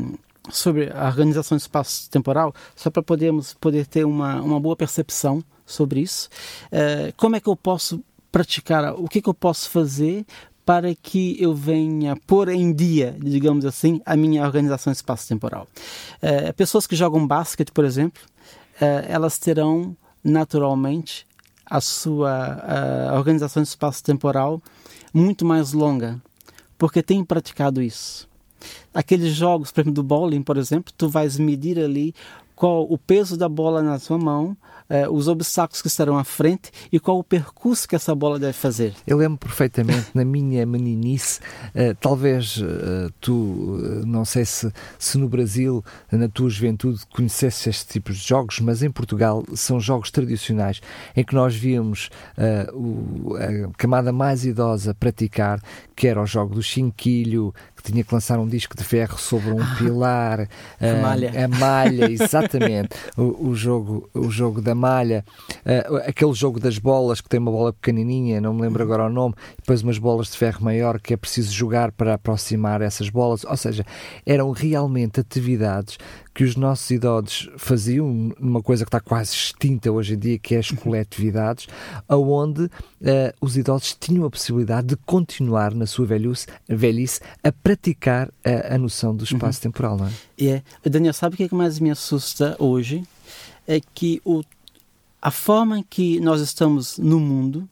sobre 0.50 0.90
a 0.90 1.06
organização 1.06 1.56
do 1.56 1.60
espaço 1.60 2.10
temporal, 2.10 2.54
só 2.74 2.90
para 2.90 3.02
podermos 3.02 3.54
poder 3.54 3.86
ter 3.86 4.04
uma, 4.04 4.40
uma 4.40 4.58
boa 4.58 4.74
percepção 4.74 5.42
sobre 5.64 6.00
isso, 6.00 6.28
é, 6.70 7.12
como 7.16 7.36
é 7.36 7.40
que 7.40 7.48
eu 7.48 7.56
posso 7.56 8.02
praticar, 8.32 8.94
o 8.94 9.06
que, 9.06 9.20
que 9.20 9.28
eu 9.28 9.34
posso 9.34 9.68
fazer 9.68 10.24
para 10.64 10.94
que 10.94 11.36
eu 11.42 11.54
venha 11.54 12.16
pôr 12.26 12.48
em 12.48 12.72
dia, 12.72 13.16
digamos 13.18 13.64
assim, 13.64 14.00
a 14.06 14.16
minha 14.16 14.44
organização 14.44 14.92
espaço-temporal. 14.92 15.66
É, 16.20 16.52
pessoas 16.52 16.86
que 16.86 16.94
jogam 16.94 17.26
basquete, 17.26 17.72
por 17.72 17.84
exemplo, 17.84 18.22
é, 18.80 19.06
elas 19.08 19.38
terão 19.38 19.96
naturalmente 20.22 21.26
a 21.66 21.80
sua 21.80 23.10
a 23.10 23.14
organização 23.16 23.62
espaço-temporal 23.62 24.60
muito 25.12 25.44
mais 25.44 25.72
longa, 25.72 26.20
porque 26.76 27.02
têm 27.02 27.24
praticado 27.24 27.80
isso. 27.80 28.28
Aqueles 28.94 29.34
jogos, 29.34 29.72
por 29.72 29.80
exemplo, 29.80 29.94
do 29.94 30.02
bowling, 30.02 30.42
por 30.42 30.56
exemplo, 30.56 30.92
tu 30.96 31.08
vais 31.08 31.38
medir 31.38 31.78
ali 31.78 32.14
qual 32.54 32.86
o 32.88 32.96
peso 32.96 33.36
da 33.36 33.48
bola 33.48 33.82
na 33.82 33.98
sua 33.98 34.18
mão, 34.18 34.56
eh, 34.92 35.08
os 35.08 35.26
obstáculos 35.26 35.80
que 35.80 35.88
estarão 35.88 36.18
à 36.18 36.22
frente 36.22 36.70
e 36.92 37.00
qual 37.00 37.18
o 37.18 37.24
percurso 37.24 37.88
que 37.88 37.96
essa 37.96 38.14
bola 38.14 38.38
deve 38.38 38.52
fazer. 38.52 38.92
Eu 39.06 39.16
lembro 39.16 39.38
perfeitamente, 39.38 40.10
na 40.12 40.22
minha 40.22 40.66
meninice, 40.66 41.40
uh, 41.68 41.96
talvez 41.98 42.58
uh, 42.58 43.10
tu, 43.18 44.04
não 44.06 44.26
sei 44.26 44.44
se, 44.44 44.70
se 44.98 45.16
no 45.16 45.30
Brasil, 45.30 45.82
na 46.10 46.28
tua 46.28 46.50
juventude, 46.50 47.00
conhecesse 47.06 47.70
este 47.70 47.86
tipo 47.86 48.12
de 48.12 48.18
jogos, 48.18 48.60
mas 48.60 48.82
em 48.82 48.90
Portugal 48.90 49.42
são 49.54 49.80
jogos 49.80 50.10
tradicionais 50.10 50.82
em 51.16 51.24
que 51.24 51.34
nós 51.34 51.54
víamos 51.56 52.10
o, 52.74 53.34
a 53.36 53.72
camada 53.78 54.12
mais 54.12 54.44
idosa 54.44 54.92
praticar, 54.92 55.58
que 55.96 56.06
era 56.06 56.20
o 56.20 56.26
jogo 56.26 56.54
do 56.54 56.62
chinquilho, 56.62 57.54
que 57.76 57.90
tinha 57.90 58.04
que 58.04 58.14
lançar 58.14 58.38
um 58.38 58.46
disco 58.46 58.76
de 58.76 58.84
ferro 58.84 59.18
sobre 59.18 59.50
um 59.50 59.62
ah, 59.62 59.74
pilar, 59.78 60.48
a 60.80 61.02
malha, 61.02 61.44
a 61.44 61.48
malha 61.48 62.10
exatamente, 62.10 62.90
o, 63.16 63.48
o, 63.48 63.54
jogo, 63.54 64.08
o 64.14 64.30
jogo 64.30 64.60
da 64.60 64.74
malha, 64.82 65.24
uh, 65.64 65.96
aquele 66.08 66.32
jogo 66.34 66.58
das 66.58 66.78
bolas 66.78 67.20
que 67.20 67.28
tem 67.28 67.38
uma 67.38 67.52
bola 67.52 67.72
pequenininha, 67.72 68.40
não 68.40 68.52
me 68.52 68.62
lembro 68.62 68.82
agora 68.82 69.06
o 69.06 69.08
nome, 69.08 69.34
depois 69.56 69.82
umas 69.82 69.98
bolas 69.98 70.30
de 70.30 70.36
ferro 70.36 70.64
maior 70.64 71.00
que 71.00 71.14
é 71.14 71.16
preciso 71.16 71.52
jogar 71.52 71.92
para 71.92 72.14
aproximar 72.14 72.82
essas 72.82 73.08
bolas. 73.08 73.44
Ou 73.44 73.56
seja, 73.56 73.86
eram 74.26 74.50
realmente 74.50 75.20
atividades 75.20 75.98
que 76.34 76.44
os 76.44 76.56
nossos 76.56 76.90
idosos 76.90 77.50
faziam, 77.56 78.32
uma 78.40 78.62
coisa 78.62 78.84
que 78.84 78.88
está 78.88 79.00
quase 79.00 79.34
extinta 79.34 79.92
hoje 79.92 80.14
em 80.14 80.18
dia, 80.18 80.38
que 80.38 80.54
é 80.54 80.58
as 80.58 80.70
coletividades, 80.70 81.66
aonde 82.08 82.64
uh, 82.64 82.70
os 83.40 83.56
idosos 83.56 83.96
tinham 83.98 84.24
a 84.24 84.30
possibilidade 84.30 84.88
de 84.88 84.96
continuar 84.96 85.74
na 85.74 85.86
sua 85.86 86.06
velhice, 86.06 86.46
velhice 86.68 87.20
a 87.44 87.52
praticar 87.52 88.30
a, 88.44 88.74
a 88.74 88.78
noção 88.78 89.14
do 89.14 89.24
espaço 89.24 89.58
uhum. 89.58 89.72
temporal, 89.72 89.96
não 89.98 90.06
é? 90.06 90.12
É. 90.38 90.62
Daniel, 90.88 91.12
sabe 91.12 91.34
o 91.34 91.36
que, 91.36 91.44
é 91.44 91.48
que 91.48 91.54
mais 91.54 91.78
me 91.78 91.90
assusta 91.90 92.56
hoje? 92.58 93.02
É 93.66 93.80
que 93.94 94.20
o, 94.24 94.42
a 95.22 95.30
forma 95.30 95.84
que 95.88 96.18
nós 96.20 96.40
estamos 96.40 96.98
no 96.98 97.20
mundo, 97.20 97.68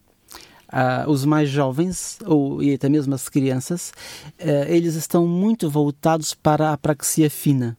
Uh, 0.73 1.03
os 1.11 1.25
mais 1.25 1.49
jovens, 1.49 2.17
ou, 2.25 2.63
e 2.63 2.73
até 2.73 2.87
mesmo 2.87 3.13
as 3.13 3.27
crianças, 3.27 3.91
uh, 4.39 4.69
eles 4.69 4.95
estão 4.95 5.27
muito 5.27 5.69
voltados 5.69 6.33
para 6.33 6.71
a 6.71 6.77
praxia 6.77 7.29
fina. 7.29 7.75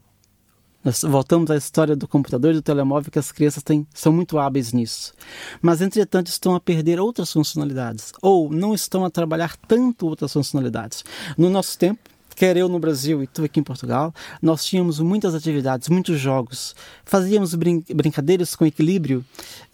Nós 0.84 1.00
voltamos 1.00 1.50
à 1.50 1.56
história 1.56 1.96
do 1.96 2.06
computador 2.06 2.50
e 2.50 2.56
do 2.56 2.60
telemóvel, 2.60 3.10
que 3.10 3.18
as 3.18 3.32
crianças 3.32 3.62
têm, 3.62 3.86
são 3.94 4.12
muito 4.12 4.38
hábeis 4.38 4.74
nisso. 4.74 5.14
Mas, 5.62 5.80
entretanto, 5.80 6.26
estão 6.26 6.54
a 6.54 6.60
perder 6.60 7.00
outras 7.00 7.32
funcionalidades, 7.32 8.12
ou 8.20 8.52
não 8.52 8.74
estão 8.74 9.06
a 9.06 9.10
trabalhar 9.10 9.56
tanto 9.56 10.06
outras 10.06 10.30
funcionalidades. 10.30 11.02
No 11.38 11.48
nosso 11.48 11.78
tempo, 11.78 12.10
quer 12.34 12.56
eu 12.56 12.68
no 12.68 12.78
Brasil 12.78 13.22
e 13.22 13.26
tu 13.26 13.44
aqui 13.44 13.60
em 13.60 13.62
Portugal, 13.62 14.14
nós 14.40 14.64
tínhamos 14.64 15.00
muitas 15.00 15.34
atividades, 15.34 15.88
muitos 15.88 16.18
jogos, 16.18 16.74
fazíamos 17.04 17.54
brin 17.54 17.84
brincadeiras 17.94 18.54
com 18.54 18.66
equilíbrio, 18.66 19.24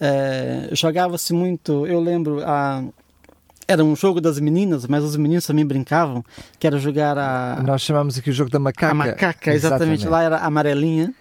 é, 0.00 0.68
jogava-se 0.72 1.32
muito, 1.32 1.86
eu 1.86 2.00
lembro, 2.00 2.42
a 2.44 2.84
era 3.68 3.84
um 3.84 3.94
jogo 3.94 4.18
das 4.18 4.40
meninas, 4.40 4.86
mas 4.86 5.04
os 5.04 5.14
meninos 5.14 5.44
também 5.44 5.64
brincavam, 5.66 6.24
que 6.58 6.66
era 6.66 6.78
jogar 6.78 7.18
a... 7.18 7.62
Nós 7.62 7.82
chamamos 7.82 8.16
aqui 8.16 8.30
o 8.30 8.32
jogo 8.32 8.50
da 8.50 8.58
macaca. 8.58 8.90
A 8.90 8.94
macaca, 8.94 9.52
exatamente. 9.52 10.04
exatamente. 10.04 10.08
Lá 10.08 10.22
era 10.22 10.38
amarelinha. 10.38 11.12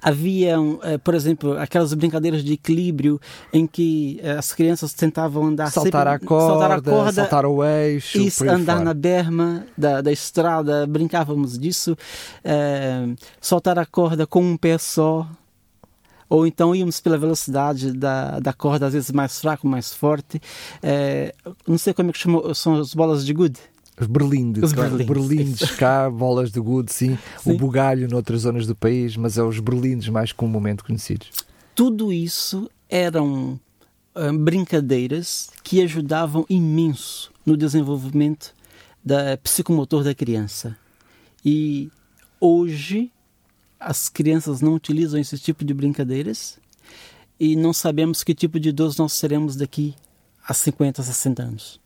Havia, 0.00 0.56
eh, 0.82 0.98
por 0.98 1.14
exemplo, 1.14 1.58
aquelas 1.58 1.92
brincadeiras 1.94 2.44
de 2.44 2.52
equilíbrio 2.52 3.20
em 3.52 3.66
que 3.66 4.20
eh, 4.22 4.32
as 4.32 4.52
crianças 4.52 4.92
tentavam 4.92 5.46
andar 5.46 5.70
saltar, 5.70 6.06
sempre, 6.06 6.24
a, 6.24 6.28
corda, 6.28 6.46
saltar 6.48 6.70
a 6.70 6.80
corda, 6.80 7.12
saltar 7.12 7.46
o 7.46 7.64
eixo, 7.64 8.18
isso, 8.18 8.48
andar 8.48 8.74
fora. 8.74 8.84
na 8.84 8.94
berma 8.94 9.66
da, 9.76 10.00
da 10.00 10.12
estrada, 10.12 10.86
brincávamos 10.86 11.58
disso, 11.58 11.96
é, 12.44 13.08
saltar 13.40 13.78
a 13.78 13.86
corda 13.86 14.26
com 14.26 14.42
um 14.42 14.56
pé 14.56 14.78
só, 14.78 15.26
ou 16.28 16.46
então 16.46 16.74
íamos 16.74 17.00
pela 17.00 17.16
velocidade 17.16 17.92
da, 17.92 18.38
da 18.38 18.52
corda, 18.52 18.86
às 18.86 18.92
vezes 18.92 19.10
mais 19.10 19.40
fraco, 19.40 19.66
mais 19.66 19.92
forte. 19.92 20.40
É, 20.82 21.34
não 21.66 21.78
sei 21.78 21.94
como 21.94 22.10
é 22.10 22.12
que 22.12 22.18
chamam, 22.18 22.54
são 22.54 22.78
as 22.78 22.94
bolas 22.94 23.24
de 23.24 23.32
good. 23.32 23.58
Os 24.00 24.06
berlindes, 24.06 24.62
os 24.62 24.72
claro. 24.72 24.96
berlindes 24.96 25.70
cá, 25.72 26.08
bolas 26.08 26.50
de 26.52 26.60
good, 26.60 26.92
sim. 26.92 27.18
sim. 27.42 27.52
O 27.52 27.56
bugalho 27.56 28.08
noutras 28.08 28.42
zonas 28.42 28.66
do 28.66 28.74
país, 28.74 29.16
mas 29.16 29.36
é 29.36 29.42
os 29.42 29.58
berlindes 29.58 30.08
mais 30.08 30.32
comumente 30.32 30.84
conhecidos. 30.84 31.30
Tudo 31.74 32.12
isso 32.12 32.70
eram 32.88 33.60
uh, 34.14 34.38
brincadeiras 34.38 35.50
que 35.62 35.82
ajudavam 35.82 36.46
imenso 36.48 37.32
no 37.44 37.56
desenvolvimento 37.56 38.54
da 39.04 39.36
psicomotor 39.38 40.04
da 40.04 40.14
criança. 40.14 40.76
E 41.44 41.90
hoje 42.40 43.10
as 43.78 44.08
crianças 44.08 44.60
não 44.60 44.74
utilizam 44.74 45.20
esse 45.20 45.38
tipo 45.38 45.64
de 45.64 45.72
brincadeiras 45.72 46.58
e 47.38 47.54
não 47.54 47.72
sabemos 47.72 48.24
que 48.24 48.34
tipo 48.34 48.58
de 48.58 48.70
idoso 48.70 49.00
nós 49.00 49.12
seremos 49.12 49.54
daqui 49.54 49.94
a 50.46 50.52
50, 50.52 51.02
60 51.02 51.42
anos. 51.42 51.80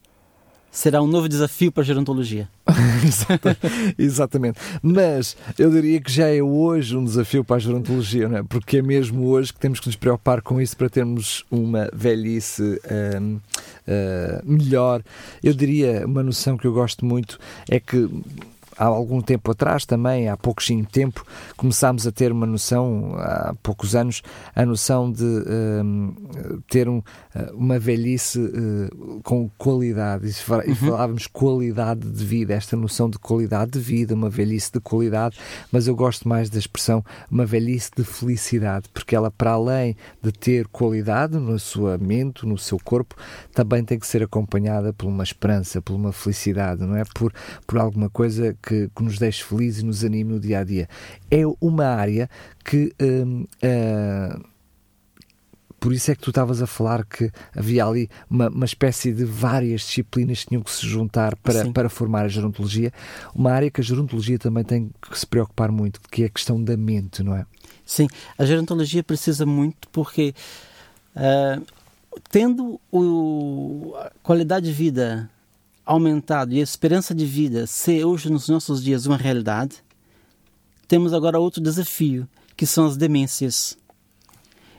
Será 0.74 1.02
um 1.02 1.06
novo 1.06 1.28
desafio 1.28 1.70
para 1.70 1.82
a 1.82 1.85
gerontologia. 1.85 2.48
Exatamente. 3.98 4.58
Mas 4.82 5.37
eu 5.58 5.70
diria 5.70 6.00
que 6.00 6.11
já 6.11 6.28
é 6.28 6.42
hoje 6.42 6.96
um 6.96 7.04
desafio 7.04 7.44
para 7.44 7.56
a 7.56 7.58
gerontologia, 7.58 8.26
não 8.26 8.38
é? 8.38 8.42
porque 8.42 8.78
é 8.78 8.82
mesmo 8.82 9.26
hoje 9.26 9.52
que 9.52 9.61
temos 9.61 9.78
que 9.78 9.87
nos 9.87 9.96
preocupar 9.96 10.40
com 10.40 10.58
isso 10.58 10.74
para 10.74 10.88
termos 10.88 11.44
uma 11.50 11.90
velhice 11.92 12.80
uh, 12.87 13.40
melhor. 14.44 15.02
Eu 15.44 15.52
diria, 15.52 16.06
uma 16.06 16.22
noção 16.22 16.56
que 16.56 16.66
eu 16.66 16.72
gosto 16.72 17.04
muito 17.04 17.38
é 17.68 17.78
que 17.78 18.08
há 18.76 18.85
algum 18.85 19.20
tempo 19.20 19.50
atrás 19.50 19.85
também, 19.85 20.28
há 20.28 20.37
pouquinho 20.37 20.85
tempo, 20.87 21.24
começámos 21.56 22.06
a 22.06 22.12
ter 22.12 22.32
uma 22.32 22.46
noção, 22.46 23.14
há 23.18 23.54
poucos 23.62 23.94
anos, 23.94 24.22
a 24.54 24.64
noção 24.64 25.11
de 25.11 25.24
um, 25.24 26.14
ter 26.68 26.88
um, 26.88 27.02
uma 27.52 27.78
velhice 27.78 28.38
uh, 28.38 29.20
com 29.22 29.50
qualidade. 29.58 30.26
E, 30.26 30.52
uhum. 30.70 30.74
falávamos 30.74 31.26
qualidade 31.26 32.08
de 32.08 32.24
vida, 32.24 32.54
esta 32.54 32.76
noção 32.76 33.08
de 33.08 33.18
qualidade 33.18 33.72
de 33.72 33.80
vida, 33.80 34.14
uma 34.14 34.30
velhice 34.30 34.72
de 34.72 34.80
qualidade, 34.80 35.38
mas 35.70 35.87
eu 35.87 35.94
gosto 35.94 36.28
mais 36.28 36.48
da 36.48 36.58
expressão 36.58 37.04
uma 37.30 37.46
velhice 37.46 37.90
de 37.96 38.04
felicidade, 38.04 38.88
porque 38.92 39.14
ela, 39.14 39.30
para 39.30 39.52
além 39.52 39.96
de 40.22 40.32
ter 40.32 40.66
qualidade 40.68 41.38
no 41.38 41.58
seu 41.58 41.98
mente, 41.98 42.46
no 42.46 42.58
seu 42.58 42.78
corpo, 42.82 43.14
também 43.52 43.85
tem 43.85 43.98
que 43.98 44.06
ser 44.06 44.22
acompanhada 44.22 44.92
por 44.92 45.06
uma 45.06 45.22
esperança, 45.22 45.80
por 45.80 45.94
uma 45.94 46.12
felicidade, 46.12 46.82
não 46.82 46.96
é? 46.96 47.02
Por, 47.14 47.32
por 47.66 47.78
alguma 47.78 48.08
coisa 48.08 48.56
que, 48.62 48.90
que 48.94 49.03
nos 49.03 49.18
deixe 49.18 49.42
felizes 49.42 49.83
e 49.83 49.85
nos 49.85 50.05
anime 50.05 50.33
no 50.33 50.40
dia 50.40 50.61
a 50.61 50.64
dia. 50.64 50.88
É 51.31 51.42
uma 51.61 51.87
área 51.87 52.29
que. 52.64 52.92
Hum, 53.01 53.46
uh, 53.62 54.53
por 55.81 55.92
isso 55.92 56.12
é 56.12 56.14
que 56.14 56.22
tu 56.22 56.31
estavas 56.31 56.62
a 56.62 56.66
falar 56.66 57.05
que 57.05 57.29
havia 57.57 57.85
ali 57.85 58.09
uma, 58.31 58.48
uma 58.48 58.64
espécie 58.64 59.12
de 59.12 59.25
várias 59.25 59.81
disciplinas 59.81 60.44
que 60.44 60.51
tinham 60.51 60.62
que 60.62 60.70
se 60.70 60.87
juntar 60.87 61.35
para, 61.35 61.68
para 61.72 61.88
formar 61.88 62.25
a 62.25 62.29
gerontologia. 62.29 62.92
Uma 63.35 63.51
área 63.51 63.68
que 63.68 63.81
a 63.81 63.85
gerontologia 63.85 64.38
também 64.38 64.62
tem 64.62 64.92
que 65.11 65.18
se 65.18 65.27
preocupar 65.27 65.72
muito, 65.72 66.01
que 66.09 66.22
é 66.22 66.27
a 66.27 66.31
questão 66.31 66.62
da 66.62 66.77
mente, 66.77 67.25
não 67.25 67.35
é? 67.35 67.44
Sim, 67.85 68.07
a 68.38 68.44
gerontologia 68.44 69.03
precisa 69.03 69.44
muito 69.44 69.88
porque 69.90 70.33
uh, 71.16 71.66
tendo 72.31 72.81
o, 72.92 73.92
a 73.96 74.12
qualidade 74.22 74.66
de 74.66 74.72
vida 74.72 75.29
aumentado 75.85 76.55
e 76.55 76.61
a 76.61 76.62
esperança 76.62 77.14
de 77.14 77.27
vida 77.27 77.66
ser 77.66 78.05
hoje 78.05 78.31
nos 78.31 78.49
nossos 78.49 78.83
dias 78.83 79.07
uma 79.07 79.16
realidade, 79.16 79.77
temos 80.87 81.12
agora 81.12 81.38
outro 81.38 81.62
desafio, 81.62 82.29
que 82.57 82.66
são 82.66 82.87
as 82.87 82.97
demências. 82.97 83.77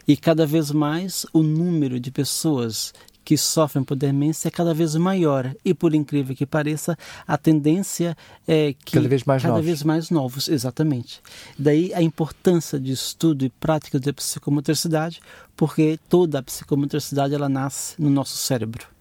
E 0.07 0.15
cada 0.15 0.45
vez 0.45 0.71
mais 0.71 1.25
o 1.33 1.41
número 1.41 1.99
de 1.99 2.11
pessoas 2.11 2.93
que 3.23 3.37
sofrem 3.37 3.83
por 3.83 3.95
demência 3.95 4.47
é 4.47 4.51
cada 4.51 4.73
vez 4.73 4.95
maior. 4.95 5.55
E 5.63 5.73
por 5.73 5.95
incrível 5.95 6.35
que 6.35 6.45
pareça, 6.45 6.97
a 7.27 7.37
tendência 7.37 8.17
é 8.47 8.73
que 8.73 8.93
cada 8.93 9.07
vez 9.07 9.23
mais 9.23 9.41
cada 9.41 9.53
novos. 9.53 9.65
vez 9.65 9.83
mais 9.83 10.09
novos, 10.09 10.47
exatamente. 10.47 11.21
Daí 11.57 11.93
a 11.93 12.01
importância 12.01 12.79
de 12.79 12.91
estudo 12.91 13.45
e 13.45 13.49
prática 13.49 13.99
da 13.99 14.13
psicomotricidade, 14.13 15.21
porque 15.55 15.99
toda 16.09 16.39
a 16.39 16.43
psicomotricidade 16.43 17.33
ela 17.33 17.49
nasce 17.49 17.99
no 18.01 18.09
nosso 18.09 18.35
cérebro. 18.35 18.92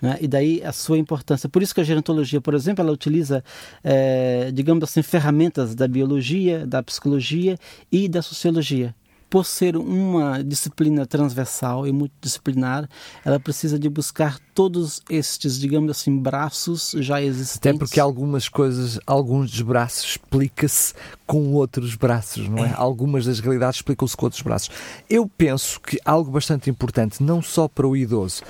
Né? 0.00 0.18
E 0.20 0.28
daí 0.28 0.62
a 0.62 0.72
sua 0.72 0.98
importância. 0.98 1.48
Por 1.48 1.62
isso 1.62 1.74
que 1.74 1.80
a 1.80 1.84
gerontologia, 1.84 2.40
por 2.40 2.54
exemplo, 2.54 2.82
ela 2.82 2.92
utiliza, 2.92 3.42
é, 3.82 4.50
digamos 4.52 4.84
assim, 4.84 5.02
ferramentas 5.02 5.74
da 5.74 5.88
biologia, 5.88 6.66
da 6.66 6.82
psicologia 6.82 7.58
e 7.90 8.08
da 8.08 8.22
sociologia 8.22 8.94
por 9.30 9.44
ser 9.44 9.76
uma 9.76 10.42
disciplina 10.42 11.06
transversal 11.06 11.86
e 11.86 11.92
multidisciplinar, 11.92 12.88
ela 13.24 13.38
precisa 13.38 13.78
de 13.78 13.88
buscar 13.88 14.38
todos 14.54 15.02
estes, 15.08 15.58
digamos 15.58 15.90
assim, 15.90 16.16
braços 16.16 16.94
já 16.98 17.22
existentes. 17.22 17.56
Até 17.56 17.72
porque 17.74 18.00
algumas 18.00 18.48
coisas, 18.48 18.98
alguns 19.06 19.50
dos 19.50 19.62
braços 19.62 20.04
explica-se 20.04 20.94
com 21.26 21.52
outros 21.52 21.94
braços, 21.94 22.48
não 22.48 22.64
é? 22.64 22.70
é. 22.70 22.74
Algumas 22.74 23.26
das 23.26 23.38
realidades 23.38 23.78
explicam-se 23.78 24.16
com 24.16 24.26
outros 24.26 24.42
braços. 24.42 24.70
Eu 25.08 25.28
penso 25.28 25.80
que 25.80 26.00
algo 26.04 26.30
bastante 26.30 26.70
importante, 26.70 27.22
não 27.22 27.42
só 27.42 27.68
para 27.68 27.86
o 27.86 27.96
idoso, 27.96 28.42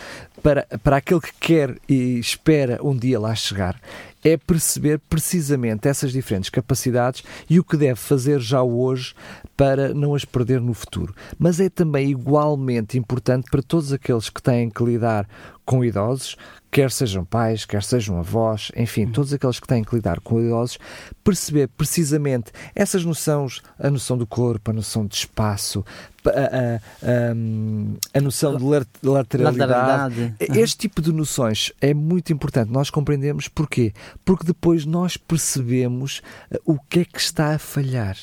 para, 0.42 0.66
para 0.82 0.98
aquele 0.98 1.20
que 1.20 1.32
quer 1.40 1.76
e 1.88 2.18
espera 2.18 2.78
um 2.82 2.96
dia 2.96 3.18
lá 3.18 3.34
chegar, 3.34 3.80
é 4.28 4.36
perceber 4.36 5.00
precisamente 5.08 5.88
essas 5.88 6.12
diferentes 6.12 6.50
capacidades 6.50 7.22
e 7.48 7.58
o 7.58 7.64
que 7.64 7.76
deve 7.76 7.96
fazer 7.98 8.40
já 8.40 8.62
hoje 8.62 9.14
para 9.56 9.94
não 9.94 10.14
as 10.14 10.24
perder 10.24 10.60
no 10.60 10.74
futuro. 10.74 11.14
Mas 11.38 11.60
é 11.60 11.68
também 11.68 12.10
igualmente 12.10 12.98
importante 12.98 13.50
para 13.50 13.62
todos 13.62 13.92
aqueles 13.92 14.28
que 14.28 14.42
têm 14.42 14.70
que 14.70 14.84
lidar 14.84 15.28
com 15.64 15.84
idosos, 15.84 16.36
quer 16.70 16.90
sejam 16.90 17.24
pais, 17.24 17.64
quer 17.64 17.82
sejam 17.82 18.18
avós, 18.18 18.72
enfim, 18.74 19.04
hum. 19.04 19.12
todos 19.12 19.32
aqueles 19.32 19.60
que 19.60 19.66
têm 19.66 19.84
que 19.84 19.94
lidar 19.94 20.20
com 20.20 20.40
idosos, 20.40 20.78
perceber 21.22 21.68
precisamente 21.68 22.50
essas 22.74 23.04
noções, 23.04 23.60
a 23.78 23.90
noção 23.90 24.16
do 24.16 24.26
corpo, 24.26 24.70
a 24.70 24.74
noção 24.74 25.06
de 25.06 25.14
espaço, 25.14 25.84
a, 26.26 26.76
a, 26.76 28.18
a, 28.18 28.20
noção 28.20 28.56
de 28.56 28.64
lateralidade. 29.02 30.34
Este 30.40 30.78
tipo 30.78 31.00
de 31.00 31.12
noções 31.12 31.72
é 31.80 31.94
muito 31.94 32.32
importante 32.32 32.70
nós 32.70 32.90
compreendemos 32.90 33.48
porquê? 33.48 33.92
Porque 34.24 34.44
depois 34.44 34.84
nós 34.84 35.16
percebemos 35.16 36.22
eh, 36.50 36.60
o 36.64 36.78
que 36.78 37.00
é 37.00 37.04
que 37.04 37.20
está 37.20 37.54
a 37.54 37.58
falhar. 37.58 38.16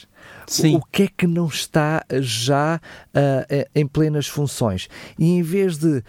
Sim. 0.48 0.76
O 0.76 0.82
que 0.92 1.04
é 1.04 1.08
que 1.08 1.26
não 1.26 1.48
está 1.48 2.06
já 2.20 2.80
uh, 3.16 3.66
em 3.74 3.88
plenas 3.88 4.28
funções? 4.28 4.88
E 5.18 5.32
em 5.32 5.42
vez 5.42 5.78
de 5.78 5.98
uh, 5.98 6.04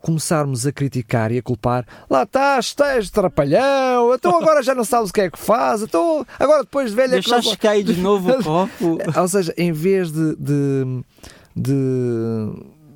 começarmos 0.00 0.66
a 0.66 0.72
criticar 0.72 1.32
e 1.32 1.38
a 1.38 1.42
culpar, 1.42 1.86
lá 2.08 2.24
estás, 2.24 2.66
estás 2.66 3.10
trapalhão, 3.10 4.14
então 4.14 4.36
agora 4.38 4.62
já 4.62 4.74
não 4.74 4.84
sabes 4.84 5.10
o 5.10 5.12
que 5.12 5.22
é 5.22 5.30
que 5.30 5.38
faz, 5.38 5.82
então 5.82 6.26
agora 6.38 6.62
depois 6.62 6.90
de 6.90 6.96
velha... 6.96 7.12
Deixaste 7.12 7.50
que... 7.52 7.56
cair 7.56 7.82
de 7.82 7.94
novo 7.94 8.30
o 8.30 8.40
copo. 8.44 8.98
Ou 9.18 9.28
seja, 9.28 9.54
em 9.56 9.72
vez 9.72 10.12
de, 10.12 10.36
de, 10.36 11.02
de 11.54 12.52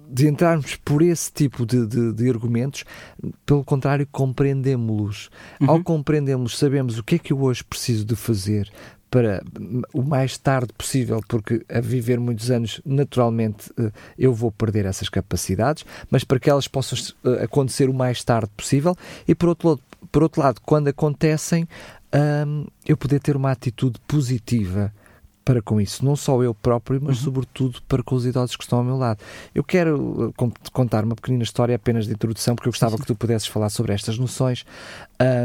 de 0.08 0.28
entrarmos 0.28 0.76
por 0.76 1.02
esse 1.02 1.32
tipo 1.32 1.66
de, 1.66 1.86
de, 1.86 2.12
de 2.12 2.30
argumentos, 2.30 2.84
pelo 3.44 3.64
contrário, 3.64 4.06
compreendemos-los. 4.10 5.30
Uhum. 5.60 5.70
Ao 5.70 5.82
compreendermos, 5.82 6.56
sabemos 6.56 6.98
o 6.98 7.02
que 7.02 7.16
é 7.16 7.18
que 7.18 7.32
eu 7.32 7.42
hoje 7.42 7.64
preciso 7.64 8.04
de 8.04 8.14
fazer 8.14 8.70
para 9.10 9.42
o 9.94 10.02
mais 10.02 10.36
tarde 10.36 10.72
possível, 10.72 11.20
porque 11.28 11.64
a 11.68 11.80
viver 11.80 12.18
muitos 12.18 12.50
anos, 12.50 12.80
naturalmente, 12.84 13.70
eh, 13.78 13.90
eu 14.18 14.34
vou 14.34 14.50
perder 14.50 14.84
essas 14.84 15.08
capacidades, 15.08 15.84
mas 16.10 16.24
para 16.24 16.40
que 16.40 16.50
elas 16.50 16.66
possam 16.66 16.98
eh, 17.24 17.44
acontecer 17.44 17.88
o 17.88 17.94
mais 17.94 18.22
tarde 18.24 18.50
possível 18.56 18.96
e, 19.26 19.34
por 19.34 19.48
outro 19.48 19.70
lado, 19.70 19.82
por 20.10 20.22
outro 20.22 20.42
lado 20.42 20.60
quando 20.60 20.88
acontecem, 20.88 21.68
hum, 22.46 22.66
eu 22.86 22.96
poder 22.96 23.20
ter 23.20 23.36
uma 23.36 23.52
atitude 23.52 23.98
positiva 24.06 24.92
para 25.46 25.62
com 25.62 25.80
isso, 25.80 26.04
não 26.04 26.16
só 26.16 26.42
eu 26.42 26.52
próprio, 26.52 27.00
mas 27.00 27.18
uhum. 27.18 27.24
sobretudo 27.24 27.80
para 27.86 28.02
com 28.02 28.16
os 28.16 28.26
idosos 28.26 28.56
que 28.56 28.64
estão 28.64 28.80
ao 28.80 28.84
meu 28.84 28.96
lado. 28.96 29.20
Eu 29.54 29.62
quero 29.62 30.26
uh, 30.28 30.34
contar 30.72 31.04
uma 31.04 31.14
pequenina 31.14 31.44
história 31.44 31.76
apenas 31.76 32.04
de 32.04 32.12
introdução, 32.12 32.56
porque 32.56 32.68
eu 32.68 32.72
gostava 32.72 32.98
que 32.98 33.06
tu 33.06 33.14
pudesses 33.14 33.46
falar 33.46 33.70
sobre 33.70 33.92
estas 33.92 34.18
noções. 34.18 34.66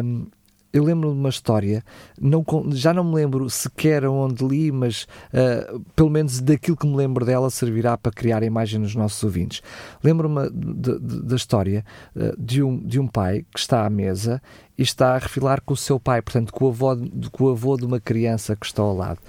Um, 0.04 0.26
eu 0.74 0.84
lembro 0.84 1.12
de 1.12 1.20
uma 1.20 1.30
história, 1.30 1.84
não, 2.20 2.44
já 2.72 2.94
não 2.94 3.04
me 3.04 3.14
lembro 3.14 3.48
sequer 3.48 4.04
onde 4.08 4.44
li, 4.44 4.72
mas 4.72 5.04
uh, 5.34 5.80
pelo 5.96 6.10
menos 6.10 6.40
daquilo 6.40 6.78
que 6.78 6.88
me 6.88 6.96
lembro 6.96 7.24
dela 7.24 7.52
servirá 7.52 7.96
para 7.96 8.12
criar 8.12 8.42
a 8.42 8.46
imagem 8.46 8.80
nos 8.80 8.96
nossos 8.96 9.22
ouvintes. 9.24 9.62
Lembro-me 10.04 10.50
da 10.50 11.36
história 11.36 11.86
uh, 12.16 12.34
de, 12.42 12.64
um, 12.64 12.76
de 12.80 13.00
um 13.00 13.06
pai 13.06 13.46
que 13.54 13.60
está 13.60 13.86
à 13.86 13.90
mesa 13.90 14.42
e 14.76 14.82
está 14.82 15.14
a 15.14 15.20
refilar 15.20 15.62
com 15.62 15.76
o 15.76 15.78
seu 15.78 16.00
pai, 16.00 16.24
portanto, 16.24 16.52
com 16.52 16.66
o 16.66 16.70
avô, 16.70 16.98
com 17.32 17.44
o 17.44 17.50
avô 17.50 17.78
de 17.78 17.86
uma 17.86 18.00
criança 18.00 18.56
que 18.56 18.66
está 18.66 18.82
ao 18.82 18.96
lado 18.96 19.20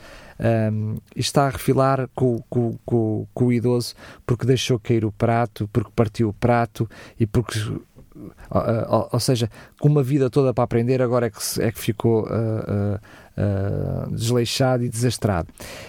um, 0.42 0.96
está 1.14 1.46
a 1.46 1.50
refilar 1.50 2.08
com, 2.14 2.42
com, 2.50 2.76
com, 2.84 3.26
com, 3.32 3.44
o 3.46 3.52
idoso 3.52 3.94
porque 4.26 4.44
deixou 4.44 4.78
cair 4.78 5.04
o 5.04 5.12
prato, 5.12 5.68
porque 5.72 5.90
partiu 5.94 6.30
o 6.30 6.32
prato 6.32 6.88
e 7.18 7.26
porque. 7.26 7.58
Ou, 8.88 9.08
ou 9.12 9.20
seja, 9.20 9.50
com 9.80 9.88
uma 9.88 10.02
vida 10.02 10.28
toda 10.28 10.52
para 10.52 10.64
aprender, 10.64 11.00
agora 11.00 11.26
é 11.26 11.30
que, 11.30 11.38
é 11.60 11.72
que 11.72 11.78
ficou 11.78 12.24
uh, 12.24 12.26
uh, 12.26 14.08
uh, 14.08 14.14
desleixado 14.14 14.84
e 14.84 14.88
desastrado. 14.88 15.48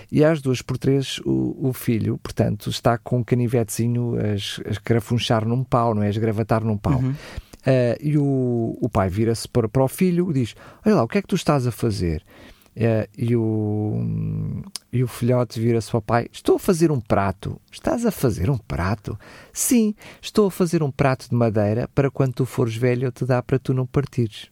E 0.10 0.24
às 0.24 0.42
duas 0.42 0.62
por 0.62 0.78
três, 0.78 1.20
o, 1.26 1.70
o 1.70 1.74
filho, 1.74 2.18
portanto, 2.24 2.70
está 2.70 2.98
com 2.98 3.18
um 3.18 3.24
canivetezinho 3.24 4.16
a, 4.18 4.68
a 4.68 4.72
escrafunchar 4.72 5.46
num 5.46 5.64
pau, 5.64 5.94
não 5.94 6.02
é? 6.02 6.08
A 6.08 6.10
esgravatar 6.10 6.64
num 6.64 6.78
pau. 6.78 7.00
Uhum. 7.00 7.12
Uh, 7.12 7.96
e 8.02 8.18
o, 8.18 8.78
o 8.82 8.90
pai 8.90 9.10
vira-se 9.10 9.48
para, 9.48 9.68
para 9.68 9.84
o 9.84 9.88
filho 9.88 10.30
e 10.32 10.34
diz: 10.34 10.56
Olha 10.86 10.96
lá, 10.96 11.04
o 11.04 11.08
que 11.08 11.18
é 11.18 11.22
que 11.22 11.28
tu 11.28 11.36
estás 11.36 11.68
a 11.68 11.72
fazer? 11.72 12.24
É, 12.76 13.08
e, 13.16 13.36
o, 13.36 14.64
e 14.92 15.04
o 15.04 15.08
filhote 15.08 15.60
vira-se 15.60 15.92
para 15.92 15.98
o 15.98 16.02
pai: 16.02 16.28
Estou 16.32 16.56
a 16.56 16.60
fazer 16.60 16.92
um 16.92 17.00
prato. 17.00 17.60
Estás 17.72 18.06
a 18.06 18.12
fazer 18.12 18.50
um 18.50 18.58
prato? 18.58 19.18
Sim, 19.52 19.94
estou 20.22 20.48
a 20.48 20.52
fazer 20.52 20.82
um 20.82 20.90
prato 20.90 21.30
de 21.30 21.36
madeira 21.36 21.88
para 21.94 22.10
quando 22.10 22.34
tu 22.34 22.46
fores 22.46 22.76
velho 22.76 23.06
eu 23.06 23.12
te 23.12 23.26
dá 23.26 23.42
para 23.44 23.60
tu 23.60 23.74
não 23.74 23.86
partires. 23.86 24.50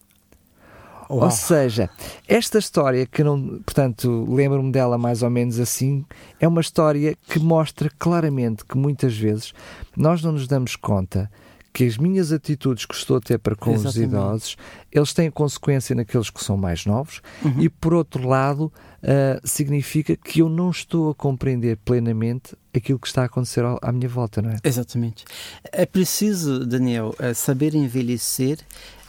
Ou 1.10 1.30
seja, 1.30 1.90
esta 2.26 2.58
história 2.58 3.06
que 3.06 3.22
não, 3.22 3.60
portanto, 3.66 4.26
lembro-me 4.34 4.72
dela 4.72 4.98
mais 4.98 5.22
ou 5.22 5.30
menos 5.30 5.60
assim, 5.60 6.06
é 6.40 6.48
uma 6.48 6.62
história 6.62 7.18
que 7.28 7.38
mostra 7.38 7.92
claramente 8.00 8.64
que 8.64 8.78
muitas 8.78 9.18
vezes 9.18 9.54
nós 9.96 10.24
não 10.24 10.32
nos 10.32 10.48
damos 10.48 10.78
conta 10.78 11.30
que 11.74 11.86
as 11.86 11.98
minhas 11.98 12.32
atitudes 12.32 12.86
que 12.86 12.94
estou 12.94 13.18
a 13.18 13.22
ter 13.22 13.40
para 13.40 13.56
com 13.56 13.72
Exatamente. 13.72 13.98
os 13.98 14.04
idosos, 14.04 14.58
eles 14.92 15.14
têm 15.14 15.32
consequência 15.32 15.96
naqueles 15.96 16.30
que 16.30 16.44
são 16.44 16.58
mais 16.58 16.86
novos 16.86 17.22
uhum. 17.44 17.62
e, 17.62 17.70
por 17.70 17.94
outro 17.94 18.28
lado, 18.28 18.72
uh, 19.02 19.48
significa 19.48 20.16
que 20.16 20.42
eu 20.42 20.50
não 20.50 20.70
estou 20.70 21.12
a 21.12 21.16
compreender 21.16 21.78
plenamente 21.78 22.56
aquilo 22.74 23.00
que 23.00 23.08
está 23.08 23.24
a 23.24 23.26
acontecer 23.26 23.64
à 23.82 23.92
minha 23.92 24.10
volta, 24.10 24.42
não 24.42 24.52
é? 24.52 24.58
Exatamente. 24.64 25.24
É 25.72 25.86
preciso, 25.86 26.66
Daniel, 26.66 27.16
é 27.20 27.34
saber 27.34 27.74
envelhecer, 27.74 28.60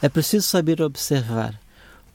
é 0.01 0.07
preciso 0.07 0.47
saber 0.47 0.81
observar, 0.81 1.59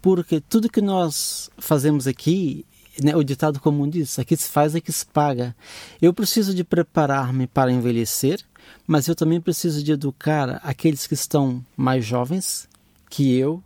porque 0.00 0.40
tudo 0.40 0.70
que 0.70 0.80
nós 0.80 1.50
fazemos 1.58 2.06
aqui 2.06 2.64
né, 3.02 3.14
o 3.14 3.22
ditado 3.22 3.60
comum 3.60 3.88
diz: 3.88 4.18
aqui 4.18 4.36
se 4.36 4.48
faz, 4.48 4.74
aqui 4.74 4.92
se 4.92 5.06
paga. 5.06 5.54
Eu 6.00 6.12
preciso 6.12 6.54
de 6.54 6.64
preparar-me 6.64 7.46
para 7.46 7.70
envelhecer, 7.70 8.40
mas 8.86 9.06
eu 9.06 9.14
também 9.14 9.40
preciso 9.40 9.82
de 9.82 9.92
educar 9.92 10.60
aqueles 10.62 11.06
que 11.06 11.14
estão 11.14 11.64
mais 11.76 12.04
jovens 12.04 12.68
que 13.08 13.34
eu 13.36 13.62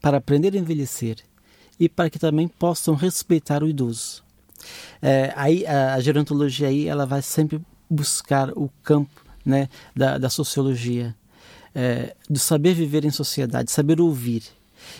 para 0.00 0.18
aprender 0.18 0.54
a 0.54 0.58
envelhecer 0.58 1.18
e 1.78 1.88
para 1.88 2.10
que 2.10 2.18
também 2.18 2.48
possam 2.48 2.94
respeitar 2.94 3.62
o 3.62 3.68
idoso. 3.68 4.22
É, 5.00 5.32
aí 5.36 5.64
a, 5.66 5.94
a 5.94 6.00
gerontologia 6.00 6.68
aí 6.68 6.86
ela 6.86 7.06
vai 7.06 7.22
sempre 7.22 7.60
buscar 7.88 8.50
o 8.50 8.68
campo 8.82 9.24
né, 9.44 9.68
da, 9.94 10.18
da 10.18 10.28
sociologia, 10.28 11.14
é, 11.74 12.14
do 12.28 12.38
saber 12.38 12.74
viver 12.74 13.04
em 13.04 13.10
sociedade, 13.10 13.70
saber 13.70 14.00
ouvir. 14.00 14.42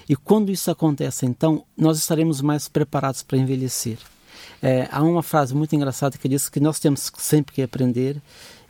E 0.09 0.17
quando 0.17 0.51
isso 0.51 0.71
acontece, 0.71 1.27
então, 1.27 1.65
nós 1.77 1.99
estaremos 1.99 2.41
mais 2.41 2.69
preparados 2.69 3.23
para 3.23 3.39
envelhecer. 3.39 3.99
É, 4.63 4.89
há 4.91 5.03
uma 5.03 5.23
frase 5.23 5.55
muito 5.55 5.75
engraçada 5.75 6.19
que 6.19 6.29
diz 6.29 6.49
que 6.49 6.61
nós 6.61 6.81
temos 6.81 7.11
sempre 7.19 7.55
que 7.55 7.63
aprender 7.63 8.21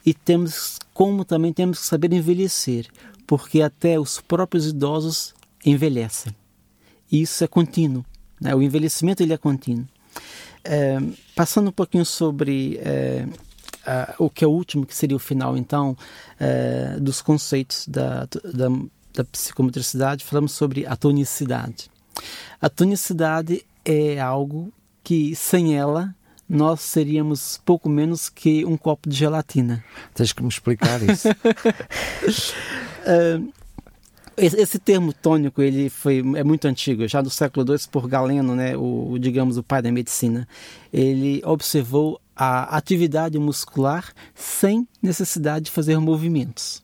e 0.05 0.13
temos 0.13 0.77
como 0.93 1.25
também 1.25 1.51
temos 1.51 1.79
que 1.79 1.85
saber 1.85 2.13
envelhecer, 2.13 2.87
porque 3.25 3.61
até 3.61 3.99
os 3.99 4.21
próprios 4.21 4.67
idosos 4.67 5.33
envelhecem. 5.65 6.35
E 7.11 7.21
isso 7.21 7.43
é 7.43 7.47
contínuo. 7.47 8.05
Né? 8.39 8.53
O 8.55 8.61
envelhecimento 8.61 9.23
ele 9.23 9.33
é 9.33 9.37
contínuo. 9.37 9.87
É, 10.63 10.97
passando 11.35 11.69
um 11.69 11.71
pouquinho 11.71 12.05
sobre 12.05 12.77
é, 12.83 13.25
a, 13.85 14.15
o 14.19 14.29
que 14.29 14.43
é 14.43 14.47
o 14.47 14.51
último, 14.51 14.85
que 14.85 14.95
seria 14.95 15.15
o 15.15 15.19
final, 15.19 15.57
então, 15.57 15.97
é, 16.39 16.97
dos 16.99 17.21
conceitos 17.21 17.87
da, 17.87 18.27
da, 18.43 18.69
da 19.13 19.23
psicomotricidade, 19.23 20.25
falamos 20.25 20.51
sobre 20.51 20.85
a 20.85 20.95
tonicidade. 20.95 21.89
A 22.61 22.69
tonicidade 22.69 23.65
é 23.83 24.19
algo 24.19 24.71
que, 25.03 25.35
sem 25.35 25.77
ela, 25.77 26.13
nós 26.47 26.81
seríamos 26.81 27.61
pouco 27.63 27.87
menos 27.87 28.27
que 28.29 28.65
um 28.65 28.75
copo 28.75 29.07
de 29.07 29.15
gelatina. 29.15 29.83
Tens 30.13 30.33
que 30.33 30.41
me 30.41 30.49
explicar 30.49 31.01
isso. 31.03 31.29
uh, 33.05 33.53
esse 34.35 34.79
termo 34.79 35.11
tônico 35.13 35.61
ele 35.61 35.89
foi 35.89 36.19
é 36.35 36.43
muito 36.43 36.65
antigo, 36.65 37.07
já 37.07 37.21
do 37.21 37.29
século 37.29 37.65
II 37.69 37.77
por 37.91 38.07
Galeno, 38.07 38.55
né, 38.55 38.75
o 38.75 39.17
digamos 39.19 39.57
o 39.57 39.63
pai 39.63 39.81
da 39.81 39.91
medicina. 39.91 40.47
Ele 40.91 41.41
observou 41.45 42.19
a 42.35 42.77
atividade 42.77 43.37
muscular 43.37 44.13
sem 44.33 44.87
necessidade 45.01 45.65
de 45.65 45.71
fazer 45.71 45.99
movimentos. 45.99 46.81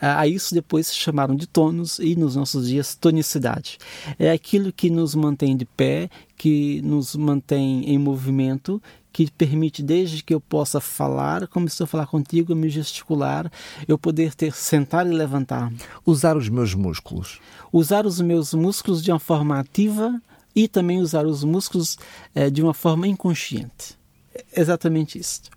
A 0.00 0.26
isso 0.26 0.54
depois 0.54 0.88
se 0.88 0.94
chamaram 0.94 1.34
de 1.34 1.46
tônus 1.46 1.98
e 1.98 2.14
nos 2.16 2.36
nossos 2.36 2.68
dias 2.68 2.94
tonicidade. 2.94 3.78
É 4.18 4.30
aquilo 4.30 4.72
que 4.72 4.90
nos 4.90 5.14
mantém 5.14 5.56
de 5.56 5.64
pé, 5.64 6.10
que 6.36 6.80
nos 6.82 7.16
mantém 7.16 7.84
em 7.88 7.98
movimento, 7.98 8.80
que 9.12 9.30
permite 9.30 9.82
desde 9.82 10.22
que 10.22 10.34
eu 10.34 10.40
possa 10.40 10.78
falar, 10.78 11.48
como 11.48 11.66
estou 11.66 11.84
a 11.84 11.88
falar 11.88 12.06
contigo, 12.06 12.54
me 12.54 12.68
gesticular, 12.68 13.50
eu 13.88 13.96
poder 13.96 14.34
ter 14.34 14.54
sentar 14.54 15.06
e 15.06 15.10
levantar. 15.10 15.72
Usar 16.04 16.36
os 16.36 16.50
meus 16.50 16.74
músculos. 16.74 17.40
Usar 17.72 18.04
os 18.04 18.20
meus 18.20 18.52
músculos 18.52 19.02
de 19.02 19.10
uma 19.10 19.18
forma 19.18 19.58
ativa 19.58 20.20
e 20.54 20.68
também 20.68 21.00
usar 21.00 21.24
os 21.24 21.42
músculos 21.42 21.98
é, 22.34 22.50
de 22.50 22.62
uma 22.62 22.74
forma 22.74 23.08
inconsciente. 23.08 23.96
É 24.34 24.60
exatamente 24.60 25.18
isso. 25.18 25.55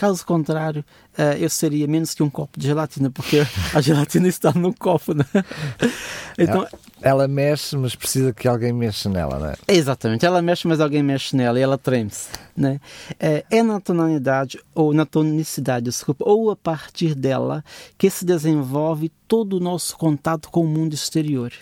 Caso 0.00 0.24
contrário, 0.24 0.82
uh, 1.18 1.36
eu 1.38 1.50
seria 1.50 1.86
menos 1.86 2.14
que 2.14 2.22
um 2.22 2.30
copo 2.30 2.58
de 2.58 2.66
gelatina, 2.66 3.10
porque 3.10 3.46
a 3.74 3.82
gelatina 3.82 4.28
está 4.28 4.50
no 4.50 4.72
copo, 4.72 5.12
né? 5.12 5.26
Então, 6.38 6.62
ela, 6.62 6.70
ela, 7.02 7.28
mexe, 7.28 7.76
mas 7.76 7.94
precisa 7.94 8.32
que 8.32 8.48
alguém 8.48 8.72
mexa 8.72 9.10
nela, 9.10 9.38
né? 9.38 9.54
Exatamente, 9.68 10.24
ela 10.24 10.40
mexe, 10.40 10.66
mas 10.66 10.80
alguém 10.80 11.02
mexe 11.02 11.36
nela 11.36 11.58
e 11.58 11.62
ela 11.62 11.76
treme-se, 11.76 12.30
né? 12.56 12.80
É, 13.18 13.44
é 13.50 13.62
na 13.62 13.78
tonalidade, 13.78 14.58
ou 14.74 14.94
na 14.94 15.04
tonicidade, 15.04 15.84
desculpa, 15.84 16.24
ou 16.26 16.50
a 16.50 16.56
partir 16.56 17.14
dela 17.14 17.62
que 17.98 18.08
se 18.08 18.24
desenvolve 18.24 19.10
todo 19.28 19.58
o 19.58 19.60
nosso 19.60 19.98
contato 19.98 20.48
com 20.48 20.62
o 20.62 20.68
mundo 20.68 20.94
exterior. 20.94 21.52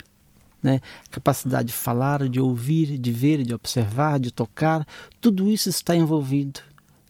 Né? 0.62 0.80
Capacidade 1.10 1.68
de 1.68 1.74
falar, 1.74 2.28
de 2.28 2.40
ouvir, 2.40 2.98
de 2.98 3.10
ver, 3.10 3.42
de 3.42 3.54
observar, 3.54 4.20
de 4.20 4.30
tocar, 4.30 4.86
tudo 5.20 5.48
isso 5.48 5.68
está 5.68 5.96
envolvido 5.96 6.60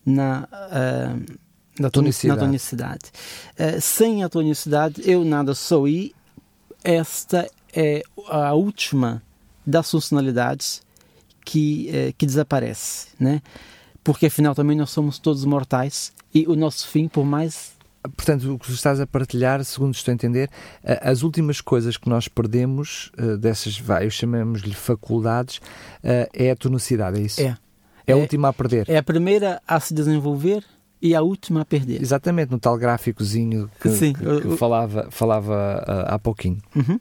na, 0.09 0.49
uh, 0.51 1.37
na 1.79 1.91
tonicidade. 1.91 2.41
Na 2.41 2.47
tonicidade. 2.47 3.05
Uh, 3.59 3.81
sem 3.81 4.25
a 4.25 4.29
tonicidade, 4.29 5.03
eu 5.05 5.25
nada 5.25 5.55
sou 5.55 5.87
e 5.87 6.15
esta 6.83 7.49
é 7.75 8.03
a 8.29 8.55
última 8.55 9.23
das 9.67 9.91
funcionalidades 9.91 10.83
que, 11.45 11.91
é, 11.91 12.13
que 12.13 12.25
desaparece, 12.25 13.09
né? 13.19 13.43
Porque 14.03 14.27
afinal 14.27 14.55
também 14.55 14.77
nós 14.77 14.91
somos 14.91 15.19
todos 15.19 15.45
mortais 15.45 16.13
e 16.33 16.47
o 16.47 16.55
nosso 16.55 16.89
fim, 16.89 17.09
por 17.09 17.25
mais 17.25 17.77
portanto, 18.17 18.55
o 18.55 18.59
que 18.59 18.71
estás 18.73 19.01
a 19.01 19.07
partilhar, 19.07 19.63
segundo 19.65 19.95
estou 19.95 20.13
a 20.13 20.15
entender, 20.15 20.49
as 21.03 21.23
últimas 21.23 21.61
coisas 21.61 21.97
que 21.97 22.09
nós 22.09 22.29
perdemos 22.29 23.11
eh, 23.19 23.37
dessas, 23.37 23.79
vai, 23.79 24.09
chamamos-lhe 24.09 24.75
faculdades, 24.75 25.61
eh, 26.03 26.29
é 26.33 26.51
a 26.51 26.57
tonicidade, 26.57 27.19
é 27.19 27.23
isso? 27.23 27.41
É. 27.41 27.57
É 28.09 28.15
a 28.15 28.17
é, 28.17 28.21
última 28.21 28.49
a 28.49 28.53
perder. 28.53 28.89
É 28.89 28.97
a 28.97 29.03
primeira 29.03 29.61
a 29.69 29.79
se 29.79 29.93
desenvolver 29.93 30.65
e 31.01 31.15
a 31.15 31.23
última 31.23 31.61
a 31.61 31.65
perder. 31.65 32.01
Exatamente, 32.01 32.51
no 32.51 32.59
tal 32.59 32.77
gráficozinho 32.77 33.71
que, 33.81 33.91
Sim, 33.91 34.15
que, 34.15 34.41
que 34.41 34.57
falava, 34.57 35.09
falava 35.11 35.85
uh, 35.87 36.15
há 36.15 36.19
pouquinho. 36.19 36.59
Uhum. 36.75 36.99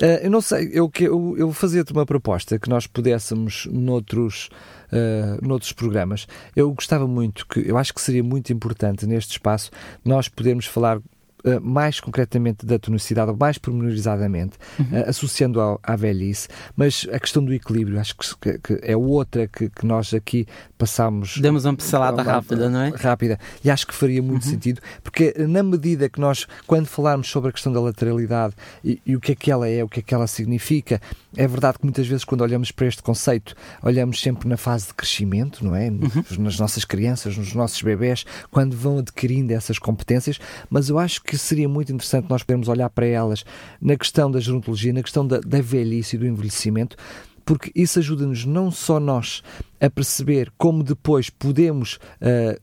Uh, 0.00 0.04
eu 0.22 0.30
não 0.30 0.40
sei, 0.40 0.70
eu, 0.72 0.90
eu, 1.00 1.34
eu 1.38 1.52
fazia-te 1.52 1.92
uma 1.92 2.06
proposta 2.06 2.58
que 2.58 2.68
nós 2.68 2.86
pudéssemos, 2.86 3.68
noutros, 3.70 4.48
uh, 4.92 5.46
noutros 5.46 5.72
programas, 5.72 6.26
eu 6.56 6.72
gostava 6.72 7.06
muito, 7.06 7.46
que 7.46 7.60
eu 7.68 7.76
acho 7.76 7.94
que 7.94 8.00
seria 8.00 8.22
muito 8.22 8.52
importante 8.52 9.06
neste 9.06 9.32
espaço 9.32 9.70
nós 10.04 10.28
podermos 10.28 10.66
falar 10.66 11.00
mais 11.62 12.00
concretamente 12.00 12.64
da 12.64 12.78
tonicidade, 12.78 13.30
ou 13.30 13.36
mais 13.36 13.58
pormenorizadamente, 13.58 14.56
uhum. 14.78 15.00
uh, 15.00 15.08
associando 15.08 15.60
ao, 15.60 15.78
à 15.82 15.94
velhice, 15.94 16.48
mas 16.76 17.06
a 17.12 17.18
questão 17.18 17.44
do 17.44 17.52
equilíbrio, 17.52 18.00
acho 18.00 18.16
que, 18.16 18.58
que 18.58 18.78
é 18.82 18.96
outra 18.96 19.46
que, 19.46 19.68
que, 19.68 19.84
nós 19.84 20.14
aqui 20.14 20.46
passamos. 20.78 21.38
Demos 21.38 21.64
uma 21.64 21.74
pincelada 21.74 22.22
rápida, 22.22 22.70
não 22.70 22.80
é? 22.80 22.88
Rápida, 22.90 23.38
e 23.62 23.70
acho 23.70 23.86
que 23.86 23.94
faria 23.94 24.22
muito 24.22 24.44
uhum. 24.44 24.50
sentido, 24.50 24.80
porque 25.02 25.34
na 25.38 25.62
medida 25.62 26.08
que 26.08 26.18
nós, 26.18 26.46
quando 26.66 26.86
falarmos 26.86 27.28
sobre 27.28 27.50
a 27.50 27.52
questão 27.52 27.72
da 27.72 27.80
lateralidade 27.80 28.54
e, 28.82 29.00
e 29.04 29.14
o 29.14 29.20
que 29.20 29.32
é 29.32 29.34
que 29.34 29.50
ela 29.50 29.68
é, 29.68 29.84
o 29.84 29.88
que 29.88 30.00
é 30.00 30.02
que 30.02 30.14
ela 30.14 30.26
significa, 30.26 31.00
é 31.36 31.46
verdade 31.46 31.78
que 31.78 31.84
muitas 31.84 32.06
vezes, 32.06 32.24
quando 32.24 32.40
olhamos 32.40 32.70
para 32.70 32.86
este 32.86 33.02
conceito, 33.02 33.54
olhamos 33.82 34.20
sempre 34.20 34.48
na 34.48 34.56
fase 34.56 34.86
de 34.86 34.94
crescimento, 34.94 35.64
não 35.64 35.74
é? 35.74 35.88
Uhum. 35.88 36.24
Nas 36.38 36.58
nossas 36.58 36.84
crianças, 36.84 37.36
nos 37.36 37.54
nossos 37.54 37.80
bebés, 37.82 38.24
quando 38.50 38.76
vão 38.76 38.98
adquirindo 38.98 39.52
essas 39.52 39.78
competências, 39.78 40.38
mas 40.70 40.88
eu 40.88 40.98
acho 40.98 41.22
que 41.22 41.33
que 41.42 41.48
seria 41.48 41.68
muito 41.68 41.92
interessante 41.92 42.28
nós 42.28 42.42
podermos 42.42 42.68
olhar 42.68 42.90
para 42.90 43.06
elas 43.06 43.44
na 43.80 43.96
questão 43.96 44.30
da 44.30 44.40
gerontologia, 44.40 44.92
na 44.92 45.02
questão 45.02 45.26
da, 45.26 45.40
da 45.40 45.60
velhice 45.60 46.16
e 46.16 46.18
do 46.18 46.26
envelhecimento, 46.26 46.96
porque 47.44 47.70
isso 47.74 47.98
ajuda-nos 47.98 48.44
não 48.44 48.70
só 48.70 48.98
nós 48.98 49.42
a 49.80 49.90
perceber 49.90 50.52
como 50.56 50.82
depois 50.82 51.30
podemos. 51.30 51.98
Uh, 52.20 52.62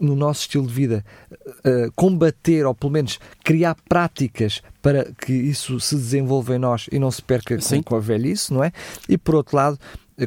no 0.00 0.16
nosso 0.16 0.40
estilo 0.40 0.66
de 0.66 0.72
vida, 0.72 1.04
uh, 1.30 1.92
combater 1.94 2.66
ou 2.66 2.74
pelo 2.74 2.92
menos 2.92 3.20
criar 3.44 3.76
práticas 3.88 4.60
para 4.82 5.04
que 5.12 5.32
isso 5.32 5.78
se 5.78 5.94
desenvolva 5.94 6.56
em 6.56 6.58
nós 6.58 6.88
e 6.90 6.98
não 6.98 7.08
se 7.08 7.22
perca 7.22 7.56
com, 7.56 7.82
com, 7.84 7.94
a 7.94 8.00
velhice, 8.00 8.52
não 8.52 8.64
é? 8.64 8.72
E 9.08 9.16
por 9.16 9.36
outro 9.36 9.56
lado, 9.56 9.78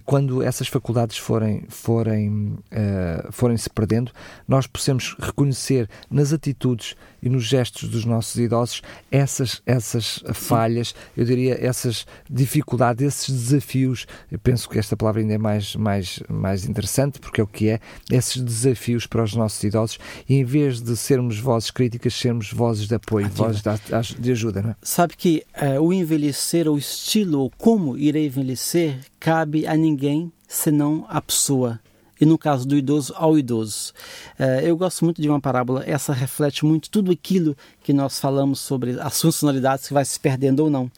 quando 0.05 0.41
essas 0.41 0.67
faculdades 0.67 1.17
forem, 1.17 1.65
forem, 1.69 2.57
uh, 2.71 3.31
forem 3.31 3.57
se 3.57 3.69
perdendo, 3.69 4.11
nós 4.47 4.67
possamos 4.67 5.15
reconhecer 5.19 5.89
nas 6.09 6.33
atitudes 6.33 6.95
e 7.21 7.29
nos 7.29 7.43
gestos 7.45 7.89
dos 7.89 8.05
nossos 8.05 8.36
idosos 8.36 8.81
essas, 9.11 9.61
essas 9.65 10.23
falhas, 10.33 10.93
eu 11.17 11.25
diria, 11.25 11.57
essas 11.59 12.05
dificuldades, 12.29 13.05
esses 13.05 13.33
desafios. 13.33 14.05
Eu 14.31 14.38
penso 14.38 14.69
que 14.69 14.77
esta 14.77 14.95
palavra 14.95 15.21
ainda 15.21 15.33
é 15.33 15.38
mais, 15.38 15.75
mais, 15.75 16.19
mais 16.29 16.65
interessante, 16.65 17.19
porque 17.19 17.41
é 17.41 17.43
o 17.43 17.47
que 17.47 17.69
é, 17.69 17.79
esses 18.11 18.41
desafios 18.41 19.07
para 19.07 19.23
os 19.23 19.33
nossos 19.33 19.63
idosos, 19.63 19.97
e 20.29 20.36
em 20.36 20.43
vez 20.43 20.81
de 20.81 20.95
sermos 20.95 21.39
vozes 21.39 21.71
críticas, 21.71 22.13
sermos 22.13 22.51
vozes 22.51 22.88
de 22.88 22.95
apoio, 22.95 23.25
Ativa. 23.25 23.45
vozes 23.45 23.61
de, 23.61 24.21
de, 24.21 24.31
ajuda. 24.31 24.59
É? 24.59 24.75
Sabe 24.81 25.15
que 25.17 25.43
uh, 25.55 25.81
o 25.81 25.91
envelhecer, 25.91 26.67
o 26.67 26.77
estilo, 26.77 27.39
ou 27.39 27.51
como 27.57 27.97
irei 27.97 28.27
envelhecer, 28.27 28.99
cabe 29.26 29.65
a 29.65 29.76
ninguém 29.76 30.32
senão 30.47 31.03
a 31.09 31.19
pessoa 31.19 31.80
e 32.21 32.28
no 32.28 32.38
caso 32.38 32.67
do 32.67 32.78
idoso 32.78 33.11
ao 33.17 33.39
idoso. 33.39 33.91
Uh, 34.39 34.61
eu 34.61 34.78
gosto 34.78 35.03
muito 35.03 35.19
de 35.19 35.28
uma 35.28 35.41
parábola, 35.41 35.84
essa 35.84 36.13
reflete 36.13 36.63
muito 36.63 36.91
tudo 36.91 37.11
aquilo 37.11 37.57
que 37.82 37.91
nós 37.91 38.19
falamos 38.19 38.59
sobre 38.59 38.99
as 39.01 39.19
funcionalidades 39.19 39.88
que 39.88 39.95
vai 39.95 40.05
se 40.05 40.19
perdendo 40.19 40.59
ou 40.59 40.69
não. 40.69 40.91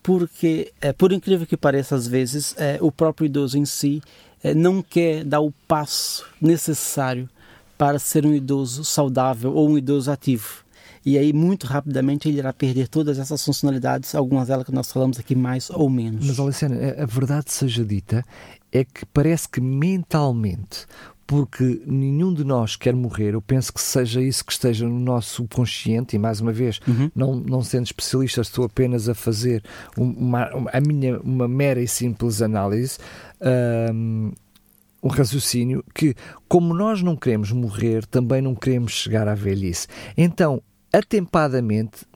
Porque, 0.00 0.72
uh, 0.76 0.94
por 0.94 1.12
incrível 1.12 1.44
que 1.44 1.56
pareça, 1.56 1.96
às 1.96 2.06
vezes, 2.06 2.52
uh, 2.52 2.86
o 2.86 2.92
próprio 2.92 3.26
idoso 3.26 3.58
em 3.58 3.64
si 3.64 4.00
não 4.56 4.80
quer 4.80 5.24
dar 5.24 5.40
o 5.40 5.52
passo 5.66 6.24
necessário 6.40 7.28
para 7.76 7.98
ser 7.98 8.24
um 8.24 8.32
idoso 8.32 8.84
saudável 8.84 9.54
ou 9.54 9.68
um 9.68 9.76
idoso 9.76 10.10
ativo. 10.10 10.61
E 11.04 11.18
aí, 11.18 11.32
muito 11.32 11.66
rapidamente, 11.66 12.28
ele 12.28 12.38
irá 12.38 12.52
perder 12.52 12.88
todas 12.88 13.18
essas 13.18 13.44
funcionalidades, 13.44 14.14
algumas 14.14 14.48
delas 14.48 14.64
que 14.64 14.72
nós 14.72 14.90
falamos 14.90 15.18
aqui 15.18 15.34
mais 15.34 15.68
ou 15.70 15.90
menos. 15.90 16.26
Mas, 16.26 16.38
Alessandra, 16.38 17.02
a 17.02 17.06
verdade 17.06 17.50
seja 17.52 17.84
dita, 17.84 18.24
é 18.70 18.84
que 18.84 19.04
parece 19.06 19.48
que 19.48 19.60
mentalmente 19.60 20.86
porque 21.32 21.80
nenhum 21.86 22.34
de 22.34 22.44
nós 22.44 22.76
quer 22.76 22.94
morrer. 22.94 23.32
Eu 23.32 23.40
penso 23.40 23.72
que 23.72 23.80
seja 23.80 24.20
isso 24.20 24.44
que 24.44 24.52
esteja 24.52 24.86
no 24.86 24.98
nosso 24.98 25.36
subconsciente, 25.36 26.14
e 26.14 26.18
mais 26.18 26.42
uma 26.42 26.52
vez, 26.52 26.78
uhum. 26.86 27.10
não, 27.14 27.36
não 27.36 27.62
sendo 27.62 27.86
especialista, 27.86 28.42
estou 28.42 28.66
apenas 28.66 29.08
a 29.08 29.14
fazer 29.14 29.64
uma, 29.96 30.50
a 30.70 30.78
minha, 30.78 31.18
uma 31.20 31.48
mera 31.48 31.80
e 31.80 31.88
simples 31.88 32.42
análise. 32.42 32.98
Um, 33.94 34.32
um 35.02 35.08
raciocínio 35.08 35.82
que, 35.94 36.14
como 36.46 36.74
nós 36.74 37.02
não 37.02 37.16
queremos 37.16 37.50
morrer, 37.50 38.04
também 38.06 38.42
não 38.42 38.54
queremos 38.54 38.92
chegar 38.92 39.26
à 39.26 39.34
velhice. 39.34 39.88
Então, 40.16 40.62
atempadamente, 40.92 42.06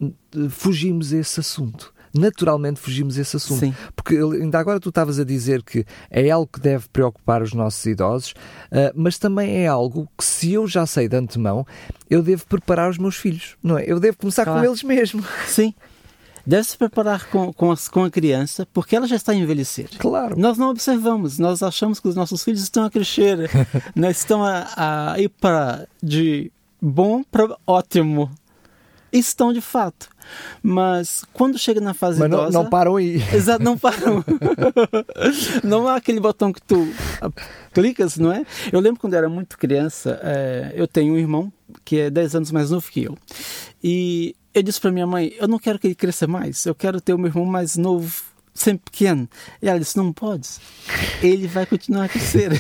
fugimos 0.51 1.13
a 1.13 1.19
esse 1.19 1.41
assunto 1.41 1.95
naturalmente 2.17 2.81
fugimos 2.81 3.17
esse 3.19 3.37
assunto. 3.37 3.61
Sim. 3.61 3.75
Porque 3.95 4.17
ainda 4.17 4.59
agora 4.59 4.81
tu 4.81 4.89
estavas 4.89 5.19
a 5.19 5.25
dizer 5.25 5.63
que 5.63 5.85
é 6.11 6.31
algo 6.31 6.49
que 6.51 6.61
deve 6.61 6.89
preocupar 6.89 7.43
os 7.43 7.53
nossos 7.53 7.85
idosos, 7.87 8.31
uh, 8.31 8.93
mas 8.95 9.19
também 9.19 9.59
é 9.59 9.67
algo 9.67 10.09
que, 10.17 10.25
se 10.25 10.53
eu 10.53 10.67
já 10.67 10.87
sei 10.87 11.09
de 11.09 11.17
antemão, 11.17 11.67
eu 12.09 12.23
devo 12.23 12.47
preparar 12.47 12.91
os 12.91 12.99
meus 12.99 13.17
filhos, 13.17 13.57
não 13.63 13.79
é? 13.79 13.85
Eu 13.87 14.01
devo 14.01 14.17
começar 14.17 14.45
claro. 14.45 14.61
com 14.61 14.67
eles 14.67 14.83
mesmo. 14.83 15.25
Sim. 15.47 15.75
Deve-se 16.47 16.79
preparar 16.79 17.29
com, 17.29 17.53
com, 17.53 17.73
a, 17.73 17.77
com 17.91 18.05
a 18.05 18.11
criança, 18.11 18.67
porque 18.73 18.95
ela 18.95 19.09
já 19.09 19.17
está 19.17 19.33
a 19.33 19.35
envelhecer. 19.35 19.89
Claro. 19.99 20.39
Nós 20.39 20.57
não 20.57 20.71
observamos, 20.71 21.41
nós 21.41 21.61
achamos 21.61 21.99
que 21.99 22.07
os 22.07 22.15
nossos 22.15 22.45
filhos 22.45 22.63
estão 22.63 22.85
a 22.85 22.91
crescer, 22.91 23.51
né? 23.97 24.11
estão 24.13 24.45
a, 24.45 25.13
a 25.13 25.21
ir 25.21 25.29
para 25.29 25.89
de 26.01 26.53
bom 26.81 27.25
para 27.25 27.57
ótimo. 27.67 28.31
Estão 29.19 29.53
de 29.53 29.61
fato. 29.61 30.09
Mas 30.63 31.25
quando 31.33 31.59
chega 31.59 31.81
na 31.81 31.95
fase 31.95 32.19
Mas 32.19 32.29
idosa... 32.29 32.53
não, 32.53 32.65
não 32.65 32.71
param 32.71 32.97
aí. 32.97 33.23
Exato, 33.33 33.63
não 33.63 33.79
param. 33.79 34.25
não 35.63 35.89
há 35.89 35.97
aquele 35.97 36.21
botão 36.21 36.53
que 36.53 36.61
tu 36.61 36.89
clicas, 37.73 38.17
não 38.19 38.33
é? 38.33 38.45
Eu 38.73 38.81
lembro 38.81 39.01
quando 39.01 39.15
eu 39.15 39.19
era 39.19 39.29
muito 39.29 39.57
criança, 39.59 40.21
é, 40.23 40.73
eu 40.75 40.87
tenho 40.87 41.15
um 41.15 41.19
irmão 41.19 41.53
que 41.85 42.01
é 42.01 42.11
10 42.11 42.37
anos 42.37 42.53
mais 42.53 42.71
novo 42.71 42.91
que 42.91 43.05
eu. 43.05 43.17
E 43.83 44.35
eu 44.53 44.63
disse 44.63 44.81
para 44.81 44.91
minha 44.91 45.07
mãe, 45.07 45.35
eu 45.39 45.47
não 45.47 45.59
quero 45.59 45.79
que 45.79 45.87
ele 45.87 45.95
cresça 45.95 46.27
mais, 46.27 46.65
eu 46.67 46.75
quero 46.75 47.01
ter 47.01 47.15
o 47.15 47.19
meu 47.19 47.29
irmão 47.29 47.45
mais 47.45 47.77
novo 47.77 48.36
sempre 48.57 48.91
pequeno. 48.91 49.29
E 49.63 49.69
ela 49.69 49.79
disse: 49.79 49.97
Não 49.97 50.13
podes. 50.13 50.61
Ele 51.23 51.47
vai 51.47 51.67
continuar 51.67 52.05
a 52.05 52.09
crescer. 52.09 52.53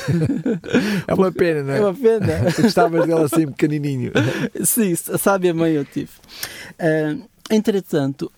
É 1.06 1.14
uma 1.14 1.32
pena, 1.32 1.62
não 1.62 1.72
é? 1.72 1.78
É 1.78 1.80
uma 1.80 1.94
pena. 1.94 2.26
Gostavas 2.60 3.06
dela 3.06 3.26
assim 3.26 3.46
pequenininho. 3.46 4.12
Sim, 4.64 4.94
sabe 4.94 5.48
a 5.48 5.54
mãe 5.54 5.72
eu 5.72 5.84
tive. 5.84 6.10
Uh, 6.80 7.26
Entretanto, 7.50 8.30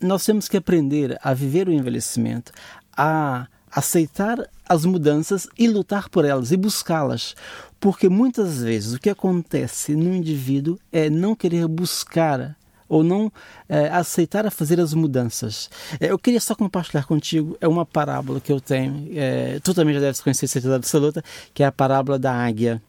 nós 0.00 0.24
temos 0.24 0.48
que 0.48 0.56
aprender 0.56 1.18
a 1.22 1.34
viver 1.34 1.68
o 1.68 1.72
envelhecimento, 1.72 2.50
a 2.96 3.46
aceitar 3.70 4.48
as 4.66 4.86
mudanças 4.86 5.46
e 5.58 5.68
lutar 5.68 6.08
por 6.08 6.24
elas 6.24 6.50
e 6.50 6.56
buscá-las. 6.56 7.36
Porque 7.78 8.08
muitas 8.08 8.62
vezes 8.62 8.94
o 8.94 8.98
que 8.98 9.10
acontece 9.10 9.94
no 9.94 10.14
indivíduo 10.14 10.78
é 10.90 11.10
não 11.10 11.34
querer 11.34 11.68
buscar 11.68 12.56
ou 12.88 13.04
não 13.04 13.30
é, 13.68 13.88
aceitar 13.88 14.46
a 14.46 14.50
fazer 14.50 14.80
as 14.80 14.94
mudanças. 14.94 15.68
É, 16.00 16.10
eu 16.10 16.18
queria 16.18 16.40
só 16.40 16.54
compartilhar 16.54 17.04
contigo 17.04 17.56
é 17.60 17.68
uma 17.68 17.84
parábola 17.84 18.40
que 18.40 18.52
eu 18.52 18.60
tenho, 18.60 19.08
é, 19.14 19.60
tu 19.60 19.74
também 19.74 19.94
já 19.94 20.00
deves 20.00 20.20
conhecer, 20.20 20.46
certeza 20.46 20.76
absoluta, 20.76 21.22
que 21.52 21.62
é 21.62 21.66
a 21.66 21.72
parábola 21.72 22.18
da 22.18 22.32
águia. 22.32 22.82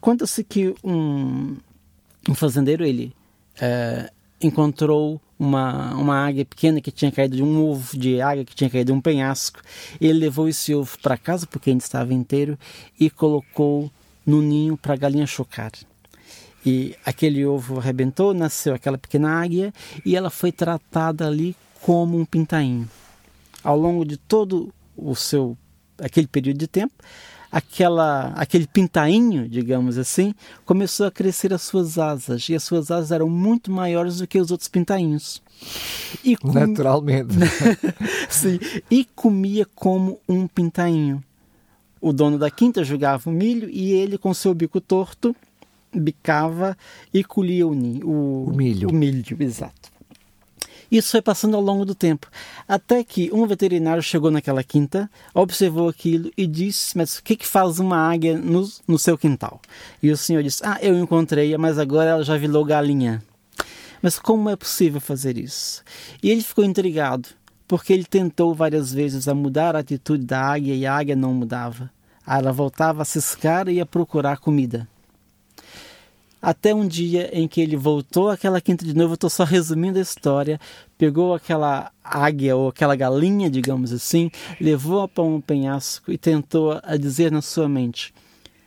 Conta-se 0.00 0.42
que 0.42 0.74
um, 0.82 1.56
um 2.28 2.34
fazendeiro, 2.34 2.84
ele 2.84 3.14
encontrou 4.40 5.20
uma, 5.38 5.94
uma 5.94 6.26
águia 6.26 6.44
pequena 6.44 6.80
que 6.80 6.90
tinha 6.90 7.10
caído 7.12 7.36
de 7.36 7.42
um 7.42 7.64
ovo 7.64 7.96
de 7.96 8.20
águia 8.20 8.44
que 8.44 8.54
tinha 8.54 8.70
caído 8.70 8.92
de 8.92 8.98
um 8.98 9.00
penhasco. 9.00 9.60
Ele 10.00 10.18
levou 10.20 10.48
esse 10.48 10.74
ovo 10.74 10.98
para 11.00 11.16
casa 11.16 11.46
porque 11.46 11.70
ainda 11.70 11.82
estava 11.82 12.12
inteiro 12.12 12.58
e 12.98 13.10
colocou 13.10 13.90
no 14.26 14.40
ninho 14.40 14.76
para 14.76 14.94
a 14.94 14.96
galinha 14.96 15.26
chocar. 15.26 15.72
E 16.64 16.96
aquele 17.04 17.44
ovo 17.44 17.78
arrebentou, 17.78 18.32
nasceu 18.32 18.74
aquela 18.74 18.96
pequena 18.96 19.40
águia 19.40 19.72
e 20.04 20.16
ela 20.16 20.30
foi 20.30 20.50
tratada 20.50 21.26
ali 21.26 21.54
como 21.80 22.18
um 22.18 22.24
pintainho. 22.24 22.88
Ao 23.62 23.78
longo 23.78 24.04
de 24.04 24.16
todo 24.16 24.72
o 24.96 25.14
seu 25.14 25.56
aquele 25.98 26.26
período 26.26 26.58
de 26.58 26.66
tempo, 26.66 26.94
aquela, 27.54 28.32
aquele 28.34 28.66
pintainho, 28.66 29.48
digamos 29.48 29.96
assim, 29.96 30.34
começou 30.64 31.06
a 31.06 31.10
crescer 31.10 31.52
as 31.54 31.62
suas 31.62 31.98
asas. 31.98 32.48
E 32.48 32.54
as 32.54 32.64
suas 32.64 32.90
asas 32.90 33.12
eram 33.12 33.28
muito 33.28 33.70
maiores 33.70 34.18
do 34.18 34.26
que 34.26 34.40
os 34.40 34.50
outros 34.50 34.68
pintainhos. 34.68 35.40
E 36.24 36.36
com... 36.36 36.52
Naturalmente. 36.52 37.34
Sim, 38.28 38.58
e 38.90 39.04
comia 39.14 39.66
como 39.74 40.18
um 40.28 40.48
pintainho. 40.48 41.22
O 42.00 42.12
dono 42.12 42.38
da 42.38 42.50
quinta 42.50 42.82
jogava 42.82 43.30
o 43.30 43.32
milho 43.32 43.70
e 43.70 43.92
ele, 43.92 44.18
com 44.18 44.34
seu 44.34 44.52
bico 44.52 44.80
torto, 44.80 45.34
bicava 45.94 46.76
e 47.12 47.22
colhia 47.22 47.66
o, 47.66 47.70
o, 47.70 48.44
o 48.50 48.56
milho. 48.56 48.88
O 48.88 48.92
milho, 48.92 49.36
exato. 49.40 49.94
Isso 50.90 51.10
foi 51.10 51.22
passando 51.22 51.56
ao 51.56 51.62
longo 51.62 51.84
do 51.84 51.94
tempo, 51.94 52.28
até 52.68 53.02
que 53.02 53.30
um 53.32 53.46
veterinário 53.46 54.02
chegou 54.02 54.30
naquela 54.30 54.62
quinta, 54.62 55.10
observou 55.34 55.88
aquilo 55.88 56.30
e 56.36 56.46
disse: 56.46 56.96
Mas 56.96 57.18
o 57.18 57.22
que, 57.22 57.36
que 57.36 57.46
faz 57.46 57.78
uma 57.78 57.96
águia 57.96 58.38
no, 58.38 58.68
no 58.86 58.98
seu 58.98 59.18
quintal? 59.18 59.60
E 60.02 60.10
o 60.10 60.16
senhor 60.16 60.42
disse: 60.42 60.62
Ah, 60.64 60.78
eu 60.80 60.96
encontrei, 60.96 61.56
mas 61.56 61.78
agora 61.78 62.10
ela 62.10 62.24
já 62.24 62.36
virou 62.36 62.64
galinha. 62.64 63.22
Mas 64.00 64.18
como 64.18 64.50
é 64.50 64.54
possível 64.54 65.00
fazer 65.00 65.38
isso? 65.38 65.82
E 66.22 66.30
ele 66.30 66.42
ficou 66.42 66.64
intrigado, 66.64 67.30
porque 67.66 67.92
ele 67.92 68.04
tentou 68.04 68.54
várias 68.54 68.92
vezes 68.92 69.26
a 69.26 69.34
mudar 69.34 69.74
a 69.74 69.80
atitude 69.80 70.24
da 70.24 70.42
águia 70.42 70.74
e 70.74 70.86
a 70.86 70.94
águia 70.94 71.16
não 71.16 71.32
mudava. 71.32 71.90
Ela 72.26 72.52
voltava 72.52 73.02
a 73.02 73.04
ciscar 73.04 73.68
e 73.68 73.80
a 73.80 73.86
procurar 73.86 74.38
comida. 74.38 74.86
Até 76.44 76.74
um 76.74 76.86
dia 76.86 77.30
em 77.32 77.48
que 77.48 77.58
ele 77.58 77.74
voltou 77.74 78.28
àquela 78.28 78.60
quinta 78.60 78.84
de 78.84 78.94
novo, 78.94 79.12
eu 79.12 79.14
estou 79.14 79.30
só 79.30 79.44
resumindo 79.44 79.98
a 79.98 80.02
história, 80.02 80.60
pegou 80.98 81.34
aquela 81.34 81.90
águia 82.04 82.54
ou 82.54 82.68
aquela 82.68 82.94
galinha, 82.94 83.48
digamos 83.48 83.94
assim, 83.94 84.30
levou-a 84.60 85.08
para 85.08 85.24
um 85.24 85.40
penhasco 85.40 86.12
e 86.12 86.18
tentou 86.18 86.78
a 86.82 86.98
dizer 86.98 87.32
na 87.32 87.40
sua 87.40 87.66
mente: 87.66 88.12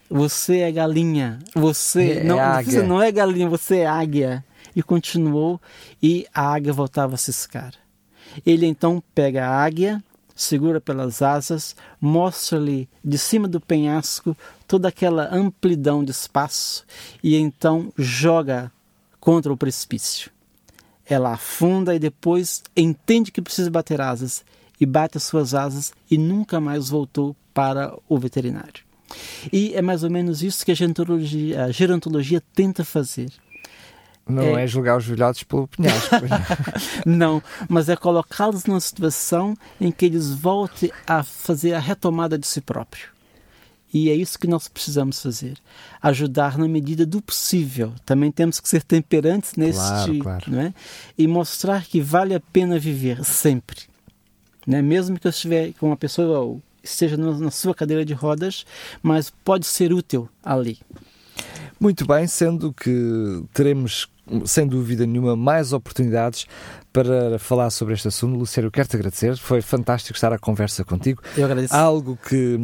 Você 0.10 0.62
é 0.62 0.72
galinha, 0.72 1.38
você 1.54 2.14
é, 2.14 2.24
não, 2.24 2.40
é 2.40 2.64
você 2.64 2.82
não 2.82 3.00
é 3.00 3.12
galinha, 3.12 3.48
você 3.48 3.78
é 3.78 3.86
águia. 3.86 4.44
E 4.76 4.82
continuou 4.82 5.62
e 6.02 6.26
a 6.34 6.54
águia 6.54 6.74
voltava 6.74 7.14
a 7.14 7.18
ciscar. 7.18 7.74
Ele 8.44 8.66
então 8.66 9.04
pega 9.14 9.48
a 9.48 9.64
águia, 9.64 10.04
segura 10.38 10.80
pelas 10.80 11.22
asas, 11.22 11.76
mostra-lhe 12.00 12.88
de 13.04 13.18
cima 13.18 13.48
do 13.48 13.60
penhasco 13.60 14.38
toda 14.68 14.88
aquela 14.88 15.34
amplidão 15.34 16.04
de 16.04 16.12
espaço 16.12 16.86
e 17.24 17.36
então 17.36 17.92
joga 17.98 18.72
contra 19.20 19.52
o 19.52 19.58
precipício. 19.58 20.32
Ela 21.06 21.34
afunda 21.34 21.96
e 21.96 22.00
depois 22.00 22.62
entende 22.76 23.32
que 23.32 23.42
precisa 23.42 23.72
bater 23.72 24.00
asas 24.00 24.46
e 24.80 24.86
bate 24.86 25.18
as 25.18 25.24
suas 25.24 25.54
asas 25.54 25.92
e 26.10 26.18
nunca 26.18 26.62
mais 26.62 26.90
voltou 26.90 27.36
para 27.54 27.94
o 28.08 28.18
veterinário. 28.20 28.86
E 29.52 29.74
é 29.74 29.82
mais 29.82 30.04
ou 30.04 30.10
menos 30.10 30.44
isso 30.44 30.66
que 30.66 30.72
a 30.72 30.76
gerontologia, 30.76 31.66
a 31.66 31.72
gerontologia 31.72 32.42
tenta 32.54 32.84
fazer. 32.84 33.32
Não 34.28 34.58
é, 34.58 34.64
é 34.64 34.68
julgar 34.68 34.98
os 34.98 35.06
velhotes 35.06 35.44
pelo 35.44 35.68
penhasco. 35.68 36.16
não, 37.06 37.42
mas 37.70 37.90
é 37.90 37.96
colocá-los 37.96 38.66
numa 38.66 38.80
situação 38.80 39.56
em 39.80 39.92
que 39.92 40.06
eles 40.06 40.32
voltem 40.32 40.92
a 41.06 41.24
fazer 41.24 41.74
a 41.74 41.80
retomada 41.80 42.38
de 42.38 42.46
si 42.46 42.62
próprio. 42.62 43.18
E 43.94 44.10
é 44.10 44.14
isso 44.14 44.38
que 44.38 44.48
nós 44.48 44.68
precisamos 44.68 45.22
fazer. 45.22 45.58
Ajudar 46.02 46.58
na 46.58 46.68
medida 46.68 47.06
do 47.06 47.22
possível. 47.22 47.94
Também 48.06 48.32
temos 48.32 48.60
que 48.60 48.68
ser 48.68 48.84
temperantes 48.84 49.54
neste. 49.56 49.80
Claro, 49.80 50.20
claro. 50.20 50.60
É? 50.60 50.74
E 51.18 51.26
mostrar 51.26 51.86
que 51.86 52.02
vale 52.02 52.36
a 52.36 52.40
pena 52.40 52.78
viver 52.78 53.24
sempre. 53.24 53.80
Né? 54.66 54.82
Mesmo 54.82 55.18
que 55.18 55.26
eu 55.26 55.30
estiver 55.30 55.72
com 55.74 55.88
uma 55.88 55.98
pessoa, 55.98 56.60
esteja 56.84 57.16
na 57.16 57.50
sua 57.50 57.74
cadeira 57.74 58.04
de 58.04 58.14
rodas, 58.14 58.66
mas 59.02 59.30
pode 59.30 59.66
ser 59.66 59.94
útil 59.94 60.28
ali. 60.44 60.80
Muito 61.80 62.06
bem, 62.06 62.28
sendo 62.28 62.74
que 62.74 63.44
teremos 63.54 64.10
sem 64.46 64.68
dúvida 64.68 65.06
nenhuma, 65.06 65.36
mais 65.36 65.74
oportunidades 65.74 66.46
para 66.92 67.38
falar 67.38 67.70
sobre 67.70 67.94
este 67.94 68.08
assunto. 68.08 68.38
Luciano, 68.38 68.68
eu 68.68 68.72
quero 68.72 68.88
te 68.88 68.96
agradecer. 68.96 69.38
Foi 69.38 69.62
fantástico 69.62 70.16
estar 70.16 70.34
à 70.34 70.40
conversa 70.40 70.84
contigo. 70.84 71.22
Eu 71.38 71.46
agradeço. 71.46 71.76
Algo 71.76 72.18
que, 72.28 72.58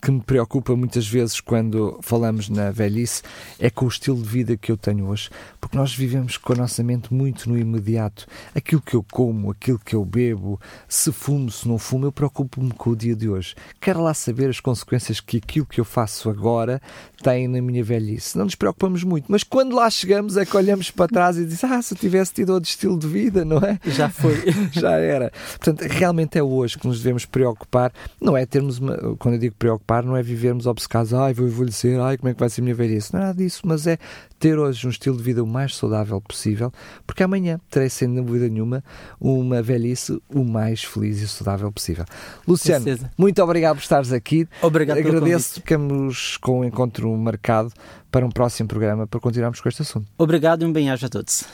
que 0.00 0.10
me 0.10 0.20
preocupa 0.20 0.74
muitas 0.74 1.06
vezes 1.06 1.40
quando 1.40 1.98
falamos 2.02 2.48
na 2.48 2.70
velhice 2.70 3.22
é 3.58 3.70
com 3.70 3.84
o 3.84 3.88
estilo 3.88 4.20
de 4.20 4.28
vida 4.28 4.56
que 4.56 4.70
eu 4.70 4.76
tenho 4.76 5.06
hoje. 5.08 5.30
Porque 5.60 5.76
nós 5.76 5.94
vivemos 5.94 6.36
com 6.36 6.52
a 6.52 6.56
nossa 6.56 6.82
mente 6.82 7.12
muito 7.12 7.48
no 7.48 7.58
imediato. 7.58 8.26
Aquilo 8.54 8.80
que 8.80 8.94
eu 8.94 9.04
como, 9.10 9.50
aquilo 9.50 9.78
que 9.78 9.94
eu 9.94 10.04
bebo, 10.04 10.60
se 10.88 11.12
fumo, 11.12 11.50
se 11.50 11.68
não 11.68 11.78
fumo, 11.78 12.06
eu 12.06 12.12
preocupo-me 12.12 12.72
com 12.72 12.90
o 12.90 12.96
dia 12.96 13.14
de 13.14 13.28
hoje. 13.28 13.54
Quero 13.80 14.02
lá 14.02 14.14
saber 14.14 14.50
as 14.50 14.60
consequências 14.60 15.20
que 15.20 15.36
aquilo 15.36 15.66
que 15.66 15.80
eu 15.80 15.84
faço 15.84 16.30
agora 16.30 16.80
tem 17.22 17.46
na 17.46 17.60
minha 17.62 17.84
velhice. 17.84 18.36
Não 18.36 18.44
nos 18.44 18.54
preocupamos 18.54 19.04
muito, 19.04 19.26
mas 19.30 19.42
quando 19.42 19.76
lá 19.76 19.88
chegamos 19.88 20.36
é 20.36 20.44
que 20.44 20.56
olhamos 20.56 20.90
para 20.90 21.08
trás 21.08 21.38
e 21.38 21.44
dizemos: 21.44 21.76
Ah, 21.76 21.82
se 21.82 21.94
eu 21.94 21.98
tivesse 21.98 22.34
tido 22.34 22.50
outro 22.50 22.68
estilo 22.68 22.98
de 22.98 23.06
vida, 23.06 23.44
não 23.44 23.58
é? 23.58 23.78
Já 23.86 24.08
foi. 24.08 24.42
Já 24.72 24.92
era. 24.92 25.32
Portanto, 25.58 25.82
realmente 25.82 26.38
é 26.38 26.42
hoje 26.42 26.78
que 26.78 26.86
nos 26.86 26.98
devemos 26.98 27.24
preocupar. 27.24 27.92
Não 28.20 28.36
é 28.36 28.44
termos, 28.44 28.78
uma, 28.78 28.96
quando 29.18 29.34
eu 29.34 29.40
digo 29.40 29.54
preocupar, 29.56 29.81
não 30.02 30.16
é 30.16 30.22
vivermos 30.22 30.66
obcecados, 30.66 31.12
ai, 31.12 31.34
vou 31.34 31.46
envelhecer, 31.46 32.00
ai, 32.00 32.16
como 32.16 32.30
é 32.30 32.34
que 32.34 32.40
vai 32.40 32.48
ser 32.48 32.60
a 32.60 32.64
minha 32.64 32.74
velhice. 32.74 33.12
Não 33.12 33.20
é 33.20 33.24
nada 33.24 33.38
disso, 33.38 33.62
mas 33.64 33.86
é 33.86 33.98
ter 34.38 34.58
hoje 34.58 34.86
um 34.86 34.90
estilo 34.90 35.16
de 35.16 35.22
vida 35.22 35.42
o 35.42 35.46
mais 35.46 35.76
saudável 35.76 36.20
possível, 36.20 36.72
porque 37.06 37.22
amanhã 37.22 37.60
terei, 37.70 37.88
sem 37.88 38.12
dúvida 38.14 38.48
nenhuma, 38.48 38.82
uma 39.20 39.62
velhice 39.62 40.20
o 40.28 40.44
mais 40.44 40.82
feliz 40.82 41.20
e 41.20 41.28
saudável 41.28 41.70
possível. 41.70 42.04
Luciano, 42.46 42.84
muito 43.16 43.42
obrigado 43.42 43.76
por 43.76 43.82
estares 43.82 44.12
aqui. 44.12 44.48
Obrigado 44.60 44.98
Agradeço, 44.98 45.54
ficamos 45.54 46.36
com 46.38 46.60
o 46.60 46.64
encontro 46.64 47.14
marcado 47.16 47.72
para 48.10 48.24
um 48.24 48.30
próximo 48.30 48.68
programa 48.68 49.06
para 49.06 49.20
continuarmos 49.20 49.60
com 49.60 49.68
este 49.68 49.82
assunto. 49.82 50.06
Obrigado 50.16 50.62
e 50.62 50.66
um 50.66 50.72
bem-aja 50.72 51.06
a 51.06 51.10
todos. 51.10 51.44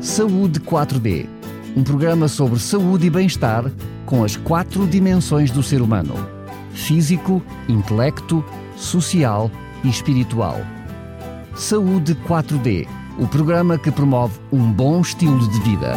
Saúde 0.00 0.60
4D 0.60 1.42
um 1.74 1.82
programa 1.82 2.28
sobre 2.28 2.58
saúde 2.58 3.06
e 3.06 3.10
bem-estar 3.10 3.64
com 4.04 4.22
as 4.22 4.36
quatro 4.36 4.86
dimensões 4.86 5.50
do 5.50 5.62
ser 5.62 5.80
humano: 5.80 6.14
físico, 6.74 7.42
intelecto, 7.68 8.44
social 8.76 9.50
e 9.84 9.88
espiritual. 9.88 10.60
Saúde 11.54 12.14
4D 12.14 12.86
o 13.18 13.26
programa 13.26 13.78
que 13.78 13.90
promove 13.90 14.38
um 14.50 14.72
bom 14.72 15.00
estilo 15.00 15.48
de 15.48 15.60
vida. 15.60 15.94